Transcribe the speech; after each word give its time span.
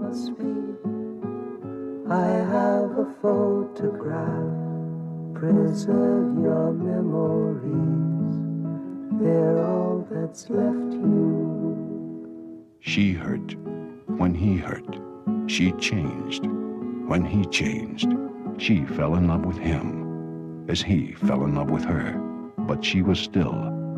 must 0.00 0.38
be. 0.38 0.54
I 2.10 2.26
have 2.26 2.98
a 2.98 3.14
photograph. 3.22 4.56
Preserve 5.34 6.38
your 6.42 6.72
memories. 6.72 8.36
They're 9.20 9.64
all 9.64 10.06
that's 10.10 10.50
left 10.50 10.92
you. 10.92 12.66
She 12.80 13.12
hurt. 13.12 13.54
When 14.18 14.34
he 14.34 14.56
hurt, 14.56 14.98
she 15.46 15.72
changed. 15.72 16.46
When 17.06 17.24
he 17.24 17.44
changed, 17.46 18.12
she 18.58 18.84
fell 18.84 19.14
in 19.14 19.28
love 19.28 19.44
with 19.46 19.58
him, 19.58 20.66
as 20.68 20.82
he 20.82 21.12
fell 21.12 21.44
in 21.44 21.54
love 21.54 21.70
with 21.70 21.84
her. 21.84 22.12
But 22.58 22.84
she 22.84 23.02
was 23.02 23.18
still 23.18 23.54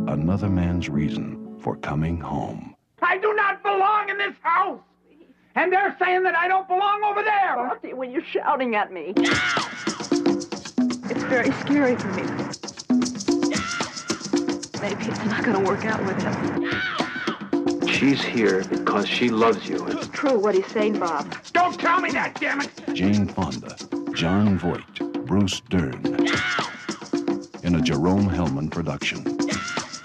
another 0.08 0.48
man's 0.48 0.88
reason 0.88 1.58
for 1.60 1.76
coming 1.76 2.20
home. 2.20 2.74
I 3.02 3.18
do 3.18 3.34
not 3.34 3.62
belong 3.62 4.08
in 4.10 4.18
this 4.18 4.34
house. 4.42 4.80
And 5.54 5.72
they're 5.72 5.94
saying 5.98 6.22
that 6.22 6.34
I 6.34 6.48
don't 6.48 6.66
belong 6.66 7.02
over 7.04 7.22
there. 7.22 7.54
Dorothy, 7.56 7.92
when 7.92 8.10
you're 8.10 8.24
shouting 8.24 8.74
at 8.74 8.92
me, 8.92 9.12
it's 11.10 11.22
very 11.24 11.50
scary 11.52 11.96
for 11.96 12.08
me. 12.08 12.22
Maybe 14.80 15.04
it's 15.04 15.24
not 15.26 15.44
going 15.44 15.62
to 15.62 15.68
work 15.68 15.84
out 15.84 16.02
with 16.06 16.20
him. 16.22 17.88
She's 17.88 18.22
here 18.22 18.64
because 18.64 19.06
she 19.06 19.28
loves 19.28 19.68
you. 19.68 19.86
It's 19.88 20.08
true 20.08 20.38
what 20.38 20.54
he's 20.54 20.66
saying, 20.68 20.98
Bob. 20.98 21.36
Don't 21.52 21.78
tell 21.78 22.00
me 22.00 22.10
that, 22.12 22.40
damn 22.40 22.62
it. 22.62 22.70
Jane 22.94 23.28
Fonda, 23.28 23.76
Jon 24.12 24.58
Voight, 24.58 25.26
Bruce 25.26 25.60
Dern. 25.68 26.04
In 27.62 27.76
a 27.76 27.80
Jerome 27.80 28.28
Hellman 28.28 28.70
production. 28.70 29.38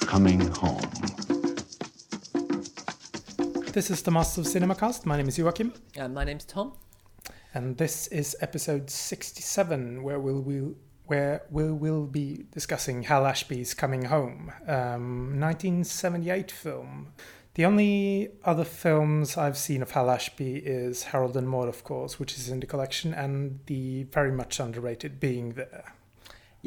Coming 0.01 0.41
Home. 0.47 1.06
This 3.77 3.91
is 3.91 4.01
the 4.01 4.09
Masters 4.09 4.47
of 4.47 4.63
Cinemacast. 4.63 5.05
My 5.05 5.17
name 5.17 5.27
is 5.27 5.37
Joachim, 5.37 5.71
Uh, 5.95 6.07
my 6.07 6.23
name's 6.23 6.45
Tom. 6.45 6.73
and 7.53 7.77
this 7.77 8.07
is 8.07 8.35
episode 8.41 8.89
67, 8.89 10.01
where 10.01 10.19
we'll, 10.19 10.41
we'll 10.41 10.73
where 11.05 11.43
we 11.51 11.71
will 11.71 12.07
be 12.07 12.47
discussing 12.51 13.03
Hal 13.03 13.27
Ashby's 13.27 13.75
Coming 13.75 14.05
Home, 14.05 14.51
um, 14.67 15.39
1978 15.39 16.49
film. 16.49 17.13
The 17.53 17.65
only 17.65 18.31
other 18.43 18.65
films 18.65 19.37
I've 19.37 19.59
seen 19.59 19.83
of 19.83 19.91
Hal 19.91 20.09
Ashby 20.09 20.55
is 20.55 21.03
Harold 21.03 21.37
and 21.37 21.47
Maude, 21.47 21.69
of 21.69 21.83
course, 21.83 22.19
which 22.19 22.33
is 22.33 22.49
in 22.49 22.59
the 22.59 22.65
collection, 22.65 23.13
and 23.13 23.59
the 23.67 24.05
very 24.05 24.31
much 24.31 24.59
underrated 24.59 25.19
Being 25.19 25.53
There. 25.53 25.93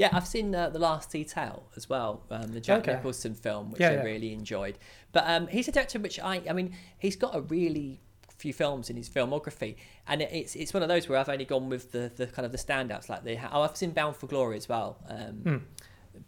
Yeah, 0.01 0.09
I've 0.13 0.27
seen 0.27 0.55
uh, 0.55 0.71
The 0.71 0.79
Last 0.79 1.11
Detail 1.13 1.65
as 1.77 1.89
well, 1.89 2.23
um, 2.31 2.53
the 2.53 2.61
Jack 2.61 2.81
Okay. 2.81 2.95
Nicholson 2.95 3.35
film, 3.35 3.71
which 3.71 3.81
Yeah, 3.83 3.91
I 3.91 3.95
yeah. 3.97 4.03
really 4.03 4.33
enjoyed. 4.33 4.79
But 5.13 5.25
um, 5.27 5.47
he's 5.49 5.69
a 5.69 5.73
director 5.73 5.99
which 5.99 6.19
I, 6.19 6.43
I 6.49 6.53
mean, 6.55 6.75
he's 6.99 7.17
got 7.17 7.35
a 7.37 7.43
really 7.43 8.01
few 8.39 8.53
films 8.55 8.89
in 8.89 8.97
his 8.97 9.11
filmography, 9.11 9.77
and 10.09 10.23
it's 10.23 10.57
it's 10.57 10.73
one 10.73 10.83
of 10.83 10.89
those 10.89 11.09
where 11.09 11.19
I've 11.19 11.29
only 11.29 11.45
gone 11.45 11.69
with 11.69 11.93
the, 11.93 12.11
the 12.17 12.27
kind 12.27 12.47
of 12.47 12.53
the 12.53 12.59
standouts, 12.59 13.09
like 13.11 13.25
the 13.25 13.37
oh, 13.53 13.61
I've 13.63 13.77
seen 13.77 13.91
Bound 13.91 14.17
for 14.17 14.27
Glory 14.27 14.57
as 14.57 14.69
well. 14.69 14.97
Um, 15.09 15.35
Hmm. 15.45 15.57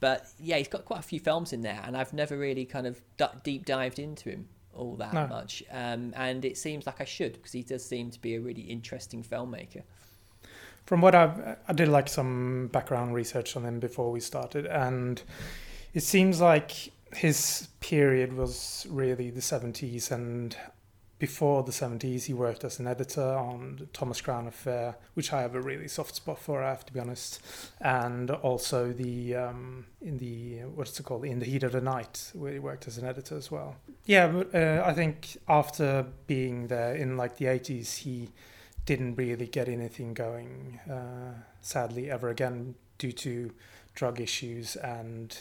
But 0.00 0.28
yeah, 0.39 0.59
he's 0.59 0.69
got 0.69 0.84
quite 0.84 1.00
a 1.00 1.03
few 1.03 1.19
films 1.20 1.53
in 1.53 1.62
there, 1.62 1.81
and 1.84 1.97
I've 1.97 2.12
never 2.12 2.37
really 2.37 2.65
kind 2.65 2.87
of 2.87 3.00
d- 3.17 3.25
deep 3.43 3.65
dived 3.65 3.98
into 3.98 4.31
him 4.31 4.48
all 4.75 4.97
that 4.97 5.12
No. 5.12 5.27
much. 5.27 5.62
Um, 5.70 6.12
and 6.17 6.45
it 6.45 6.56
seems 6.56 6.87
like 6.87 7.00
I 7.00 7.05
should 7.05 7.33
because 7.34 7.53
he 7.53 7.62
does 7.62 7.84
seem 7.84 8.11
to 8.11 8.20
be 8.20 8.34
a 8.37 8.41
really 8.41 8.62
interesting 8.62 9.23
filmmaker. 9.23 9.83
From 10.86 11.00
what 11.00 11.14
I've, 11.14 11.56
I 11.69 11.72
did 11.72 11.88
like 11.88 12.08
some 12.08 12.69
background 12.72 13.14
research 13.14 13.56
on 13.56 13.64
him 13.64 13.80
before 13.80 14.11
we 14.11 14.20
started, 14.20 14.66
and 14.66 15.22
it 15.94 16.02
seems 16.02 16.41
like 16.41 16.92
his 17.14 17.69
period 17.80 18.33
was 18.33 18.86
really 18.91 19.30
the 19.30 19.41
70s. 19.41 20.10
And 20.10 20.56
before 21.19 21.62
the 21.62 21.72
70s, 21.72 22.25
he 22.25 22.34
worked 22.34 22.64
as 22.64 22.80
an 22.80 22.86
editor 22.86 23.22
on 23.22 23.77
the 23.78 23.86
Thomas 23.86 24.20
Crown 24.20 24.47
Affair, 24.47 24.97
which 25.14 25.33
I 25.33 25.42
have 25.42 25.55
a 25.55 25.60
really 25.60 25.88
soft 25.88 26.16
spot 26.16 26.38
for, 26.38 26.62
I 26.62 26.70
have 26.70 26.84
to 26.86 26.92
be 26.92 27.00
honest. 27.00 27.41
And 27.80 28.31
also 28.31 28.92
the 28.92 29.37
um, 29.37 29.87
in 30.00 30.19
the 30.19 30.60
what's 30.75 30.98
it 30.98 31.04
called, 31.04 31.25
in 31.25 31.38
the 31.38 31.47
heat 31.47 31.62
of 31.62 31.72
the 31.72 31.81
night, 31.81 32.32
where 32.34 32.53
he 32.53 32.59
worked 32.59 32.88
as 32.88 32.98
an 32.98 33.06
editor 33.06 33.37
as 33.37 33.50
well. 33.50 33.76
Yeah, 34.04 34.28
but 34.28 34.54
uh, 34.54 34.82
I 34.84 34.92
think 34.94 35.37
after 35.48 36.06
being 36.26 36.66
there 36.66 36.94
in 36.94 37.16
like 37.16 37.37
the 37.37 37.44
80s, 37.44 37.98
he 37.98 38.31
didn't 38.84 39.15
really 39.15 39.47
get 39.47 39.69
anything 39.69 40.15
going, 40.15 40.81
uh, 40.91 41.34
sadly, 41.60 42.10
ever 42.10 42.28
again, 42.28 42.75
due 42.98 43.12
to 43.12 43.53
drug 43.94 44.20
issues 44.20 44.76
and 44.76 45.38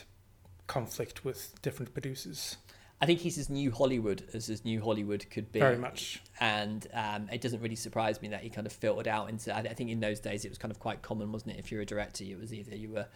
conflict 0.67 1.25
with 1.25 1.59
different 1.61 1.93
producers. 1.93 2.57
I 3.01 3.07
think 3.07 3.19
he's 3.19 3.39
as 3.39 3.49
new 3.49 3.71
Hollywood 3.71 4.23
as 4.33 4.47
as 4.49 4.63
new 4.63 4.79
Hollywood 4.79 5.25
could 5.31 5.51
be. 5.51 5.59
Very 5.59 5.77
much. 5.77 6.21
And 6.39 6.85
um, 6.93 7.29
it 7.31 7.41
doesn't 7.41 7.59
really 7.59 7.75
surprise 7.75 8.21
me 8.21 8.27
that 8.27 8.41
he 8.41 8.49
kind 8.49 8.67
of 8.67 8.73
filtered 8.73 9.07
out 9.07 9.29
into. 9.29 9.55
I 9.55 9.61
I 9.61 9.73
think 9.73 9.89
in 9.89 9.99
those 9.99 10.19
days 10.19 10.45
it 10.45 10.49
was 10.49 10.59
kind 10.59 10.71
of 10.71 10.79
quite 10.79 11.01
common, 11.01 11.31
wasn't 11.31 11.53
it? 11.53 11.59
If 11.59 11.71
you're 11.71 11.81
a 11.81 11.85
director, 11.85 12.23
it 12.23 12.39
was 12.39 12.53
either 12.53 12.75
you 12.75 12.89
were 12.89 13.07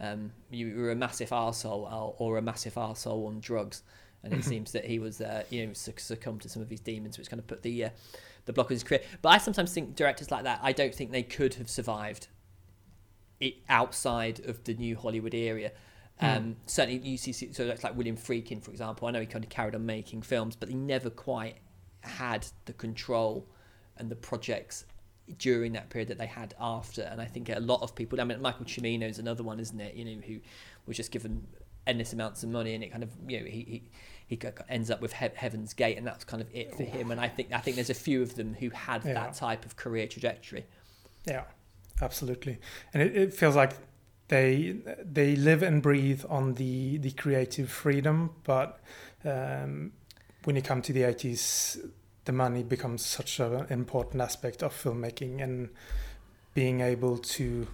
um, 0.00 0.32
you 0.50 0.74
were 0.76 0.90
a 0.90 0.96
massive 0.96 1.30
arsehole 1.30 1.92
or, 1.92 2.14
or 2.18 2.38
a 2.38 2.42
massive 2.42 2.74
arsehole 2.74 3.28
on 3.28 3.38
drugs. 3.38 3.82
And 4.22 4.34
it 4.34 4.44
seems 4.44 4.72
that 4.72 4.84
he 4.84 4.98
was, 4.98 5.22
uh, 5.22 5.44
you 5.48 5.66
know, 5.66 5.72
succumbed 5.72 6.42
to 6.42 6.48
some 6.50 6.60
of 6.60 6.68
his 6.68 6.80
demons, 6.80 7.16
which 7.16 7.30
kind 7.30 7.40
of 7.40 7.46
put 7.46 7.62
the 7.62 7.84
uh, 7.84 7.90
the 8.50 8.54
block 8.54 8.66
on 8.66 8.74
his 8.74 8.84
career. 8.84 9.02
But 9.22 9.30
I 9.30 9.38
sometimes 9.38 9.72
think 9.72 9.96
directors 9.96 10.30
like 10.30 10.44
that, 10.44 10.60
I 10.62 10.72
don't 10.72 10.94
think 10.94 11.12
they 11.12 11.22
could 11.22 11.54
have 11.54 11.70
survived 11.70 12.28
it 13.40 13.54
outside 13.68 14.40
of 14.46 14.64
the 14.64 14.74
new 14.74 14.96
Hollywood 14.96 15.34
area. 15.34 15.72
Um, 16.20 16.56
Certainly, 16.66 17.08
you 17.08 17.16
see, 17.16 17.32
so 17.32 17.66
that's 17.66 17.82
like 17.82 17.96
William 17.96 18.16
Friedkin, 18.16 18.62
for 18.62 18.70
example. 18.70 19.08
I 19.08 19.10
know 19.10 19.20
he 19.20 19.26
kind 19.26 19.44
of 19.44 19.50
carried 19.50 19.74
on 19.74 19.86
making 19.86 20.22
films, 20.22 20.54
but 20.56 20.68
he 20.68 20.74
never 20.74 21.08
quite 21.08 21.56
had 22.02 22.46
the 22.66 22.74
control 22.74 23.48
and 23.96 24.10
the 24.10 24.16
projects 24.16 24.84
during 25.38 25.72
that 25.72 25.88
period 25.90 26.08
that 26.08 26.18
they 26.18 26.26
had 26.26 26.54
after. 26.60 27.02
And 27.02 27.20
I 27.20 27.24
think 27.24 27.48
a 27.48 27.60
lot 27.60 27.82
of 27.82 27.94
people, 27.94 28.20
I 28.20 28.24
mean, 28.24 28.42
Michael 28.42 28.66
Cimino 28.66 29.08
is 29.08 29.18
another 29.18 29.42
one, 29.42 29.60
isn't 29.60 29.80
it? 29.80 29.94
You 29.94 30.04
know, 30.04 30.20
who 30.26 30.40
was 30.86 30.96
just 30.96 31.10
given 31.10 31.46
endless 31.86 32.12
amounts 32.12 32.42
of 32.42 32.50
money, 32.50 32.74
and 32.74 32.84
it 32.84 32.90
kind 32.90 33.02
of, 33.02 33.10
you 33.26 33.40
know, 33.40 33.46
he 33.46 33.62
he, 33.62 33.82
he 34.30 34.38
ends 34.68 34.90
up 34.92 35.00
with 35.02 35.12
he- 35.14 35.28
Heaven's 35.34 35.74
Gate, 35.74 35.98
and 35.98 36.06
that's 36.06 36.24
kind 36.24 36.40
of 36.40 36.48
it 36.54 36.72
for 36.76 36.84
him. 36.84 37.10
And 37.10 37.20
I 37.20 37.28
think 37.28 37.52
I 37.52 37.58
think 37.58 37.74
there's 37.74 37.90
a 37.90 37.94
few 37.94 38.22
of 38.22 38.36
them 38.36 38.54
who 38.54 38.70
had 38.70 39.04
Yeah. 39.04 39.14
that 39.14 39.34
type 39.34 39.66
of 39.66 39.76
career 39.76 40.06
trajectory. 40.06 40.66
Yeah, 41.26 41.44
absolutely. 42.00 42.58
And 42.94 43.02
it, 43.02 43.16
it 43.16 43.34
feels 43.34 43.56
like 43.56 43.72
they 44.28 44.76
they 45.04 45.34
live 45.34 45.62
and 45.64 45.82
breathe 45.82 46.24
on 46.28 46.54
the 46.54 46.98
the 46.98 47.10
creative 47.10 47.70
freedom, 47.72 48.30
but 48.44 48.80
um, 49.24 49.92
when 50.44 50.54
you 50.54 50.62
come 50.62 50.80
to 50.82 50.92
the 50.92 51.02
eighties, 51.02 51.76
the 52.24 52.32
money 52.32 52.62
becomes 52.62 53.04
such 53.04 53.40
an 53.40 53.66
important 53.68 54.22
aspect 54.22 54.62
of 54.62 54.72
filmmaking 54.72 55.42
and 55.42 55.70
being 56.54 56.80
able 56.80 57.18
to 57.18 57.66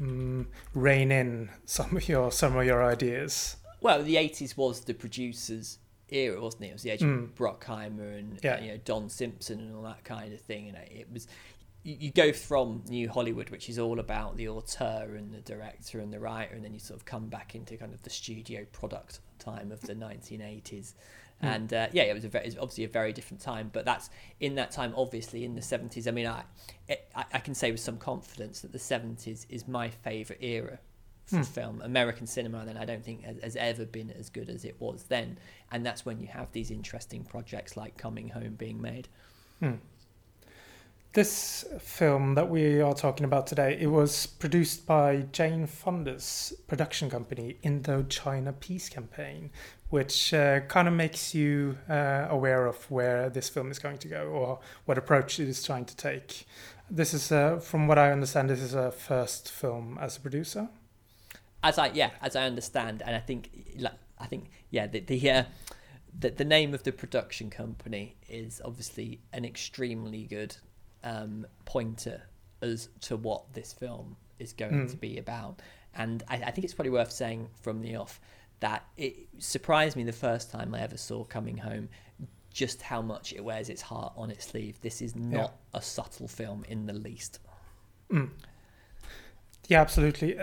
um, 0.00 0.48
rein 0.74 1.12
in 1.12 1.50
some 1.66 1.96
of 1.96 2.08
your 2.08 2.32
some 2.32 2.56
of 2.56 2.66
your 2.66 2.82
ideas. 2.82 3.56
Well, 3.80 4.02
the 4.02 4.16
eighties 4.16 4.56
was 4.56 4.80
the 4.84 4.94
producers' 4.94 5.78
era, 6.12 6.40
wasn't 6.40 6.64
it? 6.64 6.68
It 6.68 6.72
was 6.74 6.82
the 6.82 6.90
age 6.90 7.02
of 7.02 7.08
Bruckheimer 7.36 8.18
and 8.18 8.38
Yeah. 8.42 8.54
uh, 8.56 8.60
you 8.60 8.70
know 8.72 8.78
Don 8.84 9.08
Simpson 9.08 9.60
and 9.60 9.74
all 9.74 9.82
that 9.82 10.04
kind 10.04 10.32
of 10.32 10.40
thing. 10.40 10.68
And 10.68 10.76
it 10.76 11.08
was 11.12 11.26
you, 11.82 11.96
you 11.98 12.10
go 12.10 12.32
from 12.32 12.82
New 12.88 13.08
Hollywood, 13.08 13.50
which 13.50 13.68
is 13.68 13.78
all 13.78 13.98
about 14.00 14.36
the 14.36 14.48
auteur 14.48 15.14
and 15.16 15.32
the 15.32 15.40
director 15.40 16.00
and 16.00 16.12
the 16.12 16.20
writer, 16.20 16.54
and 16.54 16.64
then 16.64 16.74
you 16.74 16.80
sort 16.80 16.98
of 17.00 17.06
come 17.06 17.28
back 17.28 17.54
into 17.54 17.76
kind 17.76 17.94
of 17.94 18.02
the 18.02 18.10
studio 18.10 18.66
product 18.72 19.20
time 19.38 19.72
of 19.72 19.80
the 19.82 19.94
nineteen 19.94 20.40
eighties. 20.42 20.94
And 21.42 21.72
uh, 21.72 21.86
yeah, 21.92 22.02
it 22.02 22.12
was, 22.12 22.26
a 22.26 22.28
very, 22.28 22.44
it 22.44 22.48
was 22.48 22.58
obviously 22.58 22.84
a 22.84 22.88
very 22.88 23.14
different 23.14 23.40
time, 23.40 23.70
but 23.72 23.86
that's 23.86 24.10
in 24.40 24.56
that 24.56 24.72
time, 24.72 24.92
obviously 24.94 25.42
in 25.46 25.54
the 25.54 25.62
seventies. 25.62 26.06
I 26.06 26.10
mean, 26.10 26.26
I, 26.26 26.42
it, 26.86 27.10
I 27.16 27.24
I 27.32 27.38
can 27.38 27.54
say 27.54 27.70
with 27.70 27.80
some 27.80 27.96
confidence 27.96 28.60
that 28.60 28.72
the 28.72 28.78
seventies 28.78 29.46
is 29.48 29.66
my 29.66 29.88
favorite 29.88 30.42
era 30.42 30.80
for 31.30 31.44
film. 31.44 31.80
American 31.82 32.26
cinema, 32.26 32.64
then 32.64 32.76
I 32.76 32.84
don't 32.84 33.04
think 33.04 33.24
has, 33.24 33.38
has 33.42 33.56
ever 33.56 33.84
been 33.84 34.10
as 34.18 34.28
good 34.28 34.50
as 34.50 34.64
it 34.64 34.76
was 34.78 35.04
then, 35.04 35.38
and 35.72 35.84
that's 35.84 36.04
when 36.04 36.20
you 36.20 36.26
have 36.28 36.52
these 36.52 36.70
interesting 36.70 37.24
projects 37.24 37.76
like 37.76 37.96
Coming 37.96 38.28
Home 38.28 38.54
being 38.58 38.80
made. 38.80 39.08
This 41.12 41.64
film 41.80 42.36
that 42.36 42.48
we 42.48 42.80
are 42.80 42.94
talking 42.94 43.24
about 43.24 43.48
today, 43.48 43.76
it 43.80 43.88
was 43.88 44.26
produced 44.26 44.86
by 44.86 45.26
Jane 45.32 45.66
Fonda's 45.66 46.52
production 46.68 47.10
company, 47.10 47.56
Indochina 47.64 48.58
Peace 48.60 48.88
Campaign, 48.88 49.50
which 49.88 50.32
uh, 50.32 50.60
kind 50.60 50.86
of 50.86 50.94
makes 50.94 51.34
you 51.34 51.76
uh, 51.88 52.28
aware 52.30 52.64
of 52.66 52.88
where 52.92 53.28
this 53.28 53.48
film 53.48 53.72
is 53.72 53.80
going 53.80 53.98
to 53.98 54.06
go 54.06 54.28
or 54.28 54.60
what 54.84 54.98
approach 54.98 55.40
it 55.40 55.48
is 55.48 55.64
trying 55.64 55.84
to 55.84 55.96
take. 55.96 56.46
This 56.88 57.12
is, 57.12 57.32
uh, 57.32 57.58
from 57.58 57.88
what 57.88 57.98
I 57.98 58.12
understand, 58.12 58.48
this 58.48 58.60
is 58.60 58.74
a 58.74 58.92
first 58.92 59.50
film 59.50 59.98
as 60.00 60.16
a 60.16 60.20
producer. 60.20 60.68
As 61.62 61.78
I 61.78 61.88
yeah, 61.88 62.10
as 62.22 62.36
I 62.36 62.44
understand, 62.44 63.02
and 63.04 63.14
I 63.14 63.20
think 63.20 63.50
like 63.78 63.94
I 64.18 64.26
think 64.26 64.50
yeah, 64.70 64.86
the 64.86 65.00
the 65.00 65.30
uh, 65.30 65.44
the, 66.18 66.30
the 66.30 66.44
name 66.44 66.74
of 66.74 66.82
the 66.82 66.92
production 66.92 67.50
company 67.50 68.16
is 68.28 68.60
obviously 68.64 69.20
an 69.32 69.44
extremely 69.44 70.24
good 70.24 70.56
um, 71.04 71.46
pointer 71.64 72.22
as 72.62 72.88
to 73.02 73.16
what 73.16 73.52
this 73.52 73.72
film 73.72 74.16
is 74.38 74.52
going 74.52 74.88
to 74.88 74.96
be 74.96 75.18
about. 75.18 75.60
And 75.94 76.22
I, 76.28 76.36
I 76.36 76.50
think 76.50 76.64
it's 76.64 76.74
probably 76.74 76.90
worth 76.90 77.12
saying 77.12 77.48
from 77.60 77.80
the 77.82 77.96
off 77.96 78.20
that 78.60 78.84
it 78.96 79.16
surprised 79.38 79.96
me 79.96 80.04
the 80.04 80.12
first 80.12 80.50
time 80.50 80.74
I 80.74 80.80
ever 80.80 80.96
saw 80.96 81.24
Coming 81.24 81.58
Home 81.58 81.88
just 82.52 82.82
how 82.82 83.00
much 83.00 83.32
it 83.32 83.42
wears 83.42 83.68
its 83.68 83.80
heart 83.80 84.12
on 84.16 84.30
its 84.30 84.46
sleeve. 84.46 84.80
This 84.80 85.00
is 85.00 85.14
not 85.14 85.54
a 85.72 85.80
subtle 85.80 86.28
film 86.28 86.64
in 86.68 86.86
the 86.86 86.92
least. 86.92 87.38
Yeah, 89.68 89.80
absolutely. 89.80 90.36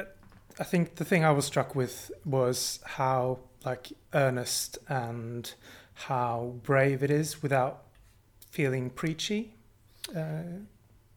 I 0.60 0.64
think 0.64 0.96
the 0.96 1.06
thing 1.06 1.24
I 1.24 1.32
was 1.32 1.46
struck 1.46 1.76
with 1.76 2.12
was 2.26 2.80
how 2.84 3.40
like 3.66 3.92
earnest 4.14 4.78
and 4.88 5.52
how 5.94 6.56
brave 6.64 7.04
it 7.04 7.12
is 7.12 7.42
without 7.42 7.84
feeling 8.50 8.90
preachy. 8.90 9.54
Uh, 10.16 10.64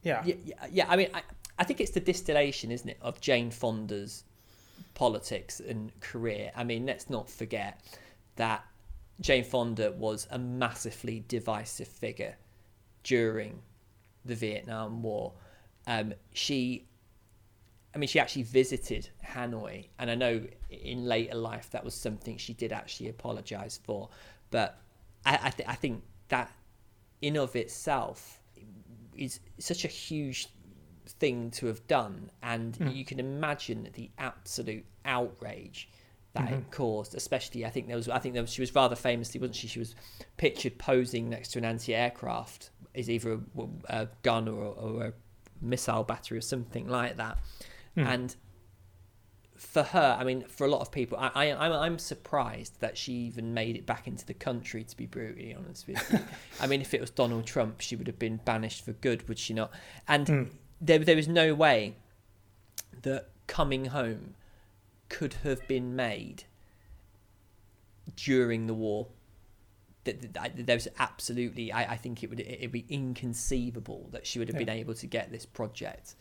yeah. 0.03 0.23
Yeah, 0.25 0.35
yeah, 0.43 0.65
yeah. 0.71 0.85
I 0.89 0.95
mean, 0.95 1.09
I, 1.13 1.21
I 1.57 1.63
think 1.63 1.79
it's 1.79 1.91
the 1.91 1.99
distillation, 1.99 2.71
isn't 2.71 2.89
it, 2.89 2.97
of 3.01 3.21
Jane 3.21 3.51
Fonda's 3.51 4.23
politics 4.93 5.59
and 5.59 5.97
career. 6.01 6.51
I 6.55 6.63
mean, 6.63 6.85
let's 6.85 7.09
not 7.09 7.29
forget 7.29 7.79
that 8.35 8.65
Jane 9.19 9.43
Fonda 9.43 9.91
was 9.91 10.27
a 10.31 10.39
massively 10.39 11.23
divisive 11.27 11.87
figure 11.87 12.35
during 13.03 13.59
the 14.25 14.35
Vietnam 14.35 15.01
War. 15.01 15.33
Um, 15.87 16.13
she, 16.33 16.87
I 17.93 17.97
mean, 17.97 18.07
she 18.07 18.19
actually 18.19 18.43
visited 18.43 19.09
Hanoi, 19.25 19.87
and 19.99 20.09
I 20.09 20.15
know 20.15 20.41
in 20.69 21.05
later 21.05 21.35
life 21.35 21.69
that 21.71 21.83
was 21.83 21.93
something 21.93 22.37
she 22.37 22.53
did 22.53 22.71
actually 22.71 23.09
apologize 23.09 23.79
for. 23.83 24.09
But 24.49 24.77
I, 25.25 25.39
I, 25.43 25.49
th- 25.49 25.67
I 25.67 25.75
think 25.75 26.03
that 26.29 26.51
in 27.21 27.37
of 27.37 27.55
itself 27.55 28.39
is 29.17 29.39
such 29.59 29.83
a 29.83 29.89
huge 29.89 30.47
thing 31.19 31.51
to 31.51 31.65
have 31.67 31.85
done, 31.87 32.31
and 32.41 32.75
hmm. 32.77 32.87
you 32.87 33.03
can 33.03 33.19
imagine 33.19 33.89
the 33.93 34.09
absolute 34.17 34.85
outrage 35.03 35.89
that 36.33 36.49
it 36.49 36.53
mm-hmm. 36.53 36.69
caused. 36.71 37.13
Especially, 37.13 37.65
I 37.65 37.69
think 37.69 37.87
there 37.87 37.97
was, 37.97 38.07
I 38.07 38.19
think 38.19 38.33
there 38.33 38.43
was, 38.43 38.53
she 38.53 38.61
was 38.61 38.73
rather 38.73 38.95
famously, 38.95 39.41
wasn't 39.41 39.57
she? 39.57 39.67
She 39.67 39.79
was 39.79 39.95
pictured 40.37 40.77
posing 40.77 41.29
next 41.29 41.49
to 41.49 41.59
an 41.59 41.65
anti-aircraft, 41.65 42.69
is 42.93 43.09
either 43.09 43.33
a, 43.33 43.39
a 43.89 44.07
gun 44.23 44.47
or, 44.47 44.63
or 44.63 45.05
a 45.07 45.13
missile 45.61 46.03
battery 46.03 46.37
or 46.37 46.41
something 46.41 46.87
like 46.87 47.17
that, 47.17 47.37
Hmm. 47.95 48.07
and 48.07 48.35
for 49.61 49.83
her, 49.83 50.17
I 50.19 50.23
mean, 50.23 50.43
for 50.47 50.65
a 50.65 50.69
lot 50.69 50.81
of 50.81 50.91
people, 50.91 51.19
I, 51.19 51.29
I, 51.35 51.65
I'm, 51.65 51.71
I'm 51.71 51.99
surprised 51.99 52.79
that 52.79 52.97
she 52.97 53.13
even 53.13 53.53
made 53.53 53.75
it 53.75 53.85
back 53.85 54.07
into 54.07 54.25
the 54.25 54.33
country. 54.33 54.83
To 54.83 54.97
be 54.97 55.05
brutally 55.05 55.53
honest 55.53 55.87
with 55.87 56.11
you, 56.11 56.19
I 56.59 56.65
mean, 56.65 56.81
if 56.81 56.95
it 56.95 56.99
was 56.99 57.11
Donald 57.11 57.45
Trump, 57.45 57.79
she 57.79 57.95
would 57.95 58.07
have 58.07 58.17
been 58.17 58.37
banished 58.37 58.83
for 58.83 58.93
good, 58.93 59.29
would 59.29 59.37
she 59.37 59.53
not? 59.53 59.71
And 60.07 60.27
hmm. 60.27 60.43
there, 60.81 60.97
there 60.97 61.15
was 61.15 61.27
no 61.27 61.53
way 61.53 61.97
that 63.03 63.29
coming 63.45 63.85
home 63.85 64.33
could 65.09 65.35
have 65.43 65.67
been 65.67 65.95
made 65.95 66.45
during 68.15 68.65
the 68.65 68.73
war. 68.73 69.09
That 70.05 70.65
There's 70.65 70.87
absolutely, 70.97 71.71
I, 71.71 71.93
I 71.93 71.97
think 71.97 72.23
it 72.23 72.31
would 72.31 72.39
it'd 72.39 72.71
be 72.71 72.87
inconceivable 72.89 74.09
that 74.11 74.25
she 74.25 74.39
would 74.39 74.47
have 74.47 74.57
been 74.57 74.69
able 74.69 74.95
to 74.95 75.05
get 75.05 75.31
this 75.31 75.45
project 75.45 76.15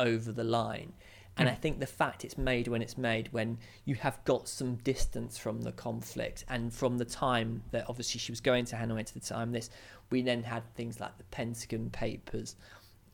over 0.00 0.32
the 0.32 0.44
line. 0.44 0.94
And 1.36 1.48
I 1.48 1.54
think 1.54 1.80
the 1.80 1.86
fact 1.86 2.24
it's 2.24 2.36
made 2.36 2.68
when 2.68 2.82
it's 2.82 2.98
made, 2.98 3.28
when 3.32 3.58
you 3.84 3.94
have 3.94 4.22
got 4.24 4.48
some 4.48 4.74
distance 4.76 5.38
from 5.38 5.62
the 5.62 5.72
conflict 5.72 6.44
and 6.48 6.72
from 6.72 6.98
the 6.98 7.04
time 7.04 7.62
that 7.70 7.86
obviously 7.88 8.18
she 8.18 8.32
was 8.32 8.40
going 8.40 8.66
to 8.66 8.76
Hanoi 8.76 9.06
to 9.06 9.14
the 9.14 9.20
time 9.20 9.52
this, 9.52 9.70
we 10.10 10.20
then 10.22 10.42
had 10.42 10.62
things 10.74 11.00
like 11.00 11.16
the 11.16 11.24
Pentagon 11.24 11.88
Papers 11.90 12.56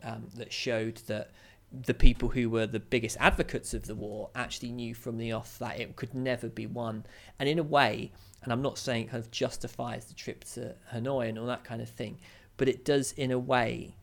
um, 0.03 0.27
that 0.35 0.53
showed 0.53 0.97
that 1.07 1.31
the 1.73 1.95
people 1.95 2.29
who 2.29 2.49
were 2.49 2.67
the 2.67 2.81
biggest 2.81 3.17
advocates 3.21 3.75
of 3.75 3.87
the 3.87 3.95
war 3.95 4.31
actually 4.35 4.73
knew 4.73 4.95
from 4.95 5.19
the 5.19 5.33
off 5.33 5.59
that 5.59 5.79
it 5.79 5.95
could 5.97 6.15
never 6.15 6.49
be 6.49 6.67
won. 6.67 7.05
And 7.39 7.49
in 7.49 7.59
a 7.59 7.63
way, 7.63 8.13
and 8.43 8.53
I'm 8.53 8.63
not 8.63 8.79
saying 8.79 9.05
it 9.05 9.11
kind 9.11 9.23
of 9.23 9.31
justifies 9.31 10.07
the 10.07 10.15
trip 10.15 10.45
to 10.55 10.75
Hanoi 10.93 11.29
and 11.29 11.39
all 11.39 11.47
that 11.47 11.65
kind 11.65 11.83
of 11.83 11.89
thing, 11.89 12.19
but 12.57 12.69
it 12.69 12.85
does 12.85 13.13
in 13.13 13.31
a 13.31 13.39
way 13.39 13.95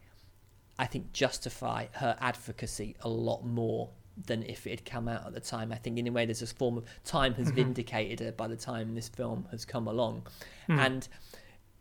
I 0.78 0.86
think 0.86 1.14
justify 1.14 1.88
her 1.94 2.18
advocacy 2.20 2.96
a 3.02 3.10
lot 3.10 3.46
more 3.46 3.90
than 4.26 4.44
if 4.44 4.68
it 4.68 4.72
had 4.72 4.86
come 4.86 5.08
out 5.08 5.26
at 5.26 5.34
the 5.34 5.40
time. 5.40 5.72
I 5.72 5.76
think 5.76 5.98
in 5.98 6.08
a 6.08 6.12
way 6.12 6.26
there's 6.26 6.40
this 6.40 6.52
form 6.52 6.78
of 6.78 6.86
time 7.04 7.34
has 7.36 7.48
mm-hmm. 7.48 7.56
vindicated 7.56 8.20
her 8.20 8.32
by 8.32 8.48
the 8.48 8.56
time 8.56 8.96
this 8.96 9.10
film 9.10 9.48
has 9.52 9.66
come 9.66 9.88
along, 9.88 10.28
hmm. 10.68 10.80
and 10.80 11.08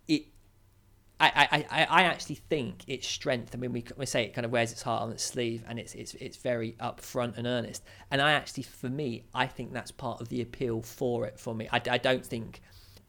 it. 0.09 0.27
I, 1.21 1.47
I, 1.53 1.67
I 1.71 1.85
I 1.85 2.03
actually 2.03 2.35
think 2.35 2.83
its 2.89 3.07
strength. 3.07 3.55
I 3.55 3.59
mean, 3.59 3.73
we, 3.73 3.85
we 3.97 4.07
say 4.07 4.25
it 4.25 4.35
kind 4.35 4.45
of 4.45 4.51
wears 4.51 4.73
its 4.73 4.83
heart 4.83 5.03
on 5.03 5.13
its 5.13 5.23
sleeve, 5.23 5.63
and 5.69 5.79
it's 5.79 5.95
it's 5.95 6.15
it's 6.15 6.37
very 6.37 6.73
upfront 6.81 7.39
and 7.39 7.47
earnest. 7.47 7.85
And 8.11 8.21
I 8.21 8.33
actually, 8.33 8.65
for 8.65 8.89
me, 8.89 9.25
I 9.33 9.47
think 9.47 9.73
that's 9.73 9.93
part 9.93 10.21
of 10.21 10.29
the 10.31 10.41
appeal 10.41 10.83
for 10.83 11.27
it. 11.27 11.39
For 11.39 11.55
me, 11.55 11.69
I, 11.71 11.81
I 11.91 11.99
don't 11.99 12.27
think 12.27 12.61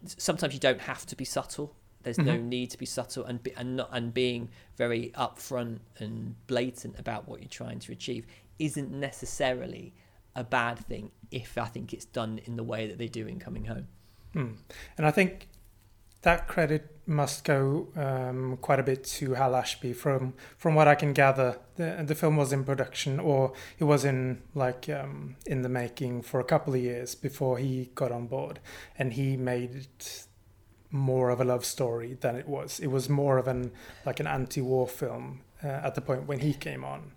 sometimes 0.06 0.54
you 0.54 0.60
don't 0.60 0.82
have 0.82 1.06
to 1.08 1.16
be 1.16 1.26
subtle. 1.26 1.76
There's 2.04 2.18
no 2.18 2.38
need 2.38 2.70
to 2.72 2.78
be 2.78 2.86
subtle 2.86 3.26
and 3.26 3.42
be, 3.42 3.54
and 3.56 3.76
not 3.76 3.90
and 3.92 4.14
being 4.14 4.50
very 4.78 5.12
upfront 5.18 5.80
and 5.98 6.36
blatant 6.48 7.00
about 7.00 7.28
what 7.28 7.42
you're 7.42 7.50
trying 7.50 7.80
to 7.80 7.92
achieve 7.92 8.26
isn't 8.60 8.92
necessarily 8.92 9.94
a 10.36 10.44
bad 10.44 10.80
thing 10.80 11.12
if 11.32 11.58
I 11.58 11.66
think 11.66 11.94
it's 11.94 12.06
done 12.06 12.40
in 12.46 12.56
the 12.56 12.64
way 12.64 12.88
that 12.88 12.98
they 12.98 13.08
do 13.08 13.28
in 13.28 13.40
Coming 13.40 13.66
Home. 13.66 13.88
And 14.98 15.06
I 15.06 15.12
think 15.12 15.48
that 16.24 16.48
credit 16.48 16.90
must 17.06 17.44
go 17.44 17.90
um, 17.96 18.58
quite 18.62 18.80
a 18.80 18.84
bit 18.84 19.04
to 19.04 19.34
Hal 19.34 19.56
Ashby. 19.56 19.94
From 19.94 20.34
from 20.58 20.74
what 20.74 20.88
I 20.88 20.96
can 20.96 21.14
gather, 21.14 21.60
the 21.76 22.04
the 22.06 22.16
film 22.16 22.38
was 22.38 22.52
in 22.52 22.64
production, 22.64 23.20
or 23.20 23.54
it 23.78 23.84
was 23.84 24.06
in 24.06 24.42
like 24.56 24.90
um, 24.90 25.36
in 25.46 25.62
the 25.62 25.70
making 25.70 26.24
for 26.24 26.40
a 26.40 26.44
couple 26.44 26.74
of 26.74 26.82
years 26.82 27.14
before 27.14 27.58
he 27.58 27.92
got 27.94 28.12
on 28.12 28.28
board, 28.28 28.60
and 28.98 29.14
he 29.14 29.38
made 29.38 29.76
it 29.76 30.26
more 30.94 31.32
of 31.32 31.42
a 31.42 31.44
love 31.44 31.66
story 31.66 32.14
than 32.22 32.36
it 32.36 32.48
was. 32.48 32.80
It 32.80 32.88
was 32.88 33.10
more 33.10 33.38
of 33.38 33.48
an 33.48 33.72
like 34.06 34.22
an 34.22 34.28
anti-war 34.28 34.88
film 34.88 35.42
uh, 35.62 35.68
at 35.68 35.96
the 35.96 36.02
point 36.02 36.28
when 36.28 36.40
he 36.40 36.54
came 36.54 36.86
on, 36.86 37.12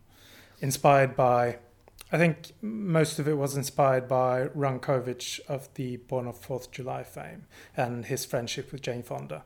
inspired 0.60 1.14
by. 1.14 1.58
I 2.10 2.18
think 2.18 2.52
most 2.62 3.18
of 3.18 3.26
it 3.28 3.36
was 3.36 3.56
inspired 3.56 4.06
by 4.06 4.44
Ron 4.54 4.78
Kovic 4.78 5.40
of 5.48 5.68
the 5.74 5.96
Born 5.96 6.28
of 6.28 6.38
Fourth 6.38 6.70
July 6.70 7.02
fame 7.02 7.46
and 7.76 8.06
his 8.06 8.24
friendship 8.24 8.70
with 8.70 8.80
Jane 8.80 9.02
Fonda. 9.02 9.44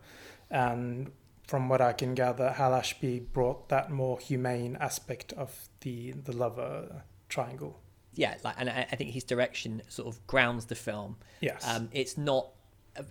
And 0.50 1.10
from 1.46 1.68
what 1.68 1.80
I 1.80 1.92
can 1.92 2.14
gather, 2.14 2.52
Hal 2.52 2.74
Ashby 2.74 3.18
brought 3.18 3.70
that 3.70 3.90
more 3.90 4.18
humane 4.18 4.76
aspect 4.80 5.32
of 5.32 5.68
the 5.80 6.12
the 6.12 6.36
lover 6.36 7.02
triangle. 7.28 7.80
Yeah, 8.14 8.34
like, 8.44 8.56
and 8.58 8.68
I, 8.68 8.86
I 8.92 8.96
think 8.96 9.10
his 9.10 9.24
direction 9.24 9.82
sort 9.88 10.08
of 10.08 10.26
grounds 10.26 10.66
the 10.66 10.74
film. 10.74 11.16
Yes. 11.40 11.66
Um, 11.66 11.88
it's 11.92 12.16
not. 12.18 12.50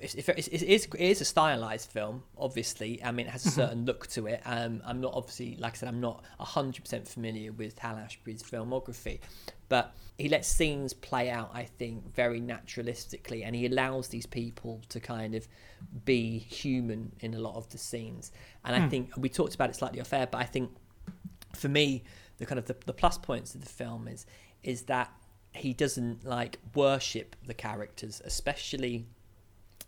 It's, 0.02 0.14
it's, 0.16 0.28
it 0.28 0.64
is 0.64 0.86
it 0.86 1.00
is 1.00 1.22
a 1.22 1.26
stylized 1.26 1.90
film, 1.90 2.24
obviously. 2.38 3.02
I 3.04 3.12
mean, 3.12 3.28
it 3.28 3.32
has 3.32 3.46
a 3.46 3.52
certain 3.52 3.86
look 3.86 4.08
to 4.08 4.28
it. 4.28 4.42
Um, 4.46 4.82
I'm 4.86 5.00
not 5.00 5.14
obviously, 5.14 5.56
like 5.58 5.74
I 5.74 5.78
said, 5.78 5.90
I'm 5.90 6.02
not 6.02 6.24
hundred 6.38 6.84
percent 6.84 7.08
familiar 7.08 7.52
with 7.52 7.80
Hal 7.80 7.96
Ashby's 7.96 8.44
filmography, 8.44 9.20
but 9.70 9.96
he 10.18 10.28
lets 10.28 10.50
scenes 10.50 10.94
play 10.94 11.30
out. 11.30 11.52
I 11.54 11.64
think 11.64 12.14
very 12.14 12.42
naturalistically, 12.42 13.46
and 13.46 13.56
he 13.56 13.66
allows 13.66 14.10
these 14.10 14.26
people 14.26 14.82
to 14.90 15.00
kind 15.00 15.34
of 15.34 15.48
be 16.04 16.38
human 16.38 17.14
in 17.22 17.34
a 17.34 17.40
lot 17.40 17.56
of 17.56 17.70
the 17.70 17.78
scenes. 17.78 18.32
And 18.66 18.76
I 18.76 18.88
think 18.90 19.12
we 19.18 19.30
talked 19.30 19.56
about 19.56 19.70
it 19.70 19.78
slightly 19.78 20.02
off 20.02 20.12
air, 20.12 20.28
but 20.30 20.40
I 20.40 20.46
think 20.46 20.72
for 21.56 21.70
me, 21.70 22.04
the 22.38 22.46
kind 22.46 22.60
of 22.60 22.66
the, 22.66 22.76
the 22.86 22.94
plus 22.94 23.18
points 23.18 23.56
of 23.56 23.62
the 23.62 23.70
film 23.70 24.08
is 24.08 24.26
is 24.62 24.84
that 24.84 25.12
he 25.54 25.74
doesn't 25.74 26.26
like 26.26 26.60
worship 26.76 27.36
the 27.46 27.54
characters, 27.54 28.22
especially 28.26 29.08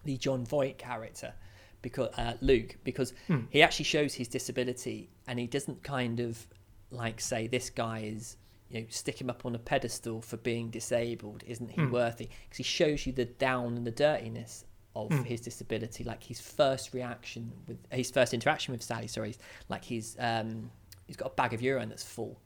the 0.04 0.18
Jon 0.18 0.46
Voight 0.46 0.78
character, 0.78 1.34
because 1.82 2.10
uh, 2.18 2.34
Luke, 2.42 2.78
because 2.84 3.14
he 3.50 3.62
actually 3.62 3.86
shows 3.86 4.14
his 4.14 4.28
disability, 4.28 5.10
and 5.28 5.40
he 5.40 5.48
doesn't 5.48 5.84
kind 5.84 6.20
of 6.20 6.48
like 6.90 7.22
say 7.22 7.48
this 7.48 7.70
guy 7.70 8.00
is 8.00 8.38
you 8.70 8.82
know 8.82 8.86
stick 8.90 9.20
him 9.20 9.30
up 9.30 9.46
on 9.46 9.56
a 9.56 9.60
pedestal 9.60 10.22
for 10.22 10.38
being 10.38 10.70
disabled, 10.70 11.44
isn't 11.48 11.72
he 11.72 11.86
worthy? 11.86 12.30
Because 12.44 12.58
he 12.58 12.64
shows 12.64 13.06
you 13.06 13.14
the 13.14 13.26
down 13.26 13.78
and 13.78 13.86
the 13.86 13.92
dirtiness 13.92 14.66
of 14.96 15.12
his 15.24 15.40
disability, 15.40 16.04
like 16.04 16.22
his 16.24 16.42
first 16.42 16.94
reaction 16.94 17.52
with 17.68 17.78
his 17.92 18.12
first 18.12 18.34
interaction 18.34 18.74
with 18.74 18.84
Sally. 18.84 19.08
Sorry, 19.08 19.36
like 19.70 19.84
he's 19.86 20.18
um, 20.20 20.70
he's 21.08 21.16
got 21.16 21.28
a 21.28 21.36
bag 21.36 21.54
of 21.54 21.62
urine 21.62 21.90
that's 21.90 22.04
full, 22.04 22.42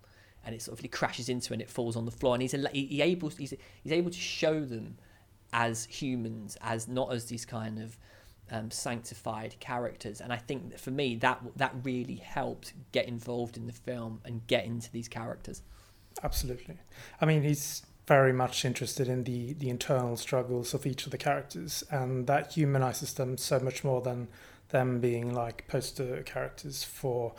and 0.45 0.53
it 0.53 0.61
sort 0.61 0.77
of 0.77 0.81
he 0.81 0.87
crashes 0.87 1.29
into 1.29 1.53
it 1.53 1.55
and 1.55 1.61
it 1.61 1.69
falls 1.69 1.95
on 1.95 2.05
the 2.05 2.11
floor, 2.11 2.35
and 2.35 2.41
he's 2.41 2.51
he, 2.71 2.85
he 2.85 3.01
able 3.01 3.29
he's 3.29 3.53
he's 3.83 3.91
able 3.91 4.11
to 4.11 4.19
show 4.19 4.63
them 4.63 4.97
as 5.53 5.85
humans, 5.85 6.57
as 6.61 6.87
not 6.87 7.13
as 7.13 7.25
these 7.25 7.45
kind 7.45 7.79
of 7.79 7.97
um, 8.51 8.69
sanctified 8.71 9.55
characters. 9.59 10.21
And 10.21 10.31
I 10.31 10.37
think 10.37 10.69
that 10.71 10.79
for 10.79 10.91
me 10.91 11.15
that 11.17 11.41
that 11.55 11.73
really 11.83 12.15
helped 12.15 12.73
get 12.91 13.07
involved 13.07 13.57
in 13.57 13.67
the 13.67 13.73
film 13.73 14.21
and 14.25 14.45
get 14.47 14.65
into 14.65 14.91
these 14.91 15.07
characters. 15.07 15.61
Absolutely. 16.23 16.77
I 17.19 17.25
mean, 17.25 17.43
he's 17.43 17.83
very 18.07 18.33
much 18.33 18.65
interested 18.65 19.07
in 19.07 19.23
the 19.23 19.53
the 19.53 19.69
internal 19.69 20.17
struggles 20.17 20.73
of 20.73 20.85
each 20.85 21.05
of 21.05 21.11
the 21.11 21.17
characters, 21.17 21.83
and 21.89 22.27
that 22.27 22.53
humanizes 22.53 23.13
them 23.13 23.37
so 23.37 23.59
much 23.59 23.83
more 23.83 24.01
than 24.01 24.27
them 24.69 24.99
being 24.99 25.33
like 25.33 25.67
poster 25.67 26.21
characters 26.23 26.83
for 26.83 27.33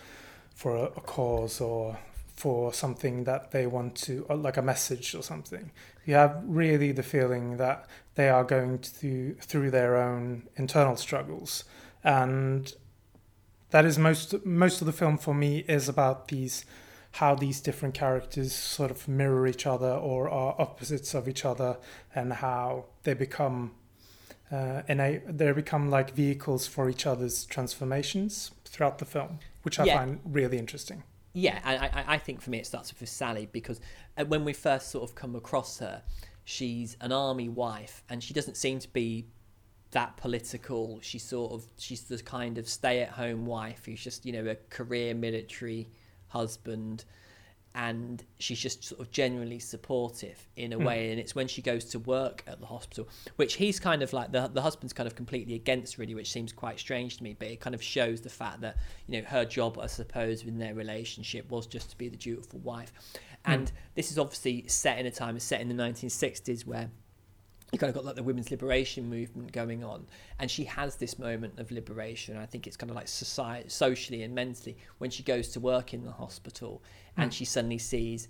for 0.54 0.76
a, 0.76 0.84
a 0.84 1.00
cause 1.00 1.60
or 1.60 1.98
for 2.36 2.72
something 2.72 3.24
that 3.24 3.50
they 3.50 3.66
want 3.66 3.94
to, 3.96 4.26
or 4.28 4.36
like 4.36 4.56
a 4.56 4.62
message 4.62 5.14
or 5.14 5.22
something. 5.22 5.70
You 6.04 6.14
have 6.14 6.42
really 6.44 6.92
the 6.92 7.02
feeling 7.02 7.56
that 7.56 7.86
they 8.14 8.28
are 8.28 8.44
going 8.44 8.78
to 9.00 9.34
through 9.40 9.70
their 9.70 9.96
own 9.96 10.48
internal 10.56 10.96
struggles, 10.96 11.64
and 12.04 12.72
that 13.70 13.84
is 13.84 13.98
most 13.98 14.44
most 14.44 14.80
of 14.80 14.86
the 14.86 14.92
film 14.92 15.18
for 15.18 15.34
me 15.34 15.58
is 15.66 15.88
about 15.88 16.28
these 16.28 16.64
how 17.12 17.34
these 17.34 17.60
different 17.62 17.94
characters 17.94 18.52
sort 18.52 18.90
of 18.90 19.08
mirror 19.08 19.46
each 19.46 19.66
other 19.66 19.90
or 19.90 20.28
are 20.28 20.54
opposites 20.58 21.14
of 21.14 21.26
each 21.26 21.46
other 21.46 21.78
and 22.14 22.34
how 22.34 22.84
they 23.04 23.14
become 23.14 23.72
uh, 24.52 24.82
and 24.86 25.00
I, 25.02 25.22
they 25.26 25.50
become 25.52 25.90
like 25.90 26.10
vehicles 26.12 26.66
for 26.66 26.88
each 26.88 27.06
other's 27.06 27.46
transformations 27.46 28.52
throughout 28.64 28.98
the 28.98 29.04
film, 29.04 29.40
which 29.62 29.80
I 29.80 29.84
Yeah. 29.86 29.96
find 29.98 30.20
really 30.24 30.58
interesting. 30.58 31.02
Yeah, 31.38 31.60
I, 31.64 31.76
I- 31.76 32.14
I 32.14 32.18
think 32.18 32.40
for 32.40 32.48
me 32.48 32.56
it 32.60 32.66
starts 32.66 32.98
with 32.98 33.10
Sally 33.10 33.46
because 33.52 33.78
uh, 34.16 34.24
when 34.24 34.42
we 34.42 34.54
first 34.54 34.88
sort 34.90 35.04
of 35.06 35.14
come 35.14 35.36
across 35.36 35.78
her, 35.80 36.02
she's 36.44 36.96
an 37.02 37.12
army 37.12 37.50
wife 37.50 38.02
and 38.08 38.24
she 38.24 38.32
doesn't 38.32 38.56
seem 38.56 38.78
to 38.78 38.88
be 38.88 39.26
that 39.90 40.16
political. 40.16 40.98
She's 41.02 41.22
sort 41.22 41.52
of 41.52 41.66
she's 41.76 42.04
the 42.04 42.16
kind 42.22 42.56
of 42.56 42.66
stay-at-home 42.66 43.44
wife 43.44 43.82
who's 43.84 44.02
just 44.02 44.24
you 44.24 44.32
know 44.32 44.46
a 44.50 44.54
career 44.70 45.14
military 45.14 45.90
husband, 46.28 47.04
and 47.76 48.24
she's 48.38 48.58
just 48.58 48.82
sort 48.82 49.02
of 49.02 49.10
genuinely 49.10 49.58
supportive 49.58 50.48
in 50.56 50.72
a 50.72 50.76
hmm. 50.76 50.84
way. 50.84 51.10
And 51.10 51.20
it's 51.20 51.34
when 51.34 51.46
she 51.46 51.60
goes 51.60 51.84
to 51.86 51.98
work 51.98 52.42
at 52.46 52.58
the 52.58 52.66
hospital, 52.66 53.06
which 53.36 53.54
he's 53.54 53.78
kind 53.78 54.02
of 54.02 54.12
like 54.12 54.32
the 54.32 54.48
the 54.48 54.62
husband's 54.62 54.94
kind 54.94 55.06
of 55.06 55.14
completely 55.14 55.54
against, 55.54 55.98
really, 55.98 56.14
which 56.14 56.32
seems 56.32 56.52
quite 56.52 56.80
strange 56.80 57.18
to 57.18 57.22
me. 57.22 57.36
But 57.38 57.48
it 57.48 57.60
kind 57.60 57.74
of 57.74 57.82
shows 57.82 58.22
the 58.22 58.30
fact 58.30 58.62
that 58.62 58.78
you 59.06 59.20
know 59.20 59.28
her 59.28 59.44
job, 59.44 59.78
I 59.78 59.86
suppose, 59.86 60.42
in 60.42 60.58
their 60.58 60.74
relationship 60.74 61.50
was 61.50 61.66
just 61.66 61.90
to 61.90 61.98
be 61.98 62.08
the 62.08 62.16
dutiful 62.16 62.60
wife. 62.60 62.92
Hmm. 63.44 63.52
And 63.52 63.72
this 63.94 64.10
is 64.10 64.18
obviously 64.18 64.64
set 64.66 64.98
in 64.98 65.04
a 65.04 65.10
time, 65.10 65.38
set 65.38 65.60
in 65.60 65.68
the 65.68 65.74
1960s 65.74 66.66
where 66.66 66.90
you 67.76 67.78
kind 67.78 67.90
of 67.90 67.94
got 67.94 68.06
like 68.06 68.16
the 68.16 68.22
women's 68.22 68.50
liberation 68.50 69.10
movement 69.10 69.52
going 69.52 69.84
on 69.84 70.06
and 70.38 70.50
she 70.50 70.64
has 70.64 70.96
this 70.96 71.18
moment 71.18 71.58
of 71.58 71.70
liberation. 71.70 72.34
I 72.38 72.46
think 72.46 72.66
it's 72.66 72.76
kind 72.76 72.88
of 72.88 72.96
like 72.96 73.06
society 73.06 73.68
socially 73.68 74.22
and 74.22 74.34
mentally 74.34 74.78
when 74.96 75.10
she 75.10 75.22
goes 75.22 75.48
to 75.48 75.60
work 75.60 75.92
in 75.92 76.02
the 76.02 76.10
hospital 76.10 76.82
and 77.18 77.26
hmm. 77.26 77.36
she 77.36 77.44
suddenly 77.44 77.76
sees 77.76 78.28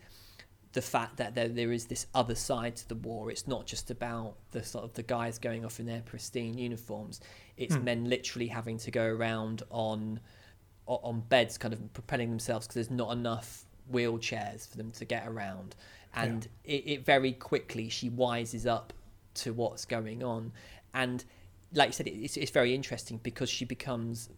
the 0.73 0.83
fact 0.83 1.17
that 1.19 1.37
there, 1.37 1.49
there 1.49 1.71
is 1.71 1.87
this 1.87 2.09
other 2.13 2.35
side 2.35 2.75
to 2.75 2.89
the 2.89 2.97
war. 2.97 3.31
It's 3.31 3.47
not 3.47 3.67
just 3.67 3.93
about 3.93 4.35
the 4.51 4.65
sort 4.65 4.85
of 4.85 4.93
the 4.95 5.05
guys 5.05 5.39
going 5.39 5.65
off 5.65 5.79
in 5.79 5.87
their 5.87 6.03
pristine 6.03 6.59
uniforms. 6.59 7.21
It's 7.57 7.77
hmm. 7.77 7.85
men 7.85 8.11
literally 8.11 8.49
having 8.49 8.79
to 8.79 8.91
go 8.91 9.05
around 9.05 9.63
on 9.71 10.19
on 10.89 11.21
beds 11.29 11.59
kind 11.59 11.75
of 11.75 11.93
propelling 11.95 12.31
themselves 12.31 12.67
because 12.67 12.75
there's 12.75 12.97
not 12.97 13.13
enough 13.13 13.65
wheelchairs 13.93 14.69
for 14.69 14.77
them 14.77 14.91
to 14.93 15.05
get 15.05 15.27
around. 15.27 15.77
And 16.15 16.49
it, 16.65 16.87
it 16.87 17.05
very 17.05 17.33
quickly 17.33 17.89
she 17.89 18.09
wises 18.09 18.67
up 18.67 18.93
to 19.37 19.53
what's 19.53 19.85
going 19.85 20.23
on. 20.23 20.53
And 20.93 21.25
like 21.73 21.89
you 21.89 21.93
said 21.93 22.09
it's, 22.09 22.37
it's 22.37 22.51
very 22.51 22.75
interesting 22.75 23.21
because 23.23 23.51
she 23.51 23.65
becomes 23.65 24.31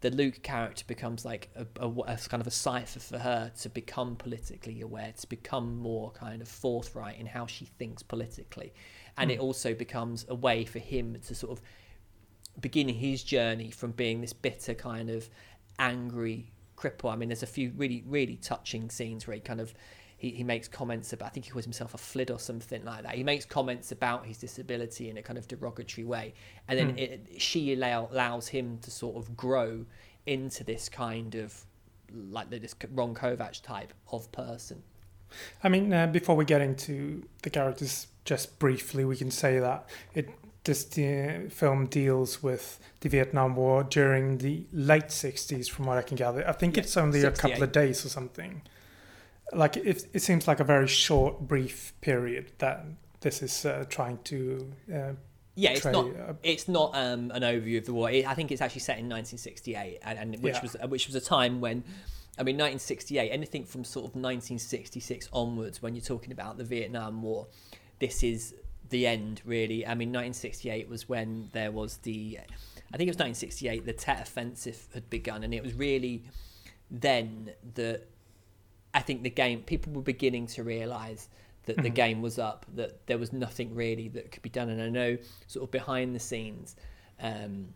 the 0.00 0.10
Luke 0.10 0.42
character 0.42 0.84
becomes 0.86 1.24
like 1.24 1.50
a, 1.56 1.66
a, 1.80 1.88
a 1.88 2.16
kind 2.28 2.40
of 2.40 2.46
a 2.46 2.52
cipher 2.52 3.00
for 3.00 3.18
her 3.18 3.50
to 3.60 3.68
become 3.68 4.14
politically 4.14 4.80
aware, 4.80 5.12
to 5.18 5.26
become 5.28 5.76
more 5.78 6.12
kind 6.12 6.40
of 6.40 6.48
forthright 6.48 7.18
in 7.18 7.26
how 7.26 7.46
she 7.46 7.64
thinks 7.64 8.02
politically, 8.02 8.72
and 9.16 9.30
it 9.30 9.36
hmm. 9.36 9.42
also 9.42 9.74
becomes 9.74 10.24
a 10.28 10.34
way 10.34 10.64
for 10.64 10.78
him 10.78 11.16
to 11.26 11.34
sort 11.34 11.58
of 11.58 11.62
begin 12.60 12.88
his 12.88 13.22
journey 13.24 13.70
from 13.70 13.90
being 13.92 14.20
this 14.20 14.32
bitter 14.32 14.74
kind 14.74 15.10
of 15.10 15.28
angry 15.78 16.52
cripple. 16.76 17.12
I 17.12 17.16
mean, 17.16 17.28
there's 17.28 17.42
a 17.42 17.46
few 17.46 17.72
really 17.76 18.04
really 18.06 18.36
touching 18.36 18.90
scenes 18.90 19.26
where 19.26 19.34
he 19.34 19.40
kind 19.40 19.60
of 19.60 19.74
he, 20.18 20.30
he 20.30 20.44
makes 20.44 20.68
comments 20.68 21.12
about 21.12 21.26
I 21.26 21.28
think 21.30 21.46
he 21.46 21.52
calls 21.52 21.64
himself 21.64 21.94
a 21.94 21.98
flid 21.98 22.30
or 22.30 22.40
something 22.40 22.84
like 22.84 23.04
that. 23.04 23.14
He 23.14 23.24
makes 23.24 23.44
comments 23.44 23.92
about 23.92 24.26
his 24.26 24.36
disability 24.36 25.08
in 25.08 25.16
a 25.16 25.22
kind 25.22 25.38
of 25.38 25.48
derogatory 25.48 26.04
way, 26.04 26.34
and 26.66 26.78
then 26.78 26.98
it, 26.98 27.28
she 27.38 27.72
allow, 27.72 28.08
allows 28.12 28.48
him 28.48 28.78
to 28.82 28.90
sort 28.90 29.16
of 29.16 29.36
grow 29.36 29.86
into 30.26 30.64
this 30.64 30.88
kind 30.88 31.34
of 31.36 31.64
like 32.30 32.50
this 32.50 32.74
Ron 32.92 33.14
Kovic 33.14 33.62
type 33.62 33.94
of 34.10 34.30
person. 34.32 34.82
I 35.62 35.68
mean, 35.68 35.92
uh, 35.92 36.06
before 36.08 36.36
we 36.36 36.44
get 36.44 36.62
into 36.62 37.22
the 37.42 37.50
characters, 37.50 38.08
just 38.24 38.58
briefly, 38.58 39.04
we 39.04 39.16
can 39.16 39.30
say 39.30 39.58
that 39.60 39.88
it 40.14 40.28
this 40.64 40.98
uh, 40.98 41.48
film 41.48 41.86
deals 41.86 42.42
with 42.42 42.78
the 43.00 43.08
Vietnam 43.08 43.56
War 43.56 43.84
during 43.84 44.38
the 44.38 44.66
late 44.72 45.08
'60s, 45.08 45.70
from 45.70 45.86
what 45.86 45.96
I 45.96 46.02
can 46.02 46.16
gather. 46.16 46.46
I 46.46 46.52
think 46.52 46.76
Yeah, 46.76 46.82
it's 46.82 46.96
only 46.96 47.22
a 47.22 47.30
couple 47.30 47.62
of 47.62 47.72
days 47.72 48.04
or 48.04 48.08
something. 48.08 48.62
Like 49.52 49.76
it, 49.76 50.06
it 50.12 50.20
seems 50.22 50.46
like 50.46 50.60
a 50.60 50.64
very 50.64 50.88
short, 50.88 51.40
brief 51.48 51.92
period 52.00 52.52
that 52.58 52.84
this 53.20 53.42
is 53.42 53.64
uh, 53.64 53.84
trying 53.88 54.18
to. 54.24 54.72
Uh, 54.92 55.12
Yeah, 55.54 55.70
it's 55.70 55.84
not. 55.84 56.04
uh, 56.06 56.34
It's 56.42 56.68
not 56.68 56.90
um, 56.94 57.30
an 57.32 57.42
overview 57.42 57.78
of 57.78 57.86
the 57.86 57.92
war. 57.94 58.10
It, 58.10 58.26
I 58.28 58.34
think 58.34 58.52
it's 58.52 58.60
actually 58.60 58.80
set 58.82 58.98
in 58.98 59.08
1968, 59.08 59.98
and, 60.02 60.18
and 60.18 60.42
which 60.42 60.54
Yeah. 60.56 60.62
was 60.62 60.76
which 60.88 61.06
was 61.06 61.16
a 61.16 61.20
time 61.20 61.60
when, 61.60 61.82
I 62.38 62.42
mean, 62.44 62.56
1968. 62.56 63.30
Anything 63.30 63.64
from 63.64 63.84
sort 63.84 64.04
of 64.04 64.14
1966 64.14 65.28
onwards, 65.32 65.82
when 65.82 65.94
you're 65.94 66.04
talking 66.04 66.30
about 66.32 66.58
the 66.58 66.64
Vietnam 66.64 67.22
War, 67.22 67.46
this 67.98 68.22
is 68.22 68.54
the 68.90 69.06
end, 69.06 69.42
really. 69.44 69.84
I 69.86 69.94
mean, 69.94 70.10
1968 70.10 70.88
was 70.88 71.08
when 71.08 71.48
there 71.52 71.72
was 71.72 71.96
the, 71.98 72.38
I 72.92 72.96
think 72.96 73.08
it 73.08 73.14
was 73.16 73.18
1968. 73.18 73.84
The 73.84 73.92
Tet 73.92 74.20
Offensive 74.22 74.86
had 74.94 75.10
begun, 75.10 75.42
and 75.42 75.52
it 75.52 75.62
was 75.62 75.74
really 75.74 76.24
then 76.90 77.50
that 77.74 78.06
I 78.94 79.00
think 79.00 79.22
the 79.22 79.30
game 79.30 79.62
people 79.62 79.92
were 79.92 80.02
beginning 80.02 80.46
to 80.48 80.64
realise 80.64 81.28
that 81.68 81.82
the 81.82 81.90
game 81.90 82.22
was 82.22 82.38
up, 82.38 82.66
that 82.74 83.06
there 83.06 83.18
was 83.18 83.32
nothing 83.32 83.74
really 83.74 84.08
that 84.08 84.32
could 84.32 84.42
be 84.42 84.48
done. 84.48 84.70
And 84.70 84.82
I 84.82 84.88
know 84.88 85.18
sort 85.46 85.64
of 85.64 85.70
behind 85.70 86.14
the 86.14 86.20
scenes, 86.20 86.76
um, 87.20 87.68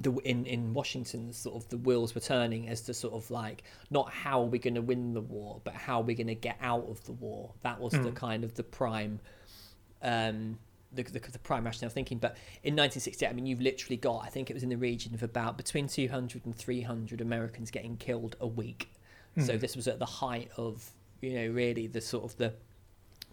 the 0.00 0.12
in 0.18 0.44
in 0.46 0.74
Washington, 0.74 1.32
sort 1.32 1.56
of 1.56 1.68
the 1.70 1.78
wheels 1.78 2.14
were 2.14 2.20
turning 2.20 2.68
as 2.68 2.82
to 2.82 2.94
sort 2.94 3.14
of 3.14 3.30
like 3.30 3.62
not 3.90 4.10
how 4.10 4.42
are 4.42 4.46
we 4.46 4.58
going 4.58 4.74
to 4.74 4.82
win 4.82 5.14
the 5.14 5.20
war, 5.20 5.60
but 5.64 5.74
how 5.74 6.00
are 6.00 6.04
we 6.04 6.14
going 6.14 6.26
to 6.26 6.34
get 6.34 6.58
out 6.60 6.86
of 6.88 7.02
the 7.04 7.12
war. 7.12 7.52
That 7.62 7.80
was 7.80 7.92
the 7.92 8.12
kind 8.12 8.44
of 8.44 8.54
the 8.54 8.64
prime. 8.64 9.20
Um, 10.02 10.58
the, 10.92 11.02
the, 11.02 11.18
the 11.20 11.38
prime 11.38 11.66
rationale 11.66 11.90
thinking 11.90 12.16
but 12.16 12.30
in 12.62 12.74
1968 12.74 13.28
i 13.28 13.32
mean 13.34 13.44
you've 13.44 13.60
literally 13.60 13.98
got 13.98 14.24
i 14.24 14.28
think 14.28 14.48
it 14.48 14.54
was 14.54 14.62
in 14.62 14.70
the 14.70 14.76
region 14.76 15.12
of 15.12 15.22
about 15.22 15.58
between 15.58 15.86
200 15.86 16.46
and 16.46 16.56
300 16.56 17.20
americans 17.20 17.70
getting 17.70 17.94
killed 17.98 18.36
a 18.40 18.46
week 18.46 18.88
so 19.44 19.52
hmm. 19.54 19.58
this 19.58 19.76
was 19.76 19.88
at 19.88 19.98
the 19.98 20.06
height 20.06 20.50
of 20.56 20.90
you 21.20 21.32
know 21.34 21.48
really 21.52 21.86
the 21.86 22.00
sort 22.00 22.24
of 22.24 22.36
the 22.36 22.52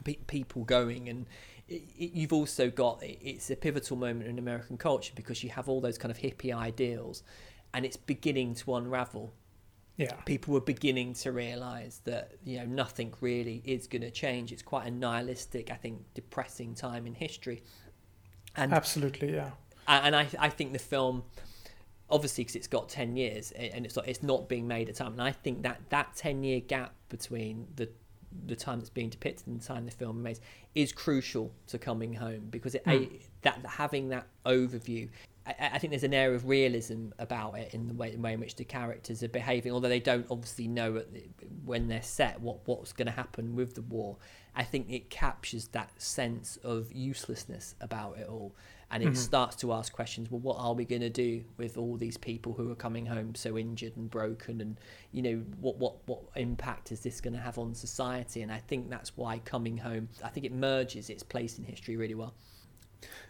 pe- 0.04 0.16
people 0.28 0.64
going 0.64 1.10
and 1.10 1.26
it, 1.68 1.84
it, 1.98 2.12
you've 2.14 2.34
also 2.34 2.70
got 2.70 3.02
it- 3.04 3.20
it's 3.22 3.50
a 3.50 3.56
pivotal 3.56 3.98
moment 3.98 4.28
in 4.28 4.40
American 4.40 4.78
culture 4.78 5.14
because 5.16 5.44
you 5.44 5.50
have 5.50 5.70
all 5.70 5.82
those 5.82 5.98
kind 5.98 6.12
of 6.12 6.18
hippie 6.18 6.54
ideals 6.54 7.24
and 7.74 7.86
it's 7.86 7.98
beginning 7.98 8.56
to 8.56 8.76
unravel. 8.76 9.34
Yeah, 9.98 10.14
people 10.26 10.54
were 10.54 10.62
beginning 10.62 11.14
to 11.16 11.32
realize 11.32 12.02
that 12.04 12.34
you 12.44 12.58
know 12.58 12.66
nothing 12.66 13.14
really 13.22 13.62
is 13.64 13.88
going 13.88 14.02
to 14.02 14.12
change. 14.12 14.52
It's 14.52 14.62
quite 14.62 14.88
a 14.88 14.92
nihilistic 14.92 15.72
i 15.72 15.76
think 15.76 16.02
depressing 16.14 16.76
time 16.76 17.08
in 17.08 17.14
history. 17.14 17.64
And 18.58 18.74
absolutely, 18.74 19.34
yeah. 19.34 19.52
and 19.88 20.16
I, 20.16 20.28
I 20.40 20.50
think 20.50 20.74
the 20.74 20.80
film 20.80 21.24
obviously 22.10 22.44
because 22.44 22.56
it's 22.56 22.68
got 22.68 22.90
10 22.90 23.16
years 23.16 23.52
and 23.52 23.86
it's 23.86 23.96
not, 23.96 24.08
it's 24.08 24.24
not 24.24 24.48
being 24.48 24.68
made 24.68 24.90
at 24.90 24.96
time. 24.96 25.14
And 25.14 25.22
i 25.22 25.32
think 25.32 25.64
that 25.64 25.82
that 25.90 26.16
10 26.16 26.44
year 26.44 26.60
gap 26.60 26.94
between 27.10 27.68
the 27.76 27.90
the 28.48 28.56
time 28.56 28.80
that's 28.80 28.90
being 28.90 29.10
depicted 29.10 29.48
and 29.48 29.62
the 29.62 29.66
time 29.66 29.86
the 29.86 29.92
film 29.92 30.26
is 30.28 30.42
is 30.74 30.92
crucial 30.92 31.54
to 31.68 31.78
coming 31.78 32.14
home 32.14 32.48
because 32.50 32.76
it, 32.76 32.84
hmm. 32.84 32.92
a, 32.92 33.10
that 33.42 33.66
having 33.66 34.10
that 34.10 34.28
overview 34.46 35.10
I, 35.48 35.70
I 35.74 35.80
think 35.80 35.92
there's 35.92 36.04
an 36.04 36.14
air 36.14 36.34
of 36.34 36.48
realism 36.48 37.10
about 37.20 37.58
it 37.58 37.74
in 37.74 37.88
the 37.88 37.94
way, 37.94 38.12
the 38.12 38.20
way 38.20 38.34
in 38.34 38.40
which 38.40 38.56
the 38.56 38.66
characters 38.66 39.24
are 39.24 39.30
behaving 39.30 39.72
although 39.72 39.90
they 39.90 40.00
don't 40.00 40.26
obviously 40.30 40.68
know 40.68 40.98
at 40.98 41.14
the, 41.14 41.24
when 41.64 41.88
they're 41.88 42.02
set 42.02 42.42
what 42.42 42.60
what's 42.66 42.94
going 42.94 43.08
to 43.08 43.12
happen 43.12 43.56
with 43.56 43.76
the 43.76 43.82
war. 43.82 44.18
I 44.58 44.64
think 44.64 44.90
it 44.90 45.10
captures 45.10 45.68
that 45.70 46.02
sense 46.02 46.58
of 46.64 46.94
uselessness 46.94 47.76
about 47.82 48.18
it 48.18 48.28
all 48.28 48.56
and 48.92 49.04
it 49.04 49.18
starts 49.18 49.56
to 49.58 49.74
ask 49.74 49.92
questions 49.92 50.30
well 50.32 50.40
what 50.40 50.58
are 50.60 50.74
we 50.74 50.86
going 50.86 51.02
to 51.02 51.10
do 51.10 51.44
with 51.58 51.78
all 51.78 51.98
these 51.98 52.18
people 52.18 52.54
who 52.54 52.72
are 52.72 52.76
coming 52.76 53.06
home 53.06 53.36
so 53.36 53.58
injured 53.58 53.96
and 53.98 54.10
broken? 54.10 54.62
And 54.62 54.80
you 55.12 55.22
know 55.22 55.44
what 55.60 55.78
what 55.78 55.96
what 56.08 56.22
impact 56.36 56.92
is 56.92 57.02
this 57.02 57.22
going 57.22 57.34
to 57.34 57.40
have 57.40 57.58
on 57.58 57.74
society? 57.74 58.42
And 58.42 58.52
i 58.52 58.60
think 58.60 58.90
that's 58.90 59.16
why 59.18 59.40
coming 59.40 59.78
home 59.78 60.10
i 60.24 60.30
think 60.30 60.46
it 60.46 60.52
merges 60.52 61.10
its 61.10 61.24
place 61.24 61.58
in 61.58 61.64
history 61.64 61.98
really 61.98 62.16
well. 62.16 62.34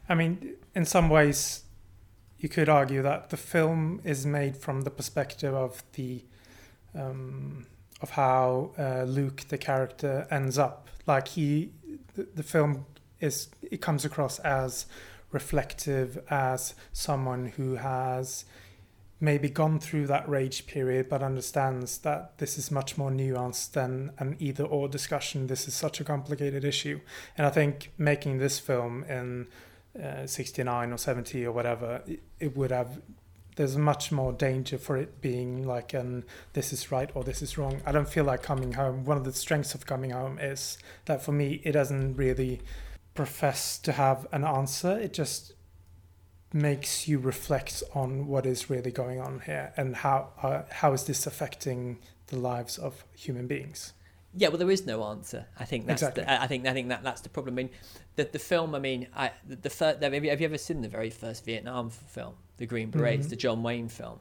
I 0.07 0.15
mean, 0.15 0.55
in 0.74 0.85
some 0.85 1.09
ways, 1.09 1.63
you 2.38 2.50
could 2.50 2.69
argue 2.69 3.01
that 3.01 3.29
the 3.29 3.38
film 3.38 4.01
is 4.03 4.25
made 4.25 4.57
from 4.57 4.81
the 4.81 4.91
perspective 4.91 5.53
of 5.53 5.83
the 5.93 6.24
um, 6.93 7.65
of 8.01 8.12
how 8.12 8.71
uh, 8.77 9.03
Luke, 9.03 9.45
the 9.50 9.57
character, 9.57 10.27
ends 10.29 10.57
up. 10.57 10.89
Like 11.07 11.29
he, 11.29 11.71
the, 12.13 12.27
the 12.35 12.43
film 12.43 12.85
is 13.19 13.50
it 13.62 13.81
comes 13.81 14.05
across 14.05 14.39
as 14.39 14.85
reflective, 15.35 16.17
as 16.31 16.73
someone 16.93 17.53
who 17.57 17.75
has 17.75 18.45
maybe 19.19 19.49
gone 19.49 19.79
through 19.79 20.07
that 20.07 20.27
rage 20.27 20.65
period, 20.65 21.07
but 21.07 21.21
understands 21.21 21.99
that 21.99 22.37
this 22.39 22.57
is 22.57 22.71
much 22.71 22.97
more 22.97 23.11
nuanced 23.11 23.71
than 23.73 24.11
an 24.17 24.35
either 24.39 24.63
or 24.63 24.87
discussion. 24.87 25.47
This 25.47 25.67
is 25.67 25.75
such 25.75 26.01
a 26.01 26.03
complicated 26.03 26.65
issue, 26.65 26.99
and 27.37 27.45
I 27.45 27.51
think 27.51 27.91
making 27.97 28.39
this 28.39 28.57
film 28.57 29.03
in 29.03 29.47
uh, 30.01 30.25
69 30.25 30.91
or 30.91 30.97
70 30.97 31.45
or 31.45 31.51
whatever, 31.51 32.01
it, 32.07 32.23
it 32.39 32.57
would 32.57 32.71
have 32.71 33.01
there's 33.55 33.77
much 33.77 34.11
more 34.11 34.33
danger 34.33 34.77
for 34.77 34.97
it 34.97 35.21
being 35.21 35.65
like 35.65 35.93
an 35.93 36.25
this 36.53 36.73
is 36.73 36.91
right 36.91 37.09
or 37.13 37.23
this 37.23 37.41
is 37.41 37.57
wrong. 37.57 37.81
I 37.85 37.91
don't 37.91 38.09
feel 38.09 38.25
like 38.25 38.43
coming 38.43 38.73
home. 38.73 39.05
One 39.05 39.17
of 39.17 39.23
the 39.23 39.31
strengths 39.31 39.73
of 39.73 39.85
coming 39.85 40.11
home 40.11 40.39
is 40.39 40.77
that 41.05 41.23
for 41.23 41.31
me 41.31 41.61
it 41.63 41.71
doesn't 41.71 42.15
really 42.15 42.61
profess 43.15 43.77
to 43.79 43.91
have 43.93 44.27
an 44.31 44.43
answer. 44.43 44.98
It 45.00 45.13
just 45.13 45.53
makes 46.53 47.07
you 47.07 47.19
reflect 47.19 47.84
on 47.93 48.27
what 48.27 48.45
is 48.45 48.69
really 48.69 48.91
going 48.91 49.19
on 49.19 49.41
here 49.45 49.74
and 49.75 49.95
how 49.98 50.29
uh, 50.41 50.62
how 50.69 50.93
is 50.93 51.05
this 51.05 51.25
affecting 51.27 51.98
the 52.27 52.38
lives 52.38 52.77
of 52.77 53.03
human 53.15 53.48
beings. 53.48 53.93
Yeah, 54.38 54.50
well, 54.50 54.57
there 54.57 54.69
is 54.72 54.86
no 54.86 55.03
answer. 55.05 55.45
I 55.57 55.63
think 55.65 55.88
that's. 55.88 56.01
Exactly. 56.01 56.24
The, 56.25 56.41
I 56.41 56.48
think 56.48 56.67
I 56.67 56.74
think 56.74 56.89
that 56.89 57.03
that's 57.03 57.22
the 57.22 57.29
problem. 57.29 57.55
I 57.55 57.57
mean, 57.63 57.69
the 58.17 58.25
the 58.25 58.39
film. 58.39 58.75
I 58.75 58.79
mean, 58.79 59.07
I 59.15 59.31
the, 59.48 59.55
the 59.55 59.69
first. 59.69 60.03
Have 60.03 60.13
you, 60.13 60.29
have 60.29 60.41
you 60.41 60.45
ever 60.45 60.57
seen 60.57 60.81
the 60.81 60.89
very 60.89 61.10
first 61.10 61.45
Vietnam 61.45 61.89
film, 61.89 62.34
The 62.57 62.65
Green 62.65 62.89
Berets, 62.91 63.27
Mhm. 63.27 63.29
the 63.29 63.36
John 63.38 63.63
Wayne 63.63 63.88
film? 63.89 64.19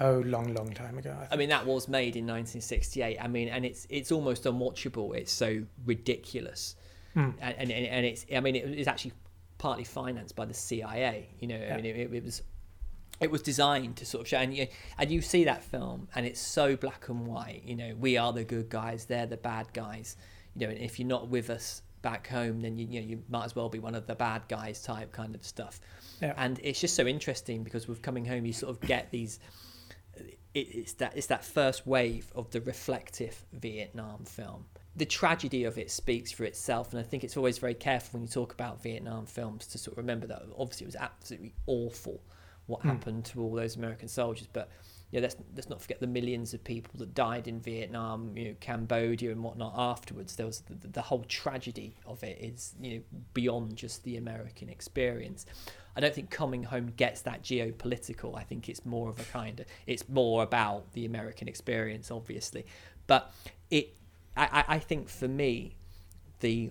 Oh, 0.00 0.20
long, 0.20 0.52
long 0.54 0.72
time 0.72 0.96
ago. 0.98 1.14
I 1.30 1.34
I 1.34 1.36
mean, 1.36 1.50
that 1.50 1.66
was 1.66 1.86
made 1.86 2.16
in 2.16 2.26
1968. 2.26 3.18
I 3.20 3.28
mean, 3.28 3.48
and 3.48 3.64
it's 3.64 3.86
it's 3.88 4.12
almost 4.12 4.44
unwatchable. 4.44 5.14
It's 5.16 5.32
so 5.32 5.62
ridiculous, 5.86 6.76
Mm. 7.16 7.34
and, 7.40 7.54
and 7.58 7.70
and 7.70 8.06
it's. 8.06 8.26
I 8.34 8.40
mean, 8.40 8.56
it 8.56 8.78
was 8.78 8.88
actually 8.88 9.12
partly 9.58 9.84
financed 9.84 10.34
by 10.34 10.44
the 10.44 10.54
CIA. 10.54 11.28
You 11.38 11.48
know, 11.48 11.56
I 11.56 11.76
mean, 11.76 11.86
it, 11.86 12.12
it 12.12 12.24
was 12.24 12.42
it 13.20 13.30
was 13.30 13.42
designed 13.42 13.96
to 13.96 14.06
sort 14.06 14.22
of 14.22 14.28
show, 14.28 14.38
and 14.38 14.54
you 14.54 14.66
and 14.98 15.10
you 15.10 15.20
see 15.20 15.44
that 15.44 15.62
film, 15.62 16.08
and 16.14 16.26
it's 16.26 16.40
so 16.40 16.76
black 16.76 17.08
and 17.08 17.26
white. 17.26 17.62
You 17.64 17.76
know, 17.76 17.94
we 17.98 18.16
are 18.16 18.32
the 18.32 18.44
good 18.44 18.68
guys, 18.68 19.04
they're 19.04 19.26
the 19.26 19.36
bad 19.36 19.72
guys. 19.72 20.16
You 20.54 20.66
know, 20.66 20.72
and 20.72 20.82
if 20.82 20.98
you're 20.98 21.08
not 21.08 21.28
with 21.28 21.48
us 21.48 21.82
back 22.02 22.26
home, 22.26 22.60
then 22.60 22.76
you 22.76 22.86
you 22.90 23.00
know 23.00 23.06
you 23.06 23.22
might 23.28 23.44
as 23.44 23.54
well 23.54 23.68
be 23.68 23.78
one 23.78 23.94
of 23.94 24.06
the 24.06 24.14
bad 24.14 24.42
guys 24.48 24.82
type 24.82 25.12
kind 25.12 25.34
of 25.34 25.44
stuff. 25.44 25.80
Yeah. 26.20 26.34
And 26.36 26.60
it's 26.62 26.80
just 26.80 26.96
so 26.96 27.06
interesting 27.06 27.62
because 27.62 27.86
with 27.88 28.02
coming 28.02 28.24
home, 28.24 28.44
you 28.44 28.52
sort 28.52 28.70
of 28.70 28.80
get 28.80 29.10
these 29.10 29.38
it, 30.16 30.28
it's 30.54 30.92
that 30.94 31.16
it's 31.16 31.26
that 31.28 31.44
first 31.44 31.86
wave 31.86 32.30
of 32.34 32.50
the 32.50 32.60
reflective 32.60 33.44
Vietnam 33.52 34.24
film. 34.24 34.66
The 34.94 35.06
tragedy 35.06 35.64
of 35.64 35.78
it 35.78 35.90
speaks 35.90 36.32
for 36.32 36.44
itself, 36.44 36.92
and 36.92 37.00
I 37.00 37.02
think 37.02 37.24
it's 37.24 37.36
always 37.36 37.58
very 37.58 37.74
careful 37.74 38.18
when 38.18 38.22
you 38.22 38.28
talk 38.28 38.52
about 38.52 38.82
Vietnam 38.82 39.26
films 39.26 39.66
to 39.68 39.78
sort 39.78 39.94
of 39.94 39.98
remember 39.98 40.26
that 40.26 40.42
obviously 40.58 40.84
it 40.84 40.88
was 40.88 40.96
absolutely 40.96 41.54
awful 41.66 42.20
what 42.66 42.82
hmm. 42.82 42.88
happened 42.88 43.24
to 43.26 43.40
all 43.42 43.54
those 43.54 43.76
American 43.76 44.08
soldiers, 44.08 44.48
but 44.52 44.68
yeah, 45.12 45.20
let's 45.20 45.36
let's 45.54 45.68
not 45.68 45.80
forget 45.80 46.00
the 46.00 46.06
millions 46.06 46.54
of 46.54 46.64
people 46.64 46.92
that 46.98 47.14
died 47.14 47.46
in 47.46 47.60
Vietnam, 47.60 48.34
you 48.34 48.48
know, 48.48 48.54
Cambodia 48.60 49.30
and 49.30 49.42
whatnot 49.42 49.74
afterwards. 49.76 50.36
There 50.36 50.46
was 50.46 50.60
the, 50.60 50.88
the 50.88 51.02
whole 51.02 51.24
tragedy 51.24 51.96
of 52.06 52.24
it 52.24 52.38
is 52.40 52.74
you 52.80 52.96
know 52.96 53.02
beyond 53.34 53.76
just 53.76 54.04
the 54.04 54.16
American 54.16 54.70
experience. 54.70 55.44
I 55.94 56.00
don't 56.00 56.14
think 56.14 56.30
coming 56.30 56.64
home 56.64 56.94
gets 56.96 57.20
that 57.22 57.42
geopolitical. 57.42 58.38
I 58.38 58.42
think 58.42 58.70
it's 58.70 58.86
more 58.86 59.10
of 59.10 59.20
a 59.20 59.24
kind 59.24 59.60
of 59.60 59.66
it's 59.86 60.08
more 60.08 60.42
about 60.42 60.90
the 60.94 61.04
American 61.04 61.46
experience, 61.46 62.10
obviously. 62.10 62.64
But 63.06 63.34
it, 63.70 63.94
I, 64.36 64.64
I 64.68 64.78
think 64.78 65.08
for 65.08 65.28
me, 65.28 65.76
the 66.40 66.70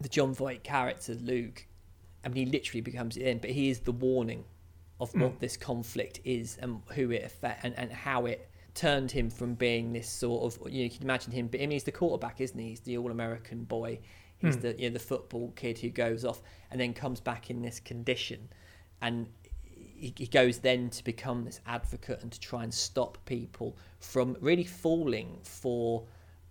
the 0.00 0.08
Jon 0.08 0.34
Voight 0.34 0.64
character 0.64 1.14
Luke, 1.14 1.66
I 2.24 2.28
mean, 2.28 2.46
he 2.46 2.52
literally 2.52 2.80
becomes 2.80 3.16
in, 3.16 3.38
but 3.38 3.50
he 3.50 3.70
is 3.70 3.80
the 3.80 3.92
warning 3.92 4.44
of 5.00 5.10
hmm. 5.12 5.22
what 5.22 5.40
this 5.40 5.56
conflict 5.56 6.20
is 6.24 6.58
and 6.60 6.82
who 6.94 7.10
it 7.10 7.24
affect 7.24 7.64
and, 7.64 7.74
and 7.78 7.92
how 7.92 8.26
it 8.26 8.48
turned 8.74 9.10
him 9.10 9.28
from 9.28 9.54
being 9.54 9.92
this 9.92 10.08
sort 10.08 10.44
of 10.44 10.72
you 10.72 10.78
know 10.78 10.84
you 10.84 10.90
can 10.90 11.02
imagine 11.02 11.30
him 11.30 11.46
but 11.46 11.58
I 11.58 11.64
mean 11.64 11.72
he's 11.72 11.84
the 11.84 11.92
quarterback 11.92 12.40
isn't 12.40 12.58
he? 12.58 12.70
He's 12.70 12.80
the 12.80 12.98
all-American 12.98 13.64
boy. 13.64 13.98
He's 14.38 14.54
hmm. 14.54 14.60
the 14.60 14.74
you 14.78 14.88
know 14.88 14.94
the 14.94 15.00
football 15.00 15.52
kid 15.56 15.78
who 15.78 15.90
goes 15.90 16.24
off 16.24 16.42
and 16.70 16.80
then 16.80 16.94
comes 16.94 17.20
back 17.20 17.50
in 17.50 17.62
this 17.62 17.80
condition. 17.80 18.48
And 19.00 19.26
he, 20.02 20.14
he 20.16 20.26
goes 20.26 20.58
then 20.58 20.90
to 20.90 21.04
become 21.04 21.44
this 21.44 21.60
advocate 21.66 22.22
and 22.22 22.30
to 22.32 22.40
try 22.40 22.62
and 22.62 22.72
stop 22.72 23.18
people 23.24 23.76
from 24.00 24.36
really 24.40 24.64
falling 24.64 25.38
for 25.42 26.04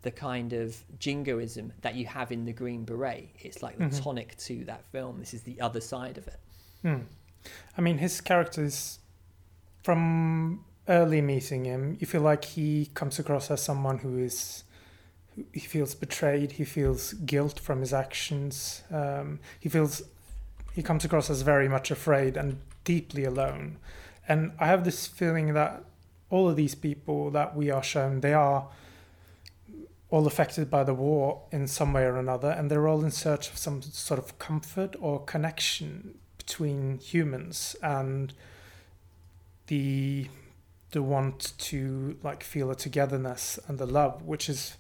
the 0.04 0.12
kind 0.12 0.54
of 0.54 0.84
jingoism 1.00 1.74
that 1.82 1.96
you 1.96 2.06
have 2.08 2.32
in 2.32 2.46
the 2.46 2.54
Green 2.54 2.84
Beret. 2.84 3.30
It's 3.40 3.62
like 3.62 3.78
the 3.78 3.90
tonic 3.90 4.36
to 4.40 4.66
that 4.66 4.84
film. 4.92 5.20
This 5.20 5.34
is 5.34 5.44
the 5.44 5.60
other 5.62 5.82
side 5.82 6.18
of 6.18 6.28
it. 6.28 6.40
Hmm. 6.82 6.98
I 7.78 7.82
mean, 7.82 7.98
his 8.00 8.22
character 8.22 8.64
is 8.64 9.00
from 9.84 10.64
early 10.88 11.22
meeting 11.22 11.66
him. 11.66 11.98
You 12.00 12.08
feel 12.08 12.22
like 12.22 12.46
he 12.46 12.90
comes 12.94 13.20
across 13.20 13.50
as 13.52 13.62
someone 13.64 14.00
who 14.00 14.18
is 14.18 14.64
who- 15.36 15.46
he 15.54 15.62
feels 15.62 15.96
betrayed. 15.96 16.54
He 16.54 16.66
feels 16.66 17.14
guilt 17.14 17.60
from 17.60 17.80
his 17.80 17.94
actions. 17.94 18.82
Um, 18.92 19.40
he 19.60 19.70
feels 19.70 20.02
he 20.74 20.82
comes 20.82 21.04
across 21.06 21.30
as 21.30 21.42
very 21.42 21.68
much 21.68 21.92
afraid 21.92 22.38
and 22.38 22.60
deeply 22.86 23.24
alone. 23.26 23.78
And 24.28 24.54
I 24.60 24.68
have 24.68 24.84
this 24.84 25.06
feeling 25.08 25.54
that 25.54 25.84
all 26.30 26.50
of 26.50 26.56
these 26.56 26.76
people 26.76 27.30
that 27.32 27.56
we 27.56 27.70
are 27.70 27.84
shown, 27.84 28.22
they 28.22 28.34
are 28.34 28.70
all 30.12 30.28
affected 30.28 30.70
by 30.70 30.84
the 30.84 30.94
war 30.94 31.42
in 31.52 31.66
some 31.68 31.94
way 31.94 32.04
or 32.04 32.18
another, 32.18 32.50
and 32.52 32.70
they're 32.70 32.88
all 32.88 33.04
in 33.04 33.12
search 33.12 33.50
of 33.50 33.58
some 33.58 33.82
sort 33.82 34.20
of 34.20 34.38
comfort 34.38 34.96
or 35.00 35.24
connection 35.24 36.20
between 36.38 37.00
humans 37.00 37.76
and 37.82 38.34
the 39.68 40.28
the 40.92 41.02
want 41.02 41.54
to 41.58 42.18
like 42.22 42.44
feel 42.44 42.70
a 42.70 42.76
togetherness 42.76 43.58
and 43.68 43.80
the 43.80 43.86
love, 43.86 44.24
which 44.24 44.50
is 44.50 44.76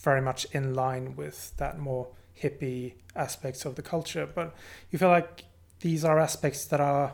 very 0.00 0.22
much 0.22 0.46
in 0.52 0.74
line 0.74 1.14
with 1.16 1.54
that 1.58 1.78
more 1.78 2.08
hippie 2.42 2.94
aspects 3.14 3.66
of 3.66 3.74
the 3.74 3.82
culture. 3.82 4.26
But 4.26 4.54
you 4.90 4.98
feel 4.98 5.10
like 5.10 5.44
these 5.80 6.02
are 6.02 6.18
aspects 6.18 6.64
that 6.66 6.80
are 6.80 7.12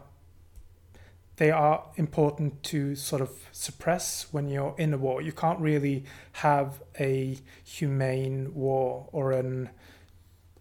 they 1.40 1.50
are 1.50 1.86
important 1.96 2.62
to 2.62 2.94
sort 2.94 3.22
of 3.22 3.30
suppress 3.50 4.26
when 4.30 4.50
you're 4.50 4.74
in 4.76 4.92
a 4.92 4.98
war. 4.98 5.22
You 5.22 5.32
can't 5.32 5.58
really 5.58 6.04
have 6.32 6.82
a 7.00 7.38
humane 7.64 8.52
war 8.54 9.08
or 9.10 9.32
an 9.32 9.70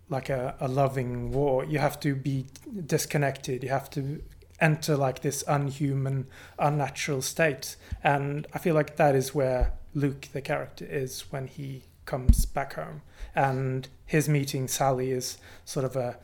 like 0.08 0.30
a, 0.30 0.56
a 0.62 0.70
loving 0.70 1.34
war. 1.34 1.66
You 1.66 1.80
have 1.80 2.00
to 2.00 2.16
be 2.16 2.46
disconnected. 2.86 3.62
You 3.62 3.72
have 3.72 3.90
to 3.90 4.24
enter 4.62 4.96
like 4.96 5.22
this 5.22 5.44
unhuman, 5.50 6.28
unnatural 6.58 7.22
state. 7.24 7.76
And 8.02 8.48
I 8.54 8.58
feel 8.58 8.74
like 8.74 8.96
that 8.96 9.16
is 9.16 9.36
where 9.36 9.74
Luke, 9.94 10.30
the 10.32 10.42
character, 10.42 10.86
is 10.86 11.26
when 11.30 11.48
he 11.48 11.84
comes 12.06 12.46
back 12.46 12.76
home. 12.76 13.02
And 13.36 13.90
his 14.06 14.30
meeting 14.30 14.70
Sally 14.70 15.12
is 15.12 15.40
sort 15.66 15.86
of 15.86 15.98
a 15.98 16.20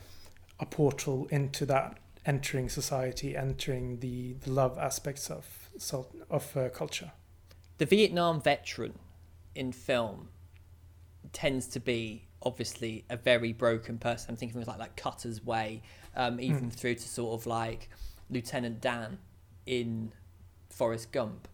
a 0.62 0.66
portal 0.66 1.28
into 1.30 1.66
that 1.66 1.98
entering 2.26 2.70
society, 2.70 3.36
entering 3.36 4.00
the, 4.00 4.34
the 4.34 4.52
love 4.52 4.78
aspects 4.78 5.30
of 5.30 5.70
of 6.30 6.56
uh, 6.56 6.70
culture. 6.70 7.12
The 7.78 7.86
Vietnam 7.86 8.42
veteran 8.42 8.98
in 9.54 9.72
film 9.74 10.30
tends 11.34 11.68
to 11.68 11.80
be 11.80 12.28
obviously 12.42 13.04
a 13.10 13.18
very 13.18 13.52
broken 13.52 13.98
person. 13.98 14.32
I'm 14.32 14.38
thinking 14.38 14.62
of 14.62 14.68
like 14.68 14.80
like 14.80 14.96
Cutter's 14.96 15.44
Way, 15.44 15.82
um, 16.16 16.40
even 16.40 16.72
through 16.72 16.96
to 16.96 17.08
sort 17.08 17.40
of 17.40 17.46
like 17.46 17.90
Lieutenant 18.30 18.82
Dan 18.82 19.20
in 19.66 20.12
Forrest 20.70 21.12
Gump. 21.12 21.48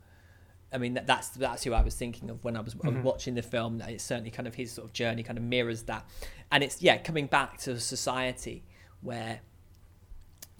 I 0.73 0.77
mean, 0.77 0.93
that, 0.93 1.07
that's 1.07 1.29
that's 1.29 1.63
who 1.63 1.73
I 1.73 1.81
was 1.81 1.95
thinking 1.95 2.29
of 2.29 2.43
when 2.43 2.55
I 2.55 2.62
was, 2.62 2.75
I 2.84 2.89
was 2.89 3.03
watching 3.03 3.36
the 3.36 3.41
film. 3.41 3.81
It's 3.81 4.03
certainly 4.03 4.31
kind 4.31 4.47
of 4.47 4.55
his 4.55 4.71
sort 4.71 4.88
of 4.88 4.93
journey 4.93 5.23
kind 5.23 5.38
of 5.38 5.43
mirrors 5.43 5.84
that, 5.84 6.07
and 6.51 6.63
it's 6.63 6.81
yeah 6.81 6.97
coming 6.97 7.25
back 7.25 7.57
to 7.60 7.71
a 7.71 7.79
society 7.79 8.63
where 9.01 9.41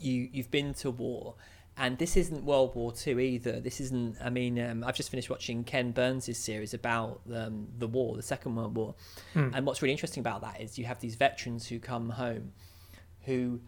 you 0.02 0.30
you've 0.32 0.52
been 0.52 0.74
to 0.76 0.92
war, 0.92 1.36
and 1.78 1.98
this 1.98 2.18
isn't 2.18 2.44
World 2.44 2.76
War 2.76 2.92
Two 2.92 3.20
either. 3.20 3.60
This 3.60 3.80
isn't. 3.82 4.18
I 4.22 4.30
mean, 4.30 4.60
um, 4.60 4.84
I've 4.84 4.96
just 4.96 5.10
finished 5.10 5.30
watching 5.30 5.64
Ken 5.64 5.92
Burns' 5.92 6.38
series 6.38 6.74
about 6.74 7.22
um, 7.34 7.68
the 7.78 7.88
war, 7.88 8.16
the 8.16 8.24
Second 8.24 8.56
World 8.56 8.76
War, 8.76 8.96
and 9.54 9.66
what's 9.66 9.82
really 9.82 9.94
interesting 9.94 10.22
about 10.22 10.42
that 10.42 10.62
is 10.62 10.78
you 10.78 10.86
have 10.86 11.00
these 11.00 11.16
veterans 11.16 11.68
who 11.68 11.80
come 11.80 12.10
home, 12.10 12.52
who, 13.22 13.62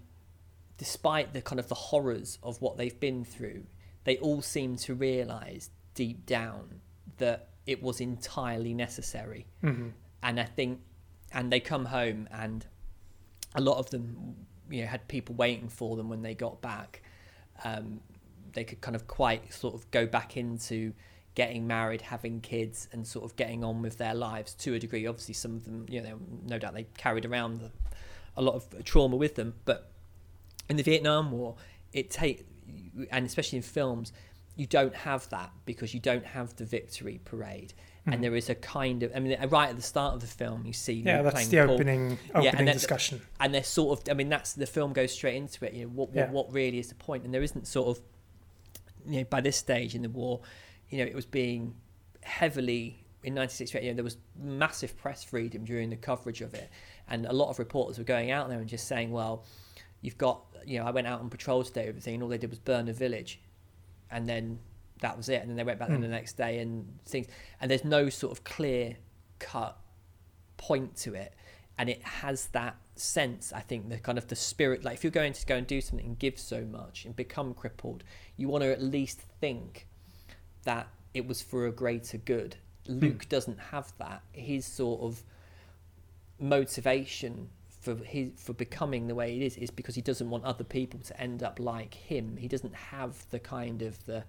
despite 0.77 1.33
the 1.33 1.41
kind 1.41 1.59
of 1.59 1.67
the 1.69 1.75
horrors 1.75 2.39
of 2.43 2.61
what 2.61 2.77
they've 2.77 2.99
been 2.99 3.23
through, 3.23 3.63
they 4.03 4.17
all 4.17 4.41
seem 4.41 4.75
to 4.77 4.93
realise 4.95 5.69
deep 5.95 6.25
down 6.25 6.81
that 7.17 7.49
it 7.65 7.81
was 7.81 8.01
entirely 8.01 8.73
necessary. 8.73 9.45
And 10.21 10.39
I 10.39 10.43
think, 10.43 10.79
and 11.31 11.51
they 11.51 11.59
come 11.59 11.85
home, 11.85 12.27
and 12.31 12.65
a 13.55 13.61
lot 13.61 13.77
of 13.77 13.89
them, 13.91 14.35
you 14.69 14.81
know, 14.81 14.87
had 14.87 15.07
people 15.07 15.35
waiting 15.35 15.69
for 15.69 15.95
them 15.95 16.09
when 16.09 16.21
they 16.21 16.33
got 16.33 16.61
back. 16.61 17.01
Um, 17.63 17.99
they 18.53 18.63
could 18.63 18.81
kind 18.81 18.95
of 18.95 19.07
quite 19.07 19.53
sort 19.53 19.73
of 19.73 19.89
go 19.91 20.05
back 20.05 20.37
into 20.37 20.93
getting 21.35 21.65
married, 21.65 22.01
having 22.01 22.41
kids, 22.41 22.87
and 22.91 23.05
sort 23.07 23.25
of 23.25 23.35
getting 23.35 23.63
on 23.63 23.81
with 23.81 23.97
their 23.97 24.13
lives 24.13 24.53
to 24.53 24.75
a 24.75 24.79
degree. 24.79 25.07
Obviously, 25.07 25.33
some 25.33 25.55
of 25.55 25.65
them, 25.65 25.85
you 25.89 26.01
know, 26.01 26.19
no 26.45 26.59
doubt 26.59 26.73
they 26.73 26.85
carried 26.97 27.25
around 27.25 27.71
a 28.37 28.41
lot 28.41 28.55
of 28.55 28.83
trauma 28.83 29.15
with 29.15 29.35
them, 29.35 29.55
but 29.65 29.91
in 30.69 30.77
the 30.77 30.83
Vietnam 30.83 31.31
War, 31.31 31.55
it 31.91 32.09
take 32.09 32.45
and 33.11 33.25
especially 33.25 33.57
in 33.57 33.63
films, 33.63 34.11
you 34.55 34.65
don't 34.65 34.95
have 34.95 35.27
that 35.29 35.51
because 35.65 35.93
you 35.93 35.99
don't 35.99 36.25
have 36.25 36.55
the 36.55 36.65
victory 36.65 37.19
parade, 37.25 37.73
And 38.05 38.15
mm-hmm. 38.15 38.21
there 38.23 38.35
is 38.35 38.49
a 38.49 38.55
kind 38.55 39.01
of 39.03 39.15
I 39.15 39.19
mean 39.19 39.37
uh, 39.41 39.47
right 39.47 39.69
at 39.69 39.77
the 39.77 39.81
start 39.81 40.13
of 40.13 40.19
the 40.19 40.27
film 40.27 40.65
you 40.65 40.73
see 40.73 40.93
Yeah, 40.93 41.21
that's 41.21 41.47
the 41.47 41.57
Paul, 41.57 41.71
opening 41.71 42.17
opening 42.35 42.55
and 42.55 42.67
that- 42.67 42.73
discussion. 42.73 43.21
and 43.39 43.53
they're 43.53 43.63
sort 43.63 43.97
of 43.97 44.11
I 44.11 44.13
mean 44.13 44.27
that's 44.27 44.53
the 44.53 44.65
film 44.65 44.91
goes 44.91 45.13
straight 45.13 45.35
into 45.35 45.63
it 45.65 45.73
you 45.73 45.85
know 45.85 45.91
what 45.91 46.09
what, 46.09 46.15
Yeah. 46.15 46.31
what 46.31 46.51
really 46.51 46.79
is 46.79 46.89
the 46.89 46.95
point? 46.95 47.23
And 47.23 47.33
there 47.33 47.43
isn't 47.43 47.65
sort 47.65 47.97
of 47.97 48.03
you 49.07 49.19
know 49.19 49.23
by 49.25 49.39
this 49.39 49.55
stage 49.55 49.95
in 49.95 50.01
the 50.01 50.09
war 50.09 50.41
you 50.89 50.97
know 50.97 51.05
it 51.05 51.15
was 51.15 51.25
being 51.25 51.75
heavily 52.23 53.05
in 53.23 53.35
1968 53.35 53.83
you 53.83 53.91
know 53.91 53.95
there 53.95 54.03
was 54.03 54.17
massive 54.37 54.97
press 54.97 55.23
freedom 55.23 55.63
during 55.63 55.89
the 55.89 55.95
coverage 55.95 56.41
of 56.41 56.53
it. 56.53 56.69
And 57.07 57.25
a 57.25 57.33
lot 57.33 57.49
of 57.49 57.57
reporters 57.57 57.97
were 57.97 58.03
going 58.03 58.31
out 58.31 58.49
there 58.49 58.59
and 58.59 58.67
just 58.67 58.85
saying 58.87 59.11
well 59.11 59.45
you've 60.01 60.17
got 60.17 60.43
you 60.65 60.77
know 60.77 60.85
I 60.85 60.91
went 60.91 61.07
out 61.07 61.21
on 61.21 61.29
patrol 61.29 61.63
today 61.63 61.87
everything 61.87 62.15
and 62.15 62.23
all 62.23 62.29
they 62.29 62.37
did 62.37 62.49
was 62.49 62.59
burn 62.59 62.89
a 62.89 62.93
village. 62.93 63.39
And 64.11 64.27
then 64.27 64.59
that 65.03 65.15
was 65.15 65.29
it 65.29 65.41
and 65.41 65.49
then 65.49 65.55
they 65.57 65.63
went 65.63 65.79
back 65.79 65.89
Mm. 65.89 65.95
in 65.95 66.01
the 66.01 66.07
next 66.19 66.33
day 66.33 66.59
and 66.59 66.99
things. 67.05 67.27
And 67.61 67.69
there's 67.69 67.85
no 67.85 68.09
sort 68.09 68.31
of 68.31 68.43
clear 68.43 68.97
cut 69.39 69.77
point 70.57 70.95
to 71.03 71.13
it. 71.13 71.33
And 71.77 71.89
it 71.89 72.01
has 72.03 72.47
that 72.47 72.75
sense 72.95 73.51
i 73.51 73.59
think 73.59 73.89
the 73.89 73.97
kind 73.97 74.19
of 74.19 74.27
the 74.27 74.35
spirit 74.35 74.83
like 74.83 74.93
if 74.97 75.03
you're 75.03 75.09
going 75.21 75.33
to 75.33 75.43
go 75.47 75.55
and 75.55 75.65
do 75.65 75.81
something 75.81 76.05
and 76.05 76.19
give 76.19 76.37
so 76.37 76.61
much 76.61 77.05
and 77.05 77.15
become 77.15 77.51
crippled 77.55 78.03
you 78.37 78.47
want 78.47 78.61
to 78.63 78.71
at 78.71 78.83
least 78.83 79.19
think 79.41 79.87
that 80.63 80.87
it 81.15 81.25
was 81.27 81.41
for 81.41 81.65
a 81.65 81.71
greater 81.71 82.17
good. 82.19 82.55
Luke 82.87 83.27
doesn't 83.29 83.59
have 83.71 83.93
that. 83.97 84.21
His 84.31 84.65
sort 84.65 85.01
of 85.01 85.23
motivation 86.39 87.49
for 87.81 87.95
his 87.95 88.29
for 88.37 88.53
becoming 88.53 89.07
the 89.07 89.15
way 89.15 89.35
it 89.35 89.41
is 89.41 89.57
is 89.57 89.69
because 89.69 89.95
he 89.95 90.01
doesn't 90.01 90.29
want 90.29 90.43
other 90.45 90.63
people 90.63 90.99
to 91.01 91.19
end 91.19 91.43
up 91.43 91.59
like 91.59 91.93
him. 91.93 92.37
He 92.37 92.47
doesn't 92.47 92.75
have 92.75 93.25
the 93.29 93.39
kind 93.39 93.81
of 93.81 94.03
the 94.05 94.23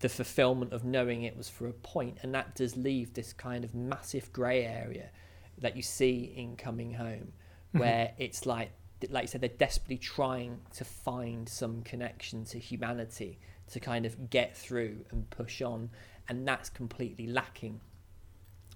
the 0.00 0.08
fulfillment 0.08 0.72
of 0.72 0.84
knowing 0.84 1.22
it 1.22 1.36
was 1.36 1.48
for 1.48 1.68
a 1.68 1.72
point 1.72 2.18
and 2.22 2.34
that 2.34 2.54
does 2.54 2.76
leave 2.76 3.12
this 3.14 3.32
kind 3.32 3.64
of 3.64 3.74
massive 3.74 4.32
grey 4.32 4.64
area 4.64 5.10
that 5.58 5.76
you 5.76 5.82
see 5.82 6.32
in 6.36 6.56
coming 6.56 6.94
home 6.94 7.32
mm-hmm. 7.68 7.78
where 7.78 8.12
it's 8.18 8.46
like 8.46 8.72
like 9.10 9.24
you 9.24 9.28
said 9.28 9.40
they're 9.40 9.48
desperately 9.48 9.96
trying 9.96 10.58
to 10.74 10.84
find 10.84 11.48
some 11.48 11.82
connection 11.82 12.44
to 12.44 12.58
humanity 12.58 13.38
to 13.70 13.80
kind 13.80 14.04
of 14.04 14.30
get 14.30 14.56
through 14.56 14.96
and 15.10 15.28
push 15.30 15.62
on 15.62 15.88
and 16.28 16.46
that's 16.46 16.68
completely 16.68 17.26
lacking 17.26 17.80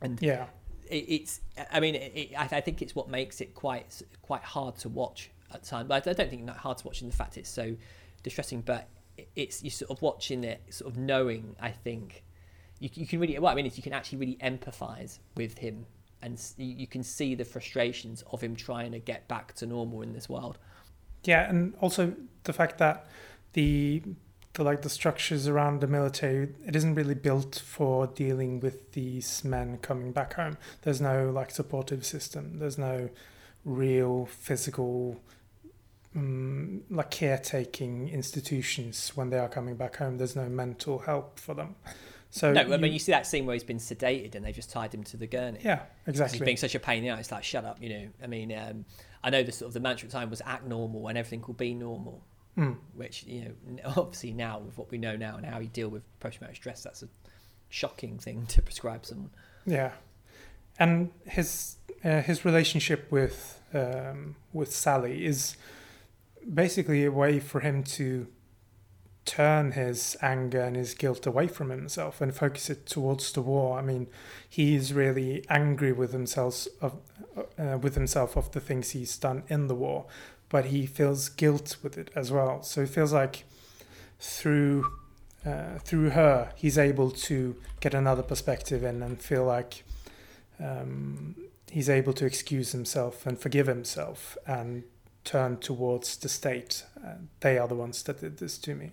and 0.00 0.20
Yeah. 0.22 0.46
it, 0.88 1.04
it's 1.08 1.40
i 1.70 1.80
mean 1.80 1.94
it, 1.94 2.12
it, 2.14 2.34
I, 2.38 2.44
I 2.44 2.60
think 2.60 2.82
it's 2.82 2.94
what 2.94 3.08
makes 3.08 3.40
it 3.40 3.54
quite 3.54 4.02
quite 4.22 4.42
hard 4.42 4.76
to 4.78 4.88
watch 4.90 5.30
at 5.52 5.62
times 5.64 5.88
but 5.88 6.06
i 6.06 6.12
don't 6.12 6.30
think 6.30 6.48
hard 6.50 6.78
to 6.78 6.86
watch 6.86 7.00
in 7.00 7.08
the 7.08 7.16
fact 7.16 7.38
it's 7.38 7.50
so 7.50 7.76
distressing 8.22 8.60
but 8.60 8.88
it's 9.36 9.62
you 9.62 9.70
sort 9.70 9.90
of 9.90 10.00
watching 10.02 10.44
it 10.44 10.62
sort 10.70 10.90
of 10.92 10.98
knowing 10.98 11.54
i 11.60 11.70
think 11.70 12.24
you, 12.80 12.88
you 12.94 13.06
can 13.06 13.20
really 13.20 13.38
what 13.38 13.52
i 13.52 13.54
mean 13.54 13.66
is 13.66 13.76
you 13.76 13.82
can 13.82 13.92
actually 13.92 14.18
really 14.18 14.38
empathize 14.42 15.18
with 15.36 15.58
him 15.58 15.86
and 16.22 16.40
you, 16.56 16.66
you 16.66 16.86
can 16.86 17.02
see 17.02 17.34
the 17.34 17.44
frustrations 17.44 18.24
of 18.32 18.40
him 18.40 18.56
trying 18.56 18.92
to 18.92 18.98
get 18.98 19.28
back 19.28 19.54
to 19.54 19.66
normal 19.66 20.02
in 20.02 20.12
this 20.12 20.28
world 20.28 20.58
Yeah, 21.24 21.48
and 21.48 21.74
also 21.80 22.14
the 22.44 22.52
fact 22.52 22.78
that 22.78 23.06
the 23.54 24.02
the 24.54 24.62
like 24.62 24.82
the 24.82 24.88
structures 24.88 25.48
around 25.48 25.80
the 25.80 25.86
military 25.86 26.54
it 26.66 26.76
isn't 26.76 26.94
really 26.94 27.14
built 27.14 27.60
for 27.64 28.06
dealing 28.06 28.60
with 28.60 28.92
these 28.92 29.44
men 29.44 29.78
coming 29.78 30.12
back 30.12 30.34
home. 30.34 30.56
There's 30.82 31.00
no 31.00 31.30
like 31.30 31.50
supportive 31.50 32.06
system. 32.06 32.58
There's 32.58 32.78
no 32.78 33.10
real 33.64 34.26
physical 34.26 35.20
um, 36.16 36.82
like 36.90 37.10
caretaking 37.10 38.08
institutions 38.08 39.12
when 39.14 39.30
they 39.30 39.38
are 39.38 39.48
coming 39.48 39.76
back 39.76 39.96
home. 39.96 40.18
There's 40.18 40.36
no 40.36 40.48
mental 40.48 41.00
help 41.00 41.38
for 41.38 41.54
them. 41.54 41.74
So 42.30 42.52
no 42.52 42.62
i 42.62 42.76
mean 42.78 42.92
you 42.92 42.98
see 42.98 43.12
that 43.12 43.28
scene 43.28 43.46
where 43.46 43.54
he's 43.54 43.62
been 43.62 43.78
sedated 43.78 44.34
and 44.34 44.44
they've 44.44 44.52
just 44.52 44.68
tied 44.68 44.92
him 44.92 45.04
to 45.04 45.16
the 45.16 45.28
gurney 45.28 45.60
Yeah, 45.62 45.82
exactly. 46.04 46.38
He's 46.38 46.44
being 46.44 46.56
such 46.56 46.74
a 46.74 46.80
pain 46.80 47.04
in 47.04 47.14
the. 47.14 47.20
It's 47.20 47.30
like, 47.30 47.44
shut 47.44 47.64
up, 47.64 47.80
you 47.80 47.88
know. 47.90 48.08
I 48.20 48.26
mean, 48.26 48.52
um, 48.58 48.84
I 49.22 49.30
know 49.30 49.44
the 49.44 49.52
sort 49.52 49.68
of 49.68 49.74
the 49.74 49.78
mantra 49.78 50.06
at 50.06 50.10
the 50.10 50.18
time 50.18 50.30
was 50.30 50.42
act 50.44 50.66
normal 50.66 51.06
and 51.06 51.16
everything 51.16 51.44
will 51.46 51.54
be 51.54 51.74
normal, 51.74 52.24
Mm. 52.58 52.76
which, 52.94 53.24
you 53.24 53.54
know, 53.66 53.82
obviously 53.96 54.32
now 54.32 54.58
with 54.60 54.76
what 54.76 54.90
we 54.90 54.98
know 54.98 55.16
now 55.16 55.36
and 55.36 55.46
how 55.46 55.58
you 55.60 55.68
deal 55.68 55.88
with 55.88 56.02
post 56.18 56.38
traumatic 56.38 56.56
stress, 56.56 56.82
that's 56.82 57.02
a 57.04 57.08
shocking 57.68 58.18
thing 58.18 58.46
to 58.48 58.62
prescribe 58.62 59.06
someone. 59.06 59.30
Yeah, 59.64 59.92
and 60.78 61.12
his 61.26 61.76
uh, 62.04 62.20
his 62.22 62.44
relationship 62.44 63.10
with 63.12 63.60
um, 63.72 64.34
with 64.52 64.72
Sally 64.72 65.24
is 65.24 65.56
basically 66.52 67.04
a 67.04 67.10
way 67.10 67.40
for 67.40 67.60
him 67.60 67.82
to 67.82 68.26
turn 69.24 69.72
his 69.72 70.16
anger 70.20 70.60
and 70.60 70.76
his 70.76 70.94
guilt 70.94 71.26
away 71.26 71.48
from 71.48 71.70
himself 71.70 72.20
and 72.20 72.34
focus 72.34 72.68
it 72.68 72.86
towards 72.86 73.32
the 73.32 73.40
war. 73.40 73.78
I 73.78 73.82
mean, 73.82 74.06
he 74.48 74.74
is 74.74 74.92
really 74.92 75.44
angry 75.48 75.92
with 75.92 76.12
himself 76.12 76.66
of 76.80 76.98
uh, 77.58 77.78
with 77.80 77.94
himself 77.94 78.36
of 78.36 78.52
the 78.52 78.60
things 78.60 78.90
he's 78.90 79.16
done 79.16 79.42
in 79.48 79.66
the 79.66 79.74
war, 79.74 80.06
but 80.48 80.66
he 80.66 80.86
feels 80.86 81.28
guilt 81.28 81.76
with 81.82 81.98
it 81.98 82.10
as 82.14 82.30
well. 82.30 82.62
So 82.62 82.82
it 82.82 82.90
feels 82.90 83.12
like 83.12 83.44
through 84.20 84.86
uh, 85.44 85.78
through 85.78 86.10
her, 86.10 86.52
he's 86.56 86.78
able 86.78 87.10
to 87.10 87.56
get 87.80 87.94
another 87.94 88.22
perspective 88.22 88.82
in 88.82 89.02
and 89.02 89.20
feel 89.20 89.44
like 89.44 89.84
um, 90.60 91.34
he's 91.70 91.90
able 91.90 92.12
to 92.14 92.24
excuse 92.24 92.72
himself 92.72 93.26
and 93.26 93.38
forgive 93.38 93.66
himself 93.66 94.38
and 94.46 94.84
turn 95.24 95.56
towards 95.58 96.16
the 96.16 96.28
state. 96.28 96.84
Uh, 97.04 97.14
they 97.40 97.58
are 97.58 97.66
the 97.68 97.74
ones 97.74 98.02
that 98.04 98.20
did 98.20 98.38
this 98.38 98.58
to 98.58 98.74
me. 98.74 98.92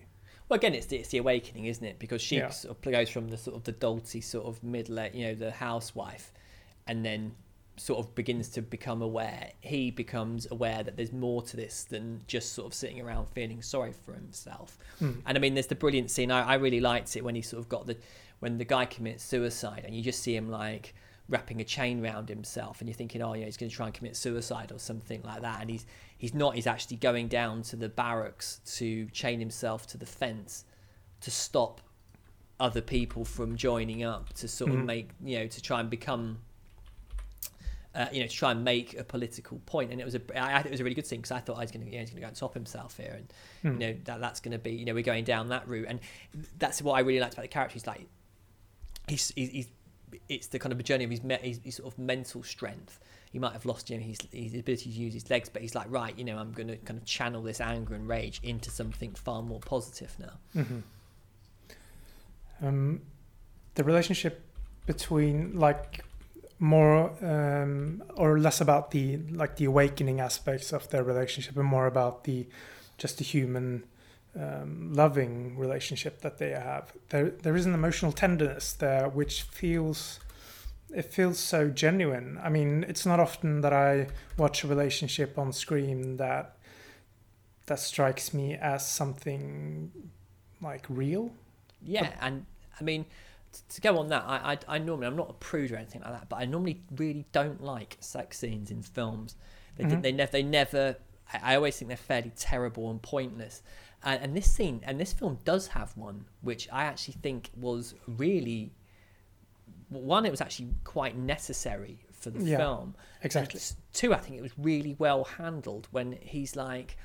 Well, 0.50 0.58
again, 0.58 0.74
it's 0.74 0.88
the, 0.88 0.98
it's 0.98 1.10
the 1.10 1.18
awakening, 1.18 1.66
isn't 1.66 1.84
it? 1.86 2.00
Because 2.00 2.22
she 2.22 2.38
Yeah. 2.38 2.50
sort 2.50 2.78
of 2.78 2.92
goes 2.92 3.10
from 3.10 3.30
the 3.30 3.38
sort 3.38 3.56
of 3.56 3.64
the 3.64 3.74
dolty 3.74 4.24
sort 4.24 4.46
of 4.46 4.64
middle, 4.64 5.06
you 5.14 5.26
know, 5.28 5.36
the 5.36 5.52
housewife, 5.52 6.32
and 6.88 7.06
then 7.06 7.34
sort 7.78 8.00
of 8.00 8.14
begins 8.16 8.50
to 8.50 8.62
become 8.62 9.02
aware. 9.02 9.52
He 9.62 9.92
becomes 9.92 10.48
aware 10.52 10.84
that 10.84 10.98
there's 10.98 11.14
more 11.14 11.42
to 11.44 11.56
this 11.58 11.86
than 11.86 12.22
just 12.28 12.54
sort 12.54 12.68
of 12.68 12.74
sitting 12.74 13.00
around 13.02 13.28
feeling 13.30 13.62
sorry 13.62 13.94
for 13.94 14.14
himself. 14.14 14.78
Mm. 15.02 15.22
And 15.26 15.38
I 15.38 15.42
mean, 15.42 15.54
there's 15.54 15.68
the 15.68 15.76
brilliant 15.76 16.12
scene. 16.12 16.32
I, 16.32 16.42
I 16.44 16.54
really 16.56 16.82
liked 16.82 17.16
it 17.16 17.24
when 17.24 17.34
he 17.36 17.42
sort 17.42 17.62
of 17.62 17.70
got 17.70 17.88
the 17.88 17.98
when 18.40 18.58
the 18.58 18.66
guy 18.66 18.86
commits 18.86 19.24
suicide, 19.24 19.84
and 19.86 19.96
you 19.96 20.02
just 20.02 20.22
see 20.22 20.36
him 20.36 20.50
like 20.50 20.94
wrapping 21.30 21.62
a 21.62 21.64
chain 21.64 22.04
around 22.04 22.28
himself, 22.28 22.82
and 22.82 22.90
you're 22.90 22.96
thinking, 22.96 23.22
oh, 23.22 23.34
yeah, 23.36 23.46
he's 23.46 23.56
going 23.56 23.70
to 23.70 23.76
try 23.76 23.86
and 23.86 23.96
commit 23.96 24.18
suicide 24.18 24.72
or 24.72 24.80
something 24.80 25.22
like 25.24 25.42
that, 25.44 25.62
and 25.62 25.70
he's 25.70 25.86
he's 26.22 26.34
not. 26.36 26.54
He's 26.56 26.68
actually 26.68 26.98
going 26.98 27.28
down 27.28 27.64
to 27.64 27.76
the 27.76 27.90
barracks 27.90 28.62
to 28.78 29.08
chain 29.08 29.40
himself 29.40 29.88
to 29.88 29.98
the 29.98 30.06
fence 30.06 30.66
to 31.22 31.32
stop 31.32 31.82
other 32.60 32.82
people 32.82 33.26
from 33.26 33.56
joining 33.56 34.04
up 34.04 34.32
to 34.34 34.48
sort 34.48 34.70
of 34.72 34.78
Mhm. 34.78 34.86
make 34.86 35.10
you 35.24 35.40
know 35.40 35.48
to 35.48 35.62
try 35.62 35.80
and 35.80 35.90
become 35.90 36.38
uh, 37.96 38.06
you 38.14 38.22
know 38.22 38.28
to 38.28 38.34
try 38.34 38.52
and 38.52 38.64
make 38.64 38.98
a 38.98 39.04
political 39.04 39.60
point 39.66 39.92
and 39.92 40.00
it 40.00 40.06
was 40.06 40.16
a 40.16 40.22
I, 40.36 40.54
I 40.54 40.60
it 40.62 40.72
was 40.72 40.80
a 40.80 40.84
really 40.84 40.94
good 40.96 41.08
scene 41.08 41.20
because 41.20 41.32
I 41.32 41.40
thought 41.40 41.58
I 41.58 41.62
was 41.62 41.72
going 41.72 41.84
to 41.86 41.92
you 41.92 41.98
know, 41.98 42.02
he's 42.02 42.10
going 42.12 42.18
to 42.18 42.22
go 42.22 42.28
and 42.28 42.36
top 42.36 42.54
himself 42.54 42.98
here 42.98 43.16
and 43.18 43.34
Hmm. 43.64 43.82
you 43.82 43.88
know 43.88 43.98
that 44.06 44.22
that's 44.22 44.40
going 44.40 44.54
to 44.54 44.60
be 44.60 44.72
you 44.72 44.86
know 44.86 44.94
we're 44.94 45.02
going 45.04 45.24
down 45.24 45.50
that 45.50 45.68
route 45.68 45.88
and 45.90 46.00
that's 46.60 46.82
what 46.84 46.94
I 46.94 47.00
really 47.02 47.20
liked 47.20 47.34
about 47.34 47.42
the 47.42 47.48
character 47.50 47.74
he's 47.74 47.88
like 47.88 48.06
he's 49.08 49.34
he's, 49.36 49.50
he's 49.50 49.68
it's 50.30 50.48
the 50.48 50.60
kind 50.60 50.72
of 50.72 50.80
a 50.80 50.84
journey 50.84 51.04
of 51.06 51.10
his, 51.10 51.24
me- 51.24 51.38
his, 51.42 51.60
his 51.64 51.76
sort 51.78 51.92
of 51.92 51.98
mental 52.00 52.44
strength 52.44 53.00
he 53.32 53.40
might 53.40 53.54
have 53.54 53.66
lost 53.66 53.90
you 53.90 53.98
know 53.98 54.04
his, 54.04 54.20
his 54.32 54.54
ability 54.54 54.84
to 54.84 54.90
use 54.90 55.14
his 55.14 55.30
legs 55.30 55.50
but 55.50 55.62
he's 55.62 55.76
like 55.76 55.88
right 55.90 56.18
you 56.18 56.24
know 56.26 56.38
I'm 56.38 56.52
going 56.52 56.68
to 56.68 56.78
kind 56.78 57.00
of 57.00 57.06
channel 57.06 57.42
this 57.42 57.62
anger 57.62 57.96
and 57.96 58.08
rage 58.08 58.40
into 58.44 58.70
something 58.70 59.14
far 59.14 59.42
more 59.42 59.60
positive 59.60 60.16
now 60.20 60.64
hmm 60.64 60.80
Um, 62.62 63.02
the 63.76 63.84
relationship 63.84 64.42
between 64.86 65.58
like 65.58 66.04
more 66.60 67.12
um, 67.26 68.04
or 68.16 68.38
less 68.40 68.62
about 68.62 68.92
the 68.92 69.18
like 69.32 69.56
the 69.56 69.66
awakening 69.66 70.20
aspects 70.20 70.72
of 70.72 70.90
their 70.90 71.04
relationship 71.04 71.58
and 71.58 71.66
more 71.66 71.88
about 71.88 72.24
the 72.26 72.46
just 72.98 73.18
the 73.18 73.24
human 73.24 73.84
um, 74.40 74.94
loving 74.94 75.58
relationship 75.58 76.22
that 76.22 76.38
they 76.38 76.52
have. 76.52 76.94
There 77.10 77.32
there 77.32 77.56
is 77.56 77.66
an 77.66 77.74
emotional 77.74 78.12
tenderness 78.12 78.74
there 78.74 79.10
which 79.10 79.42
feels 79.42 80.20
it 80.94 81.06
feels 81.06 81.40
so 81.40 81.70
genuine. 81.70 82.40
I 82.44 82.50
mean, 82.50 82.86
it's 82.88 83.06
not 83.06 83.20
often 83.20 83.62
that 83.62 83.74
I 83.74 84.08
watch 84.38 84.64
a 84.64 84.68
relationship 84.68 85.38
on 85.38 85.52
screen 85.54 86.18
that 86.18 86.58
that 87.68 87.80
strikes 87.80 88.34
me 88.34 88.56
as 88.56 88.86
something 88.88 89.92
like 90.62 90.86
real. 90.90 91.32
Yeah, 91.82 92.14
and 92.22 92.46
I 92.80 92.84
mean, 92.84 93.06
to 93.70 93.82
go 93.82 93.98
on 93.98 94.08
that, 94.10 94.24
I, 94.28 94.54
I, 94.54 94.76
I 94.76 94.78
normally 94.80 95.08
I'm 95.08 95.16
not 95.16 95.30
a 95.30 95.34
prude 95.34 95.72
or 95.72 95.78
anything 95.78 96.02
like 96.02 96.12
that, 96.12 96.30
but 96.30 96.38
I 96.38 96.46
normally 96.46 96.82
really 96.96 97.26
don't 97.32 97.64
like 97.64 97.98
sex 98.00 98.40
scenes 98.40 98.72
in 98.72 98.82
films. 98.84 99.36
They 99.78 99.86
Mhm. 99.86 100.02
they 100.02 100.12
never 100.12 100.32
they 100.32 100.44
never. 100.44 100.98
I, 101.34 101.54
I 101.54 101.56
always 101.56 101.78
think 101.78 101.88
they're 101.90 101.98
fairly 101.98 102.32
terrible 102.36 102.90
and 102.92 103.02
pointless. 103.02 103.62
And, 104.04 104.22
and 104.24 104.36
this 104.36 104.52
scene 104.52 104.82
and 104.84 105.00
this 105.00 105.14
film 105.14 105.38
does 105.46 105.68
have 105.68 105.96
one, 105.96 106.26
which 106.42 106.68
I 106.72 106.84
actually 106.84 107.16
think 107.22 107.52
was 107.56 107.94
really 108.08 108.72
one. 110.00 110.26
It 110.26 110.32
was 110.32 110.42
actually 110.42 110.70
quite 110.84 111.16
necessary 111.18 112.00
for 112.12 112.30
the 112.30 112.44
Yeah, 112.44 112.58
film. 112.58 112.96
exactly. 113.24 113.60
And 113.60 113.76
two, 113.94 114.14
I 114.14 114.18
think 114.18 114.38
it 114.38 114.42
was 114.42 114.58
really 114.58 114.96
well 115.00 115.24
handled 115.24 115.88
when 115.92 116.14
he's 116.22 116.56
like, 116.56 116.98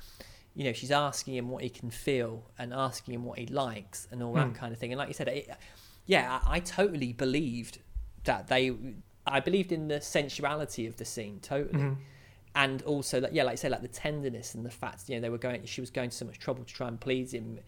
you 0.53 0.63
know, 0.63 0.73
she's 0.73 0.91
asking 0.91 1.35
him 1.35 1.49
what 1.49 1.63
he 1.63 1.69
can 1.69 1.89
feel 1.91 2.49
and 2.57 2.73
asking 2.73 3.13
him 3.13 3.23
what 3.23 3.37
he 3.39 3.45
likes 3.47 4.07
and 4.11 4.23
all 4.23 4.33
that 4.33 4.47
Hmm. 4.47 4.53
kind 4.53 4.73
of 4.73 4.79
thing. 4.79 4.91
And 4.91 4.97
like 4.99 5.07
you 5.07 5.13
said, 5.13 5.27
it, 5.27 5.49
yeah, 6.05 6.39
I, 6.45 6.55
I 6.55 6.59
totally 6.59 7.13
believed 7.13 7.79
that 8.23 8.47
they 8.47 8.75
I 9.29 9.41
believed 9.41 9.73
in 9.73 9.89
the 9.89 9.99
sensuality 9.99 10.87
of 10.87 10.95
the 10.95 11.03
scene 11.05 11.39
totally. 11.41 11.83
Mhm. 11.83 11.97
And 12.55 12.81
also, 12.83 13.19
like, 13.19 13.33
yeah, 13.33 13.43
like 13.43 13.51
I 13.53 13.55
say, 13.55 13.69
like 13.69 13.81
the 13.81 13.87
tenderness 13.89 14.55
and 14.55 14.65
the 14.65 14.71
fact, 14.71 15.09
you 15.09 15.15
know, 15.15 15.21
they 15.21 15.29
were 15.29 15.37
going, 15.37 15.63
she 15.65 15.81
was 15.81 15.91
going 15.91 16.09
to 16.11 16.15
so 16.15 16.25
much 16.25 16.39
trouble 16.39 16.63
to 16.63 16.73
try 16.73 16.87
and 16.87 16.99
please 16.99 17.33
him 17.33 17.59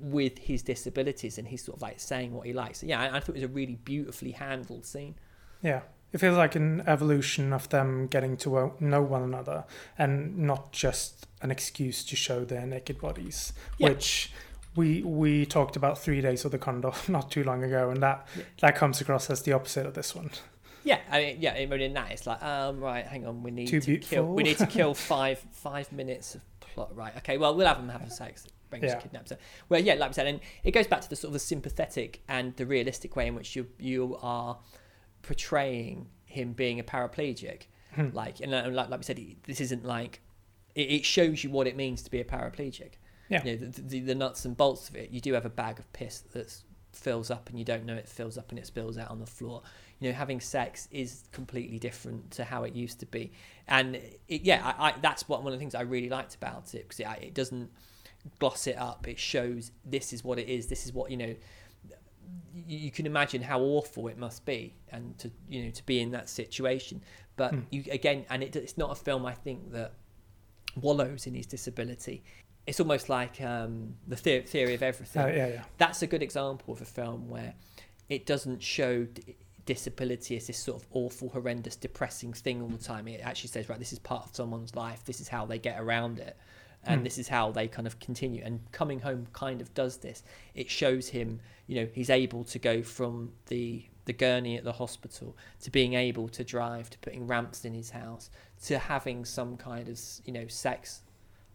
with 0.00 0.38
his 0.38 0.62
disabilities, 0.62 1.38
and 1.38 1.48
he's 1.48 1.64
sort 1.64 1.76
of 1.76 1.82
like 1.82 2.00
saying 2.00 2.32
what 2.32 2.46
he 2.46 2.52
likes. 2.52 2.80
So, 2.80 2.86
yeah, 2.86 3.00
I, 3.00 3.16
I 3.16 3.20
thought 3.20 3.30
it 3.30 3.34
was 3.34 3.42
a 3.44 3.48
really 3.48 3.76
beautifully 3.76 4.32
handled 4.32 4.86
scene. 4.86 5.14
Yeah. 5.62 5.82
It 6.12 6.18
feels 6.18 6.36
like 6.36 6.56
an 6.56 6.82
evolution 6.88 7.52
of 7.52 7.68
them 7.68 8.08
getting 8.08 8.36
to 8.38 8.72
know 8.80 9.00
one 9.02 9.22
another 9.22 9.64
and 9.96 10.36
not 10.38 10.72
just 10.72 11.28
an 11.40 11.52
excuse 11.52 12.04
to 12.06 12.16
show 12.16 12.44
their 12.44 12.66
naked 12.66 13.00
bodies, 13.00 13.52
Yeah. 13.78 13.90
which 13.90 14.32
we 14.74 15.02
we 15.02 15.46
talked 15.46 15.76
about 15.76 15.98
three 15.98 16.20
days 16.20 16.44
of 16.44 16.50
the 16.50 16.58
Condor 16.58 16.90
not 17.08 17.30
too 17.30 17.44
long 17.44 17.62
ago, 17.62 17.90
and 17.90 18.02
that 18.02 18.26
Yeah. 18.36 18.42
that 18.60 18.74
comes 18.76 19.00
across 19.00 19.30
as 19.30 19.42
the 19.42 19.52
opposite 19.52 19.86
of 19.86 19.94
this 19.94 20.14
one. 20.14 20.30
Yeah, 20.82 20.98
I 21.10 21.20
mean, 21.20 21.36
yeah, 21.40 21.52
I 21.52 21.66
mean, 21.66 21.80
in 21.80 21.92
that 21.92 22.10
it's 22.10 22.26
like, 22.26 22.42
um, 22.42 22.80
right, 22.80 23.06
hang 23.06 23.26
on, 23.26 23.42
we 23.44 23.50
need 23.50 23.68
Too 23.68 23.80
to 23.80 23.98
kill, 23.98 24.26
we 24.26 24.42
need 24.42 24.58
to 24.58 24.66
kill 24.66 24.94
five 25.14 25.38
five 25.52 25.92
minutes 25.92 26.34
of 26.34 26.40
plot, 26.58 26.96
right? 26.96 27.16
Okay, 27.18 27.36
well, 27.38 27.54
we'll 27.54 27.66
have 27.68 27.76
them 27.76 27.88
have 27.88 28.10
sex. 28.10 28.48
Brings 28.70 28.84
Yeah. 28.84 29.00
kidnapped 29.00 29.30
her. 29.30 29.38
Well, 29.68 29.80
yeah, 29.80 29.94
like 29.94 30.10
we 30.10 30.14
said, 30.14 30.26
and 30.26 30.40
it 30.64 30.70
goes 30.70 30.86
back 30.86 31.00
to 31.02 31.10
the 31.10 31.16
sort 31.16 31.30
of 31.30 31.32
the 31.34 31.38
sympathetic 31.40 32.22
and 32.28 32.54
the 32.56 32.66
realistic 32.66 33.16
way 33.16 33.26
in 33.26 33.34
which 33.34 33.56
you 33.56 33.66
you 33.78 34.16
are 34.22 34.58
portraying 35.22 36.08
him 36.24 36.52
being 36.52 36.78
a 36.80 36.84
paraplegic. 36.84 37.62
Hmm. 37.94 38.08
Like, 38.12 38.40
and 38.40 38.52
like, 38.52 38.88
like 38.88 39.00
we 39.00 39.04
said, 39.04 39.20
this 39.44 39.60
isn't 39.60 39.84
like 39.84 40.20
it, 40.74 40.90
it 40.90 41.04
shows 41.04 41.42
you 41.42 41.50
what 41.50 41.66
it 41.66 41.76
means 41.76 42.02
to 42.02 42.10
be 42.10 42.20
a 42.20 42.24
paraplegic. 42.24 42.92
Yeah. 43.28 43.44
You 43.44 43.52
know, 43.52 43.66
the, 43.66 43.82
the, 43.82 44.00
the 44.00 44.14
nuts 44.14 44.44
and 44.44 44.56
bolts 44.56 44.88
of 44.88 44.96
it. 44.96 45.10
You 45.10 45.20
do 45.20 45.32
have 45.34 45.44
a 45.44 45.50
bag 45.50 45.78
of 45.78 45.92
piss 45.92 46.20
that 46.32 46.54
fills 46.92 47.30
up, 47.30 47.48
and 47.48 47.58
you 47.58 47.64
don't 47.64 47.84
know 47.84 47.94
it 47.94 48.08
fills 48.08 48.36
up, 48.38 48.50
and 48.50 48.58
it 48.58 48.66
spills 48.66 48.98
out 48.98 49.10
on 49.10 49.18
the 49.20 49.26
floor. 49.26 49.62
You 49.98 50.08
know, 50.10 50.16
having 50.16 50.40
sex 50.40 50.88
is 50.90 51.24
completely 51.32 51.78
different 51.78 52.30
to 52.32 52.44
how 52.44 52.64
it 52.64 52.74
used 52.74 53.00
to 53.00 53.06
be, 53.06 53.32
and 53.68 53.96
it, 53.96 54.42
yeah, 54.42 54.74
I, 54.78 54.88
I, 54.88 54.94
that's 55.02 55.28
what 55.28 55.42
one 55.42 55.52
of 55.52 55.58
the 55.58 55.60
things 55.60 55.74
I 55.74 55.82
really 55.82 56.08
liked 56.08 56.34
about 56.34 56.74
it 56.74 56.88
because 56.88 57.00
it, 57.00 57.06
it 57.22 57.34
doesn't 57.34 57.70
gloss 58.38 58.66
it 58.66 58.76
up. 58.76 59.06
It 59.08 59.18
shows 59.18 59.70
this 59.84 60.12
is 60.12 60.22
what 60.24 60.38
it 60.38 60.48
is. 60.48 60.66
This 60.66 60.84
is 60.86 60.92
what 60.92 61.10
you 61.10 61.16
know. 61.16 61.34
You, 62.54 62.78
you 62.78 62.90
can 62.90 63.06
imagine 63.06 63.42
how 63.42 63.60
awful 63.60 64.08
it 64.08 64.18
must 64.18 64.44
be, 64.44 64.74
and 64.92 65.16
to 65.18 65.30
you 65.48 65.64
know 65.64 65.70
to 65.70 65.84
be 65.86 66.00
in 66.00 66.10
that 66.12 66.28
situation. 66.28 67.02
But 67.36 67.52
Hmm. 67.54 67.60
you 67.70 67.84
again, 67.90 68.24
and 68.30 68.42
it, 68.42 68.54
it's 68.56 68.76
not 68.78 68.90
a 68.90 68.94
film 68.94 69.24
I 69.26 69.32
think 69.34 69.72
that 69.72 69.94
wallows 70.76 71.26
in 71.26 71.34
his 71.34 71.46
disability. 71.46 72.22
It's 72.66 72.78
almost 72.78 73.08
like 73.08 73.40
um, 73.40 73.94
the 74.06 74.16
the- 74.16 74.40
theory 74.42 74.74
of 74.74 74.82
everything 74.82 75.22
Uh, 75.22 75.26
yeah, 75.28 75.46
yeah. 75.48 75.64
that's 75.78 76.02
a 76.02 76.06
good 76.06 76.22
example 76.22 76.74
of 76.74 76.80
a 76.80 76.84
film 76.84 77.28
where 77.28 77.54
it 78.08 78.26
doesn't 78.26 78.62
show 78.62 79.06
disability 79.66 80.36
as 80.36 80.46
this 80.46 80.58
sort 80.58 80.80
of 80.82 80.86
awful, 80.92 81.28
horrendous, 81.30 81.76
depressing 81.76 82.32
thing 82.32 82.60
all 82.62 82.68
the 82.68 82.78
time. 82.78 83.08
It 83.08 83.20
actually 83.22 83.48
says, 83.48 83.68
right, 83.68 83.78
this 83.78 83.92
is 83.92 83.98
part 83.98 84.26
of 84.26 84.34
someone's 84.34 84.74
life. 84.74 85.04
This 85.04 85.20
is 85.20 85.28
how 85.28 85.46
they 85.46 85.58
get 85.58 85.80
around 85.80 86.18
it. 86.18 86.36
And 86.84 87.00
Hmm. 87.00 87.04
this 87.04 87.18
is 87.18 87.28
how 87.28 87.50
they 87.52 87.68
kind 87.68 87.86
of 87.86 87.98
continue. 88.00 88.42
And 88.42 88.60
Coming 88.72 89.00
Home 89.00 89.26
kind 89.32 89.60
of 89.60 89.72
does 89.74 89.98
this. 89.98 90.22
It 90.54 90.70
shows 90.70 91.08
him, 91.10 91.40
you 91.66 91.76
know, 91.80 91.88
he's 91.92 92.08
able 92.10 92.42
to 92.44 92.58
go 92.58 92.82
from 92.82 93.32
the 93.46 93.84
the 94.06 94.12
gurney 94.14 94.56
at 94.56 94.64
the 94.64 94.72
hospital 94.72 95.36
to 95.60 95.70
being 95.70 95.92
able 95.94 96.28
to 96.30 96.42
drive 96.42 96.88
to 96.90 96.98
putting 96.98 97.26
ramps 97.28 97.64
in 97.64 97.74
his 97.74 97.90
house 97.90 98.28
to 98.64 98.76
having 98.78 99.24
some 99.24 99.56
kind 99.56 99.88
of 99.88 100.00
you 100.24 100.32
know 100.32 100.46
sex 100.48 101.02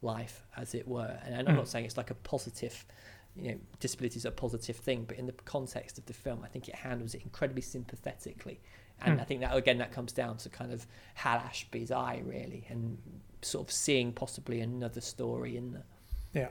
life 0.02 0.46
as 0.56 0.74
it 0.76 0.88
were 0.88 1.20
and 1.26 1.36
i'm 1.36 1.56
Mm. 1.56 1.58
not 1.58 1.68
saying 1.68 1.84
it's 1.86 1.98
like 1.98 2.12
a 2.12 2.16
positive 2.16 2.86
you 3.36 3.52
know 3.52 3.58
disability 3.82 4.16
is 4.18 4.26
a 4.26 4.32
positive 4.32 4.78
thing 4.78 5.04
but 5.06 5.18
in 5.18 5.26
the 5.26 5.34
context 5.34 5.98
of 5.98 6.06
the 6.06 6.14
film 6.14 6.40
i 6.46 6.48
think 6.48 6.70
it 6.70 6.76
handles 6.76 7.14
it 7.16 7.24
incredibly 7.24 7.64
sympathetically 7.64 8.62
and 9.02 9.18
Mm. 9.18 9.22
i 9.22 9.24
think 9.26 9.42
that 9.42 9.56
again 9.56 9.78
that 9.80 9.92
comes 9.92 10.12
down 10.14 10.38
to 10.38 10.50
kind 10.50 10.72
of 10.72 10.86
hal 11.16 11.40
ashby's 11.40 11.92
eye 11.92 12.22
really 12.26 12.66
and 12.70 12.98
sort 13.42 13.68
of 13.68 13.72
seeing 13.72 14.12
possibly 14.12 14.60
another 14.62 15.02
story 15.02 15.56
in 15.58 15.74
there 15.74 15.84
Yeah. 16.34 16.50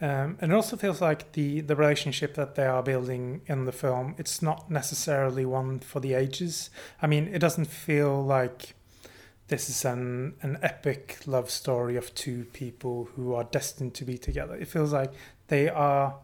Um, 0.00 0.38
and 0.40 0.52
it 0.52 0.54
also 0.54 0.76
feels 0.76 1.00
like 1.00 1.32
the, 1.32 1.60
the 1.60 1.74
relationship 1.74 2.34
that 2.34 2.54
they 2.54 2.64
are 2.66 2.84
building 2.84 3.40
in 3.46 3.64
the 3.64 3.72
film, 3.72 4.14
it's 4.16 4.40
not 4.40 4.70
necessarily 4.70 5.44
one 5.44 5.80
for 5.80 5.98
the 5.98 6.14
ages. 6.14 6.70
I 7.02 7.08
mean, 7.08 7.26
it 7.26 7.40
doesn't 7.40 7.64
feel 7.64 8.22
like 8.24 8.74
this 9.48 9.68
is 9.68 9.84
an, 9.84 10.36
an 10.40 10.56
epic 10.62 11.18
love 11.26 11.50
story 11.50 11.96
of 11.96 12.14
two 12.14 12.44
people 12.52 13.08
who 13.16 13.34
are 13.34 13.42
destined 13.42 13.94
to 13.94 14.04
be 14.04 14.16
together. 14.18 14.54
It 14.54 14.68
feels 14.68 14.92
like 14.92 15.12
they 15.48 15.68
are 15.68 16.14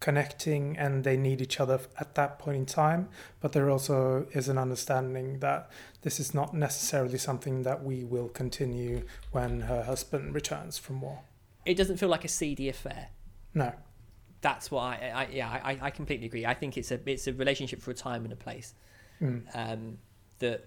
connecting 0.00 0.76
and 0.78 1.04
they 1.04 1.16
need 1.16 1.40
each 1.42 1.60
other 1.60 1.78
at 1.98 2.14
that 2.14 2.38
point 2.38 2.56
in 2.56 2.66
time, 2.66 3.08
but 3.40 3.52
there 3.52 3.70
also 3.70 4.26
is 4.32 4.48
an 4.48 4.58
understanding 4.58 5.38
that 5.40 5.70
this 6.02 6.18
is 6.18 6.34
not 6.34 6.54
necessarily 6.54 7.18
something 7.18 7.62
that 7.62 7.84
we 7.84 8.02
will 8.04 8.28
continue 8.28 9.04
when 9.30 9.60
her 9.62 9.82
husband 9.84 10.34
returns 10.34 10.78
from 10.78 11.00
war. 11.02 11.20
it 11.66 11.76
doesn't 11.76 11.98
feel 11.98 12.08
like 12.08 12.24
a 12.24 12.28
seedy 12.28 12.68
affair 12.70 13.08
No. 13.54 13.72
that's 14.40 14.70
why 14.70 14.98
I, 15.02 15.08
I 15.22 15.28
yeah 15.30 15.48
I, 15.70 15.78
I 15.88 15.90
completely 15.90 16.26
agree 16.26 16.46
I 16.46 16.54
think 16.54 16.78
it's 16.78 16.90
a 16.90 16.98
it's 17.04 17.26
a 17.26 17.34
relationship 17.34 17.82
for 17.82 17.90
a 17.90 17.94
time 17.94 18.24
and 18.24 18.32
a 18.32 18.36
place 18.36 18.74
Mm. 19.22 19.42
um, 19.54 19.98
that 20.38 20.64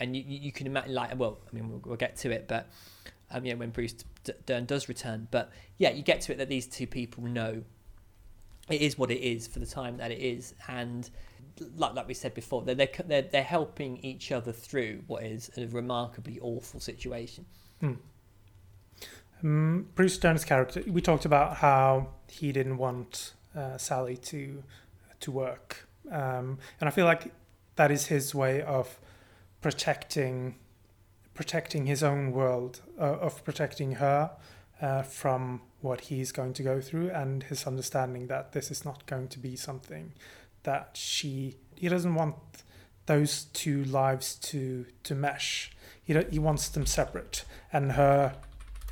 and 0.00 0.16
you, 0.16 0.24
you 0.26 0.50
can 0.50 0.66
imagine 0.66 0.92
like 0.92 1.16
well 1.16 1.38
I 1.48 1.54
mean 1.54 1.68
we'll, 1.68 1.80
we'll 1.84 1.96
get 1.96 2.16
to 2.16 2.32
it 2.32 2.48
but 2.48 2.68
um, 3.30 3.44
yeah 3.44 3.54
when 3.54 3.70
Bruce 3.70 3.94
D- 4.24 4.32
Dern 4.44 4.64
does 4.64 4.88
return 4.88 5.28
but 5.30 5.52
yeah 5.78 5.90
you 5.90 6.02
get 6.02 6.20
to 6.22 6.32
it 6.32 6.38
that 6.38 6.48
these 6.48 6.66
two 6.66 6.88
people 6.88 7.22
know 7.22 7.62
it 8.70 8.80
is 8.80 8.96
what 8.98 9.10
it 9.10 9.20
is 9.20 9.46
for 9.46 9.58
the 9.58 9.66
time 9.66 9.96
that 9.96 10.10
it 10.10 10.20
is 10.20 10.54
and 10.68 11.10
like 11.76 11.94
like 11.94 12.08
we 12.08 12.14
said 12.14 12.34
before 12.34 12.62
they're 12.62 12.74
they're 12.74 13.22
they're, 13.22 13.42
helping 13.42 13.98
each 13.98 14.32
other 14.32 14.52
through 14.52 15.02
what 15.06 15.22
is 15.22 15.50
a 15.56 15.66
remarkably 15.66 16.38
awful 16.40 16.80
situation 16.80 17.44
Um, 19.42 19.88
Bruce 19.94 20.18
Dern's 20.18 20.44
character. 20.44 20.82
We 20.86 21.00
talked 21.00 21.24
about 21.24 21.56
how 21.56 22.08
he 22.28 22.52
didn't 22.52 22.78
want 22.78 23.34
uh, 23.56 23.76
Sally 23.76 24.16
to 24.18 24.62
to 25.20 25.30
work, 25.30 25.88
um, 26.10 26.58
and 26.80 26.88
I 26.88 26.90
feel 26.90 27.06
like 27.06 27.32
that 27.76 27.90
is 27.90 28.06
his 28.06 28.34
way 28.34 28.62
of 28.62 29.00
protecting 29.60 30.56
protecting 31.34 31.86
his 31.86 32.02
own 32.02 32.30
world, 32.32 32.82
uh, 33.00 33.18
of 33.18 33.42
protecting 33.44 33.92
her 33.92 34.30
uh, 34.82 35.02
from 35.02 35.62
what 35.80 36.02
he's 36.02 36.32
going 36.32 36.52
to 36.54 36.62
go 36.62 36.80
through, 36.80 37.08
and 37.10 37.44
his 37.44 37.66
understanding 37.66 38.26
that 38.26 38.52
this 38.52 38.70
is 38.70 38.84
not 38.84 39.06
going 39.06 39.28
to 39.28 39.38
be 39.38 39.56
something 39.56 40.12
that 40.64 40.90
she. 40.94 41.56
He 41.76 41.88
doesn't 41.88 42.14
want 42.14 42.34
those 43.06 43.44
two 43.44 43.84
lives 43.84 44.34
to 44.34 44.86
to 45.04 45.14
mesh. 45.14 45.70
He 46.02 46.20
he 46.30 46.38
wants 46.38 46.68
them 46.68 46.84
separate, 46.84 47.44
and 47.72 47.92
her 47.92 48.34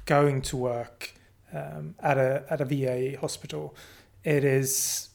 going 0.07 0.43
to 0.43 0.57
work 0.57 1.15
um, 1.53 1.95
at 2.01 2.19
a 2.19 2.45
at 2.49 2.61
a 2.61 2.65
VA 2.65 3.19
hospital, 3.21 3.75
it 4.25 4.45
is 4.45 5.09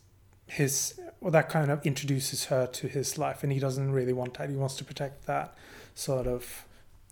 his 0.47 0.99
well 1.21 1.31
that 1.31 1.49
kind 1.49 1.71
of 1.71 1.85
introduces 1.85 2.45
her 2.45 2.67
to 2.67 2.87
his 2.87 3.17
life, 3.17 3.43
and 3.43 3.51
he 3.51 3.59
doesn't 3.59 3.91
really 3.91 4.13
want 4.13 4.37
that. 4.37 4.49
He 4.49 4.57
wants 4.57 4.75
to 4.75 4.83
protect 4.83 5.25
that 5.25 5.55
sort 5.93 6.27
of 6.27 6.65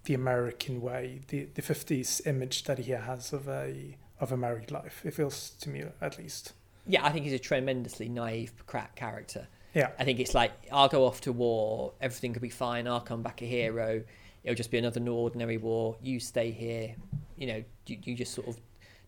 the 0.05 0.13
American 0.13 0.81
way, 0.81 1.21
the 1.27 1.45
the 1.55 1.61
fifties 1.61 2.21
image 2.25 2.63
that 2.63 2.79
he 2.79 2.91
has 2.91 3.33
of 3.33 3.47
a 3.47 3.97
of 4.19 4.31
a 4.31 4.37
married 4.37 4.71
life. 4.71 5.01
It 5.05 5.13
feels 5.13 5.51
to 5.61 5.69
me 5.69 5.83
at 6.01 6.17
least. 6.17 6.53
yeah 6.87 7.05
I 7.05 7.09
think 7.11 7.23
he's 7.25 7.33
a 7.33 7.39
tremendously 7.39 8.09
naive 8.09 8.51
crack 8.65 8.95
character 8.95 9.47
Yeah, 9.73 9.89
I 9.99 10.03
think 10.03 10.19
it's 10.19 10.33
like 10.35 10.51
I'll 10.71 10.89
go 10.89 11.05
off 11.05 11.21
to 11.21 11.31
war, 11.31 11.93
everything 12.01 12.33
could 12.33 12.41
be 12.41 12.49
fine. 12.49 12.87
I'll 12.87 13.01
come 13.01 13.23
back 13.23 13.41
a 13.41 13.45
hero. 13.45 14.03
It'll 14.43 14.55
just 14.55 14.71
be 14.71 14.77
another 14.77 15.01
ordinary 15.09 15.57
war. 15.57 15.95
You 16.01 16.19
stay 16.19 16.51
here. 16.51 16.95
You 17.37 17.47
know, 17.47 17.63
you, 17.87 17.97
you 18.03 18.13
just 18.15 18.33
sort 18.33 18.47
of 18.49 18.57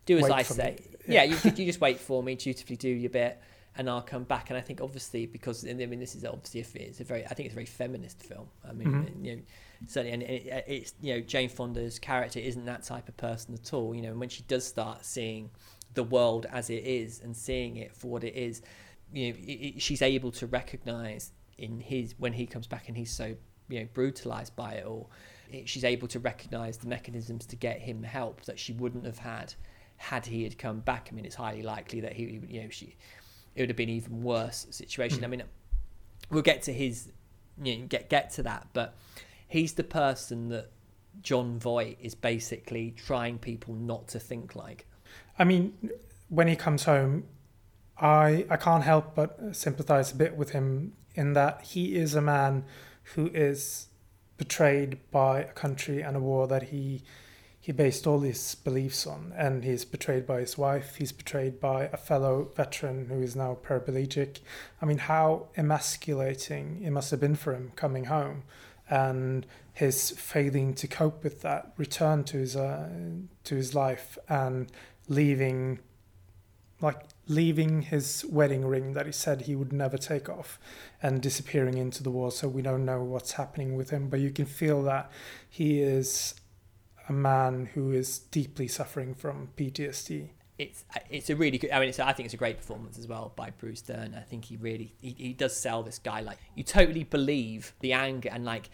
do 0.06 0.16
as 0.18 0.24
Wait 0.24 0.32
I 0.32 0.42
say. 0.42 0.76
me. 0.80 1.14
Yeah, 1.14 1.24
you, 1.24 1.36
you 1.44 1.66
just 1.72 1.80
wait 1.80 1.98
for 2.00 2.22
me, 2.22 2.34
dutifully 2.34 2.76
do 2.76 2.88
your 2.88 3.10
bit, 3.10 3.38
and 3.76 3.88
I'll 3.90 4.02
come 4.02 4.24
back. 4.24 4.48
And 4.50 4.56
I 4.58 4.62
think 4.62 4.80
obviously 4.80 5.26
because 5.26 5.64
I 5.68 5.72
mean 5.74 6.00
this 6.00 6.14
is 6.16 6.24
obviously 6.24 6.60
a, 6.62 6.86
it's 6.88 7.00
a 7.00 7.04
very 7.04 7.24
I 7.26 7.34
think 7.34 7.46
it's 7.46 7.54
a 7.54 7.60
very 7.62 7.66
feminist 7.66 8.22
film. 8.22 8.48
I 8.68 8.72
mean 8.72 8.88
Mhm. 8.88 9.24
you 9.24 9.36
know 9.36 9.42
certainly 9.86 10.12
and 10.12 10.22
it, 10.22 10.64
it's 10.66 10.94
you 11.00 11.14
know 11.14 11.20
Jane 11.20 11.48
Fonda's 11.48 11.98
character 11.98 12.38
isn't 12.38 12.64
that 12.64 12.82
type 12.82 13.08
of 13.08 13.16
person 13.16 13.54
at 13.54 13.72
all. 13.72 13.94
You 13.94 14.02
know, 14.02 14.10
and 14.10 14.20
when 14.20 14.28
she 14.28 14.42
does 14.44 14.66
start 14.66 15.04
seeing 15.04 15.50
the 15.94 16.04
world 16.04 16.46
as 16.50 16.70
it 16.70 16.84
is 16.84 17.20
and 17.20 17.36
seeing 17.36 17.76
it 17.76 17.94
for 17.94 18.08
what 18.08 18.24
it 18.24 18.34
is, 18.34 18.62
you 19.12 19.32
know, 19.32 19.38
it, 19.40 19.80
she's 19.80 20.02
able 20.02 20.30
to 20.32 20.46
recognize 20.46 21.32
in 21.58 21.80
his 21.80 22.14
when 22.18 22.32
he 22.32 22.46
comes 22.46 22.66
back 22.66 22.88
and 22.88 22.96
he's 22.96 23.10
so 23.10 23.34
you 23.68 23.80
know 23.80 23.88
brutalized 23.92 24.54
by 24.56 24.74
it 24.74 24.86
all. 24.86 25.10
It, 25.50 25.68
she's 25.68 25.84
able 25.84 26.08
to 26.08 26.18
recognize 26.18 26.78
the 26.78 26.88
mechanisms 26.88 27.46
to 27.46 27.56
get 27.56 27.80
him 27.80 28.02
help 28.02 28.42
that 28.46 28.58
she 28.58 28.72
wouldn't 28.72 29.04
have 29.04 29.18
had 29.18 29.54
had 29.96 30.26
he 30.26 30.42
had 30.42 30.58
come 30.58 30.80
back. 30.80 31.08
I 31.10 31.14
mean, 31.14 31.24
it's 31.24 31.36
highly 31.36 31.62
likely 31.62 32.00
that 32.00 32.12
he, 32.12 32.40
you 32.48 32.62
know, 32.62 32.68
she 32.68 32.96
it 33.54 33.62
would 33.62 33.70
have 33.70 33.76
been 33.76 33.88
even 33.88 34.22
worse 34.22 34.66
situation. 34.70 35.18
Hmm. 35.20 35.24
I 35.24 35.28
mean, 35.28 35.42
we'll 36.30 36.42
get 36.42 36.62
to 36.62 36.72
his, 36.72 37.10
you 37.62 37.78
know, 37.78 37.86
get 37.86 38.08
get 38.10 38.30
to 38.32 38.42
that, 38.44 38.68
but 38.72 38.96
he's 39.46 39.74
the 39.74 39.84
person 39.84 40.48
that 40.48 40.70
Jon 41.22 41.58
Voight 41.58 41.98
is 42.00 42.14
basically 42.14 42.92
trying 42.96 43.38
people 43.38 43.74
not 43.74 44.08
to 44.08 44.20
think 44.20 44.54
like. 44.54 44.86
I 45.38 45.44
mean, 45.44 45.74
when 46.28 46.48
he 46.48 46.56
comes 46.56 46.84
home, 46.84 47.24
I 47.98 48.46
I 48.50 48.56
can't 48.56 48.84
help 48.84 49.14
but 49.14 49.38
sympathize 49.52 50.12
a 50.12 50.16
bit 50.16 50.36
with 50.36 50.50
him 50.50 50.92
in 51.14 51.32
that 51.32 51.62
he 51.62 51.96
is 51.96 52.14
a 52.14 52.20
man 52.20 52.64
who 53.14 53.28
is 53.28 53.88
betrayed 54.36 54.98
by 55.10 55.40
a 55.40 55.52
country 55.52 56.02
and 56.02 56.16
a 56.16 56.20
war 56.20 56.46
that 56.48 56.64
he 56.64 57.02
he 57.58 57.72
based 57.72 58.06
all 58.06 58.20
his 58.20 58.54
beliefs 58.54 59.06
on. 59.06 59.32
And 59.36 59.64
he's 59.64 59.84
betrayed 59.84 60.26
by 60.26 60.40
his 60.40 60.58
wife 60.58 60.96
he's 60.96 61.12
betrayed 61.12 61.58
by 61.60 61.84
a 61.92 61.96
fellow 61.96 62.50
veteran 62.54 63.06
who 63.06 63.22
is 63.22 63.34
now 63.34 63.56
paraplegic. 63.66 64.40
I 64.82 64.86
mean 64.86 64.98
how 64.98 65.48
emasculating 65.56 66.82
it 66.82 66.90
must 66.90 67.10
have 67.10 67.20
been 67.20 67.36
for 67.36 67.54
him 67.54 67.72
coming 67.76 68.04
home 68.04 68.42
and 68.88 69.46
his 69.72 70.10
failing 70.10 70.74
to 70.74 70.86
cope 70.86 71.22
with 71.22 71.42
that 71.42 71.72
return 71.76 72.24
to 72.24 72.38
his 72.38 72.56
uh, 72.56 72.88
to 73.44 73.54
his 73.54 73.74
life 73.74 74.18
and 74.28 74.70
leaving 75.08 75.78
like 76.80 77.02
leaving 77.26 77.82
his 77.82 78.24
wedding 78.28 78.64
ring 78.64 78.92
that 78.92 79.06
he 79.06 79.12
said 79.12 79.42
he 79.42 79.56
would 79.56 79.72
never 79.72 79.96
take 79.96 80.28
off 80.28 80.58
and 81.02 81.22
disappearing 81.22 81.78
into 81.78 82.02
the 82.02 82.10
war 82.10 82.30
so 82.30 82.46
we 82.46 82.60
don't 82.62 82.84
know 82.84 83.02
what's 83.02 83.32
happening 83.32 83.76
with 83.76 83.90
him 83.90 84.08
but 84.08 84.20
you 84.20 84.30
can 84.30 84.44
feel 84.44 84.82
that 84.82 85.10
he 85.48 85.80
is 85.80 86.34
a 87.08 87.12
man 87.12 87.66
who 87.74 87.92
is 87.92 88.18
deeply 88.18 88.68
suffering 88.68 89.14
from 89.14 89.48
PTSD. 89.56 90.30
It's 90.58 90.84
it's 91.10 91.28
a 91.28 91.36
really 91.36 91.58
good. 91.58 91.70
I 91.70 91.80
mean, 91.80 91.90
it's, 91.90 91.98
I 91.98 92.12
think 92.12 92.24
it's 92.24 92.34
a 92.34 92.38
great 92.38 92.56
performance 92.56 92.98
as 92.98 93.06
well 93.06 93.32
by 93.36 93.50
Bruce 93.50 93.82
Dern. 93.82 94.14
I 94.14 94.22
think 94.22 94.46
he 94.46 94.56
really 94.56 94.94
he, 95.00 95.14
he 95.18 95.32
does 95.32 95.54
sell 95.54 95.82
this 95.82 95.98
guy 95.98 96.20
like 96.20 96.38
you 96.54 96.64
totally 96.64 97.04
believe 97.04 97.74
the 97.80 97.92
anger 97.92 98.30
and 98.32 98.44
like 98.44 98.70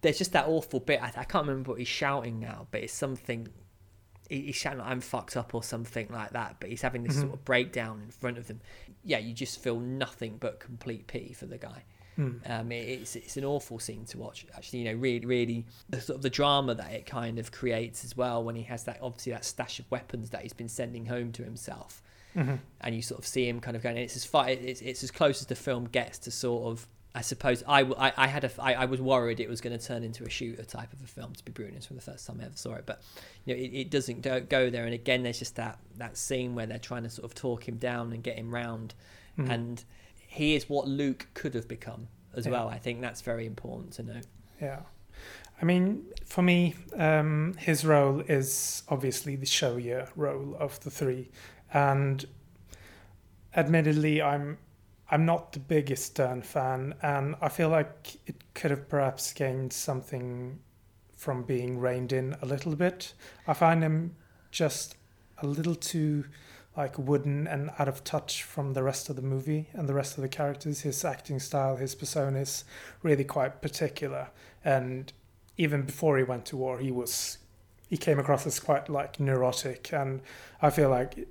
there's 0.00 0.18
just 0.18 0.32
that 0.32 0.46
awful 0.46 0.80
bit. 0.80 1.02
I, 1.02 1.12
I 1.16 1.24
can't 1.24 1.46
remember 1.46 1.72
what 1.72 1.78
he's 1.78 1.88
shouting 1.88 2.40
now, 2.40 2.66
but 2.70 2.82
it's 2.82 2.92
something 2.92 3.48
he's 4.30 4.56
shouting 4.56 4.80
I'm 4.80 5.00
fucked 5.00 5.36
up 5.36 5.54
or 5.54 5.62
something 5.62 6.08
like 6.10 6.30
that, 6.30 6.56
but 6.60 6.70
he's 6.70 6.82
having 6.82 7.02
this 7.02 7.14
mm-hmm. 7.14 7.22
sort 7.22 7.34
of 7.34 7.44
breakdown 7.44 8.00
in 8.04 8.10
front 8.10 8.38
of 8.38 8.46
them. 8.46 8.60
Yeah, 9.04 9.18
you 9.18 9.34
just 9.34 9.60
feel 9.60 9.78
nothing 9.80 10.38
but 10.38 10.60
complete 10.60 11.06
pity 11.06 11.32
for 11.32 11.46
the 11.46 11.58
guy. 11.58 11.84
Mm. 12.18 12.50
Um, 12.50 12.72
it, 12.72 12.88
it's 12.88 13.16
it's 13.16 13.36
an 13.36 13.44
awful 13.44 13.78
scene 13.78 14.04
to 14.06 14.18
watch. 14.18 14.46
Actually, 14.54 14.80
you 14.80 14.84
know, 14.86 14.98
really, 14.98 15.26
really 15.26 15.66
the 15.88 16.00
sort 16.00 16.16
of 16.16 16.22
the 16.22 16.30
drama 16.30 16.74
that 16.74 16.92
it 16.92 17.06
kind 17.06 17.38
of 17.38 17.52
creates 17.52 18.04
as 18.04 18.16
well 18.16 18.42
when 18.42 18.56
he 18.56 18.62
has 18.62 18.84
that 18.84 18.98
obviously 19.00 19.32
that 19.32 19.44
stash 19.44 19.78
of 19.78 19.90
weapons 19.90 20.30
that 20.30 20.42
he's 20.42 20.52
been 20.52 20.68
sending 20.68 21.06
home 21.06 21.32
to 21.32 21.44
himself, 21.44 22.02
mm-hmm. 22.36 22.56
and 22.80 22.94
you 22.94 23.02
sort 23.02 23.20
of 23.20 23.26
see 23.26 23.48
him 23.48 23.60
kind 23.60 23.76
of 23.76 23.82
going. 23.82 23.96
It's 23.96 24.16
as 24.16 24.24
far 24.24 24.48
it's 24.48 24.80
it's 24.80 25.02
as 25.02 25.10
close 25.10 25.40
as 25.40 25.46
the 25.46 25.54
film 25.54 25.86
gets 25.86 26.18
to 26.18 26.30
sort 26.30 26.70
of. 26.70 26.86
I 27.12 27.22
suppose 27.22 27.64
I, 27.66 27.80
I, 27.80 28.12
I 28.16 28.26
had 28.28 28.44
a 28.44 28.50
I, 28.60 28.74
I 28.74 28.84
was 28.84 29.00
worried 29.00 29.40
it 29.40 29.48
was 29.48 29.60
going 29.60 29.76
to 29.76 29.84
turn 29.84 30.04
into 30.04 30.22
a 30.22 30.30
shooter 30.30 30.62
type 30.62 30.92
of 30.92 31.02
a 31.02 31.08
film 31.08 31.32
to 31.34 31.44
be 31.44 31.50
brutally 31.50 31.80
from 31.80 31.96
the 31.96 32.02
first 32.02 32.24
time 32.24 32.38
I 32.40 32.44
ever 32.44 32.56
saw 32.56 32.74
it, 32.74 32.84
but 32.86 33.02
you 33.44 33.52
know 33.52 33.60
it, 33.60 33.66
it 33.74 33.90
doesn't 33.90 34.22
go, 34.22 34.40
go 34.40 34.70
there. 34.70 34.84
And 34.84 34.94
again, 34.94 35.24
there's 35.24 35.40
just 35.40 35.56
that 35.56 35.80
that 35.96 36.16
scene 36.16 36.54
where 36.54 36.66
they're 36.66 36.78
trying 36.78 37.02
to 37.02 37.10
sort 37.10 37.24
of 37.24 37.34
talk 37.34 37.66
him 37.66 37.78
down 37.78 38.12
and 38.12 38.22
get 38.22 38.36
him 38.38 38.54
round, 38.54 38.94
mm-hmm. 39.36 39.50
and 39.50 39.84
he 40.30 40.54
is 40.54 40.70
what 40.70 40.86
Luke 40.86 41.26
could 41.34 41.54
have 41.54 41.66
become 41.66 42.06
as 42.36 42.46
yeah. 42.46 42.52
well. 42.52 42.68
I 42.68 42.78
think 42.78 43.00
that's 43.00 43.20
very 43.20 43.46
important 43.46 43.94
to 43.94 44.04
note. 44.04 44.26
Yeah. 44.62 44.82
I 45.60 45.64
mean, 45.64 46.06
for 46.24 46.40
me, 46.40 46.76
um, 46.96 47.56
his 47.58 47.84
role 47.84 48.20
is 48.20 48.84
obviously 48.88 49.34
the 49.34 49.44
showier 49.44 50.08
role 50.14 50.56
of 50.58 50.78
the 50.80 50.90
three, 50.90 51.30
and 51.74 52.24
admittedly, 53.56 54.22
I'm 54.22 54.58
I'm 55.10 55.26
not 55.26 55.52
the 55.52 55.58
biggest 55.58 56.14
Dern 56.14 56.42
fan, 56.42 56.94
and 57.02 57.34
I 57.40 57.48
feel 57.48 57.68
like 57.68 58.16
it 58.26 58.36
could 58.54 58.70
have 58.70 58.88
perhaps 58.88 59.32
gained 59.32 59.72
something 59.72 60.60
from 61.16 61.42
being 61.42 61.80
reined 61.80 62.12
in 62.12 62.36
a 62.40 62.46
little 62.46 62.76
bit. 62.76 63.14
I 63.48 63.52
find 63.52 63.82
him 63.82 64.14
just 64.52 64.94
a 65.38 65.46
little 65.46 65.74
too 65.74 66.24
like 66.76 66.98
wooden 66.98 67.46
and 67.46 67.70
out 67.78 67.88
of 67.88 68.04
touch 68.04 68.42
from 68.42 68.74
the 68.74 68.82
rest 68.82 69.10
of 69.10 69.16
the 69.16 69.22
movie 69.22 69.68
and 69.72 69.88
the 69.88 69.94
rest 69.94 70.16
of 70.16 70.22
the 70.22 70.28
characters. 70.28 70.80
His 70.80 71.04
acting 71.04 71.38
style, 71.38 71.76
his 71.76 71.94
persona 71.94 72.38
is 72.40 72.64
really 73.02 73.24
quite 73.24 73.60
particular. 73.60 74.28
And 74.64 75.12
even 75.56 75.82
before 75.82 76.16
he 76.16 76.24
went 76.24 76.46
to 76.46 76.56
war, 76.56 76.78
he 76.78 76.90
was 76.90 77.38
he 77.88 77.96
came 77.96 78.20
across 78.20 78.46
as 78.46 78.60
quite 78.60 78.88
like 78.88 79.18
neurotic. 79.18 79.92
And 79.92 80.20
I 80.62 80.70
feel 80.70 80.90
like 80.90 81.26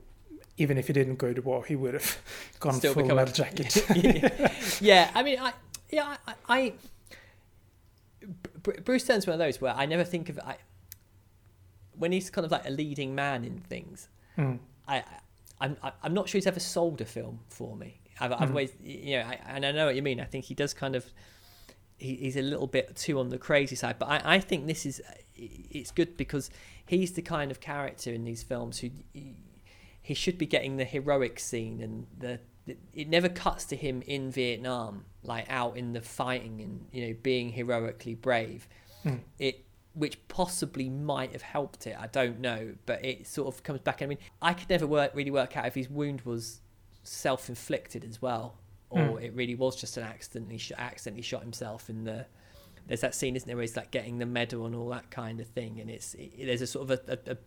even 0.58 0.78
if 0.78 0.88
he 0.88 0.93
didn't 0.93 1.15
go 1.15 1.34
to 1.34 1.41
war, 1.41 1.63
he 1.63 1.75
would 1.75 1.93
have 1.93 2.17
gone 2.60 2.73
Still 2.73 2.93
full 2.93 3.06
metal 3.06 3.34
jacket. 3.34 3.86
yeah, 4.82 5.10
I 5.15 5.23
mean, 5.23 5.39
I 5.39 5.54
yeah, 5.89 6.17
I, 6.28 6.34
I 6.49 6.73
Bruce 8.84 9.06
Dern's 9.06 9.25
one 9.25 9.34
of 9.34 9.39
those 9.39 9.62
where 9.62 9.73
I 9.73 9.86
never 9.86 10.04
think 10.04 10.28
of 10.28 10.38
I, 10.39 10.58
when 11.97 12.12
he's 12.12 12.30
kind 12.30 12.43
of 12.43 12.52
like 12.52 12.67
a 12.67 12.71
leading 12.71 13.15
man 13.15 13.45
in 13.45 13.60
things. 13.62 14.10
Mm. 14.38 14.60
I 14.88 15.04
I'm 15.59 15.77
I'm 16.03 16.13
not 16.13 16.29
sure 16.29 16.37
he's 16.37 16.47
ever 16.47 16.59
sold 16.59 17.01
a 17.01 17.05
film 17.05 17.39
for 17.49 17.75
me. 17.75 17.99
I've, 18.19 18.33
I've 18.33 18.39
mm. 18.39 18.49
always, 18.49 18.73
you 18.83 19.17
know, 19.17 19.23
I, 19.23 19.39
and 19.47 19.65
I 19.65 19.71
know 19.71 19.85
what 19.85 19.95
you 19.95 20.01
mean. 20.01 20.19
I 20.19 20.25
think 20.25 20.45
he 20.45 20.53
does 20.53 20.73
kind 20.73 20.95
of, 20.95 21.05
he, 21.97 22.15
he's 22.15 22.35
a 22.35 22.41
little 22.41 22.67
bit 22.67 22.95
too 22.95 23.19
on 23.19 23.29
the 23.29 23.37
crazy 23.37 23.75
side. 23.75 23.97
But 23.97 24.09
I, 24.09 24.21
I 24.35 24.39
think 24.39 24.67
this 24.67 24.85
is, 24.85 25.01
it's 25.35 25.91
good 25.91 26.17
because 26.17 26.49
he's 26.85 27.13
the 27.13 27.21
kind 27.21 27.51
of 27.51 27.59
character 27.59 28.11
in 28.11 28.25
these 28.25 28.43
films 28.43 28.79
who 28.79 28.89
he, 29.13 29.35
he 30.01 30.13
should 30.13 30.37
be 30.37 30.45
getting 30.45 30.77
the 30.77 30.83
heroic 30.83 31.39
scene 31.39 31.81
and 31.81 32.07
the, 32.17 32.39
the, 32.65 32.77
it 32.93 33.07
never 33.07 33.29
cuts 33.29 33.65
to 33.65 33.75
him 33.75 34.01
in 34.05 34.31
Vietnam, 34.31 35.05
like 35.23 35.45
out 35.49 35.77
in 35.77 35.93
the 35.93 36.01
fighting 36.01 36.61
and 36.61 36.85
you 36.91 37.07
know 37.07 37.15
being 37.23 37.51
heroically 37.51 38.15
brave. 38.15 38.67
Mm. 39.05 39.21
It 39.37 39.65
which 39.99 40.17
possibly 40.29 40.88
might 40.89 41.33
have 41.33 41.41
helped 41.41 41.85
it. 41.85 41.95
I 41.99 42.07
don't 42.07 42.39
know, 42.39 42.73
but 42.85 43.03
it 43.03 43.27
sort 43.27 43.53
of 43.53 43.63
comes 43.63 43.81
back. 43.81 44.01
I 44.01 44.05
mean, 44.05 44.17
I 44.41 44.53
could 44.53 44.69
never 44.69 44.88
work 44.88 45.12
really 45.13 45.29
work 45.29 45.57
out 45.57 45.65
if 45.65 45.75
his 45.75 45.89
wound 45.89 46.21
was 46.21 46.62
self-inflicted 47.03 48.05
as 48.05 48.21
well, 48.21 48.55
or 48.89 49.01
mm. 49.01 49.21
it 49.21 49.33
really 49.35 49.55
was 49.55 49.75
just 49.75 49.97
an 49.97 50.03
accidentally 50.03 50.57
sh- 50.57 50.71
accidentally 50.77 51.21
shot 51.21 51.41
himself 51.41 51.89
in 51.89 52.05
the. 52.05 52.25
There's 52.88 53.01
that 53.01 53.13
scene, 53.13 53.35
isn't 53.35 53.45
there, 53.45 53.57
where 53.57 53.62
he's 53.62 53.75
like 53.75 53.91
getting 53.91 54.19
the 54.19 54.25
medal 54.25 54.65
and 54.65 54.73
all 54.73 54.88
that 54.89 55.12
kind 55.12 55.41
of 55.41 55.47
thing, 55.47 55.81
and 55.81 55.89
it's 55.89 56.13
it, 56.13 56.45
there's 56.45 56.62
a 56.62 56.67
sort 56.67 56.89
of 56.89 56.99
a, 57.09 57.12
a, 57.12 57.33
a. 57.33 57.38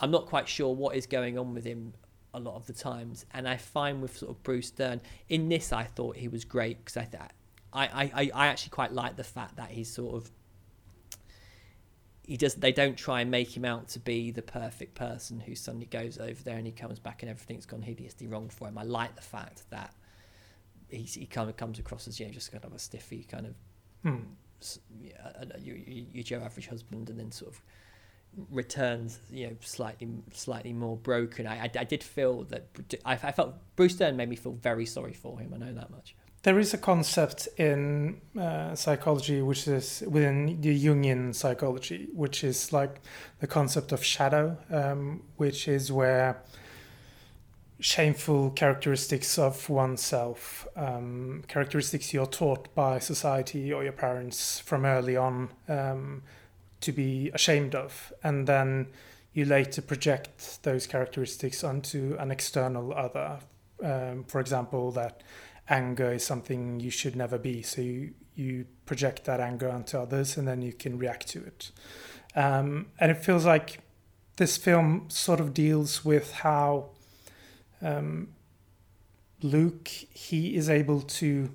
I'm 0.00 0.10
not 0.10 0.26
quite 0.26 0.48
sure 0.48 0.74
what 0.74 0.96
is 0.96 1.06
going 1.06 1.38
on 1.38 1.54
with 1.54 1.64
him 1.64 1.94
a 2.34 2.40
lot 2.40 2.56
of 2.56 2.66
the 2.66 2.72
times, 2.72 3.26
and 3.32 3.48
I 3.48 3.58
find 3.58 4.02
with 4.02 4.18
sort 4.18 4.32
of 4.32 4.42
Bruce 4.42 4.72
Dern 4.72 5.00
in 5.28 5.48
this, 5.48 5.72
I 5.72 5.84
thought 5.84 6.16
he 6.16 6.26
was 6.26 6.44
great 6.44 6.78
because 6.84 6.96
I 6.96 7.04
thought 7.04 7.30
I, 7.72 8.10
I 8.12 8.30
I 8.34 8.46
actually 8.48 8.70
quite 8.70 8.92
like 8.92 9.16
the 9.16 9.24
fact 9.24 9.56
that 9.56 9.70
he's 9.70 9.88
sort 9.88 10.16
of 10.16 10.32
he 12.26 12.36
does 12.36 12.56
they 12.56 12.72
don't 12.72 12.96
try 12.96 13.20
and 13.20 13.30
make 13.30 13.56
him 13.56 13.64
out 13.64 13.88
to 13.88 14.00
be 14.00 14.32
the 14.32 14.42
perfect 14.42 14.94
person 14.94 15.38
who 15.38 15.54
suddenly 15.54 15.86
goes 15.86 16.18
over 16.18 16.42
there 16.42 16.56
and 16.56 16.66
he 16.66 16.72
comes 16.72 16.98
back 16.98 17.22
and 17.22 17.30
everything's 17.30 17.66
gone 17.66 17.82
hideously 17.82 18.26
wrong 18.26 18.48
for 18.48 18.66
him. 18.66 18.76
I 18.76 18.82
like 18.82 19.14
the 19.14 19.22
fact 19.22 19.62
that 19.70 19.94
he 20.90 21.02
he 21.02 21.26
kind 21.26 21.48
of 21.48 21.56
comes 21.56 21.78
across 21.78 22.08
as 22.08 22.18
you 22.18 22.26
know 22.26 22.32
just 22.32 22.50
kind 22.50 22.64
of 22.64 22.72
a 22.72 22.78
stiffy 22.78 23.22
kind 23.22 23.46
of 23.46 23.54
hmm. 24.02 24.24
yeah, 25.00 25.44
you, 25.60 25.74
you, 25.74 26.06
you 26.12 26.22
Joe 26.24 26.40
average 26.40 26.66
husband 26.66 27.10
and 27.10 27.18
then 27.18 27.30
sort 27.30 27.52
of 27.52 27.62
returns 28.50 29.20
you 29.30 29.46
know 29.46 29.56
slightly 29.60 30.08
slightly 30.32 30.72
more 30.72 30.96
broken. 30.96 31.46
I 31.46 31.64
I, 31.64 31.70
I 31.78 31.84
did 31.84 32.02
feel 32.02 32.42
that 32.44 32.66
I, 33.04 33.12
I 33.12 33.32
felt 33.32 33.54
Bruce 33.76 33.94
Dern 33.94 34.16
made 34.16 34.28
me 34.28 34.36
feel 34.36 34.52
very 34.52 34.84
sorry 34.84 35.14
for 35.14 35.38
him. 35.38 35.52
I 35.54 35.58
know 35.58 35.72
that 35.72 35.90
much 35.90 36.16
there 36.46 36.60
is 36.60 36.72
a 36.72 36.78
concept 36.78 37.48
in 37.56 38.20
uh, 38.40 38.72
psychology 38.76 39.42
which 39.42 39.66
is 39.66 40.04
within 40.06 40.60
the 40.60 40.84
Jungian 40.84 41.34
psychology, 41.34 42.06
which 42.14 42.44
is 42.44 42.72
like 42.72 43.00
the 43.40 43.48
concept 43.48 43.90
of 43.90 44.04
shadow, 44.04 44.56
um, 44.70 45.24
which 45.38 45.66
is 45.66 45.90
where 45.90 46.40
shameful 47.80 48.50
characteristics 48.50 49.40
of 49.40 49.68
oneself, 49.68 50.68
um, 50.76 51.42
characteristics 51.48 52.14
you're 52.14 52.26
taught 52.26 52.72
by 52.76 53.00
society 53.00 53.72
or 53.72 53.82
your 53.82 53.92
parents 54.06 54.60
from 54.60 54.86
early 54.86 55.16
on 55.16 55.48
um, 55.68 56.22
to 56.80 56.92
be 56.92 57.28
ashamed 57.34 57.74
of, 57.74 58.12
and 58.22 58.46
then 58.46 58.86
you 59.32 59.44
later 59.44 59.82
project 59.82 60.62
those 60.62 60.86
characteristics 60.86 61.64
onto 61.64 62.14
an 62.20 62.30
external 62.30 62.94
other. 62.94 63.40
Um, 63.82 64.22
for 64.28 64.40
example, 64.40 64.92
that 64.92 65.22
anger 65.68 66.12
is 66.12 66.24
something 66.24 66.80
you 66.80 66.90
should 66.90 67.16
never 67.16 67.38
be. 67.38 67.62
So 67.62 67.80
you, 67.80 68.14
you 68.34 68.66
project 68.84 69.24
that 69.24 69.40
anger 69.40 69.68
onto 69.68 69.98
others 69.98 70.36
and 70.36 70.46
then 70.46 70.62
you 70.62 70.72
can 70.72 70.98
react 70.98 71.28
to 71.28 71.44
it. 71.44 71.70
Um, 72.34 72.86
and 72.98 73.10
it 73.10 73.24
feels 73.24 73.44
like 73.44 73.80
this 74.36 74.56
film 74.56 75.06
sort 75.08 75.40
of 75.40 75.54
deals 75.54 76.04
with 76.04 76.32
how 76.32 76.90
um, 77.82 78.28
Luke 79.42 79.88
he 79.88 80.56
is 80.56 80.68
able 80.68 81.00
to 81.00 81.50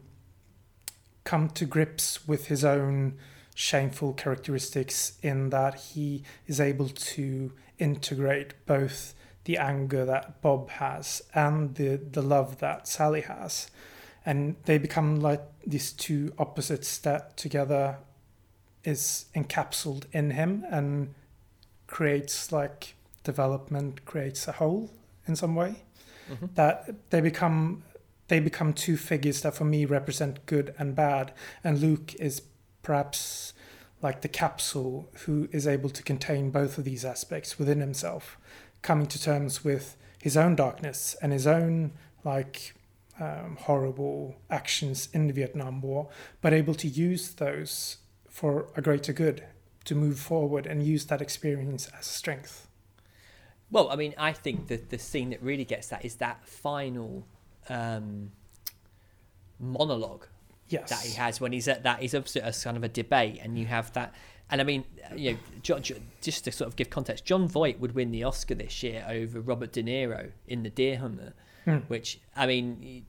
come 1.23 1.49
to 1.49 1.65
grips 1.65 2.27
with 2.27 2.47
his 2.47 2.65
own 2.65 3.17
shameful 3.53 4.13
characteristics 4.13 5.17
in 5.21 5.49
that 5.51 5.75
he 5.75 6.23
is 6.47 6.59
able 6.59 6.89
to 6.89 7.51
integrate 7.77 8.53
both 8.65 9.13
the 9.43 9.57
anger 9.57 10.05
that 10.05 10.41
Bob 10.41 10.69
has 10.69 11.21
and 11.33 11.75
the 11.75 11.97
the 11.97 12.21
love 12.21 12.59
that 12.59 12.87
Sally 12.87 13.21
has 13.21 13.69
and 14.25 14.55
they 14.65 14.77
become 14.77 15.19
like 15.19 15.41
these 15.65 15.91
two 15.91 16.33
opposites 16.37 16.97
that 16.99 17.37
together 17.37 17.97
is 18.83 19.25
encapsulated 19.35 20.05
in 20.11 20.31
him 20.31 20.65
and 20.69 21.13
creates 21.87 22.51
like 22.51 22.95
development 23.23 24.05
creates 24.05 24.47
a 24.47 24.53
whole 24.53 24.89
in 25.27 25.35
some 25.35 25.55
way 25.55 25.75
mm-hmm. 26.31 26.45
that 26.55 26.93
they 27.09 27.21
become 27.21 27.83
they 28.31 28.39
become 28.39 28.71
two 28.71 28.95
figures 28.95 29.41
that 29.41 29.53
for 29.53 29.65
me 29.65 29.83
represent 29.83 30.45
good 30.45 30.73
and 30.79 30.95
bad, 30.95 31.33
and 31.65 31.81
Luke 31.81 32.15
is 32.15 32.43
perhaps 32.81 33.51
like 34.01 34.21
the 34.21 34.29
capsule 34.29 35.09
who 35.25 35.49
is 35.51 35.67
able 35.67 35.89
to 35.89 36.01
contain 36.01 36.49
both 36.49 36.77
of 36.77 36.85
these 36.85 37.03
aspects 37.03 37.59
within 37.59 37.81
himself, 37.81 38.37
coming 38.81 39.05
to 39.07 39.21
terms 39.21 39.65
with 39.65 39.97
his 40.17 40.37
own 40.37 40.55
darkness 40.55 41.13
and 41.21 41.33
his 41.33 41.45
own 41.45 41.91
like 42.23 42.73
um, 43.19 43.57
horrible 43.61 44.35
actions 44.49 45.09
in 45.13 45.27
the 45.27 45.33
Vietnam 45.33 45.81
War, 45.81 46.09
but 46.41 46.53
able 46.53 46.75
to 46.75 46.87
use 46.87 47.33
those 47.35 47.97
for 48.29 48.67
a 48.75 48.81
greater 48.81 49.13
good, 49.13 49.43
to 49.85 49.95
move 49.95 50.19
forward 50.19 50.65
and 50.65 50.83
use 50.83 51.05
that 51.05 51.21
experience 51.21 51.87
as 51.97 52.05
a 52.07 52.09
strength. 52.09 52.67
Well, 53.69 53.89
I 53.89 53.95
mean, 53.95 54.13
I 54.17 54.33
think 54.33 54.67
that 54.67 54.89
the 54.89 54.97
scene 54.99 55.29
that 55.31 55.41
really 55.41 55.65
gets 55.65 55.87
that 55.87 56.03
is 56.05 56.15
that 56.15 56.45
final 56.47 57.25
um, 57.69 58.31
monologue 59.59 60.25
Yes. 60.67 60.89
that 60.89 60.99
he 61.01 61.13
has 61.15 61.41
when 61.41 61.51
he's 61.51 61.67
at 61.67 61.83
that 61.83 61.99
he's 61.99 62.15
opposite 62.15 62.43
a 62.47 62.63
kind 62.63 62.77
of 62.77 62.83
a 62.83 62.87
debate 62.87 63.39
and 63.43 63.59
you 63.59 63.65
have 63.65 63.91
that 63.91 64.15
and 64.49 64.61
I 64.61 64.63
mean 64.63 64.85
you 65.13 65.33
know 65.33 65.37
John, 65.61 65.83
just 66.21 66.45
to 66.45 66.51
sort 66.53 66.69
of 66.69 66.77
give 66.77 66.89
context 66.89 67.25
Jon 67.25 67.45
Voight 67.49 67.77
would 67.81 67.93
win 67.93 68.11
the 68.11 68.23
Oscar 68.23 68.55
this 68.55 68.81
year 68.81 69.05
over 69.09 69.41
Robert 69.41 69.73
De 69.73 69.83
Niro 69.83 70.31
in 70.47 70.63
The 70.63 70.69
Deer 70.69 70.97
Hunter 70.97 71.33
Hmm. 71.65 71.77
which 71.87 72.19
I 72.35 72.47
mean 72.47 73.05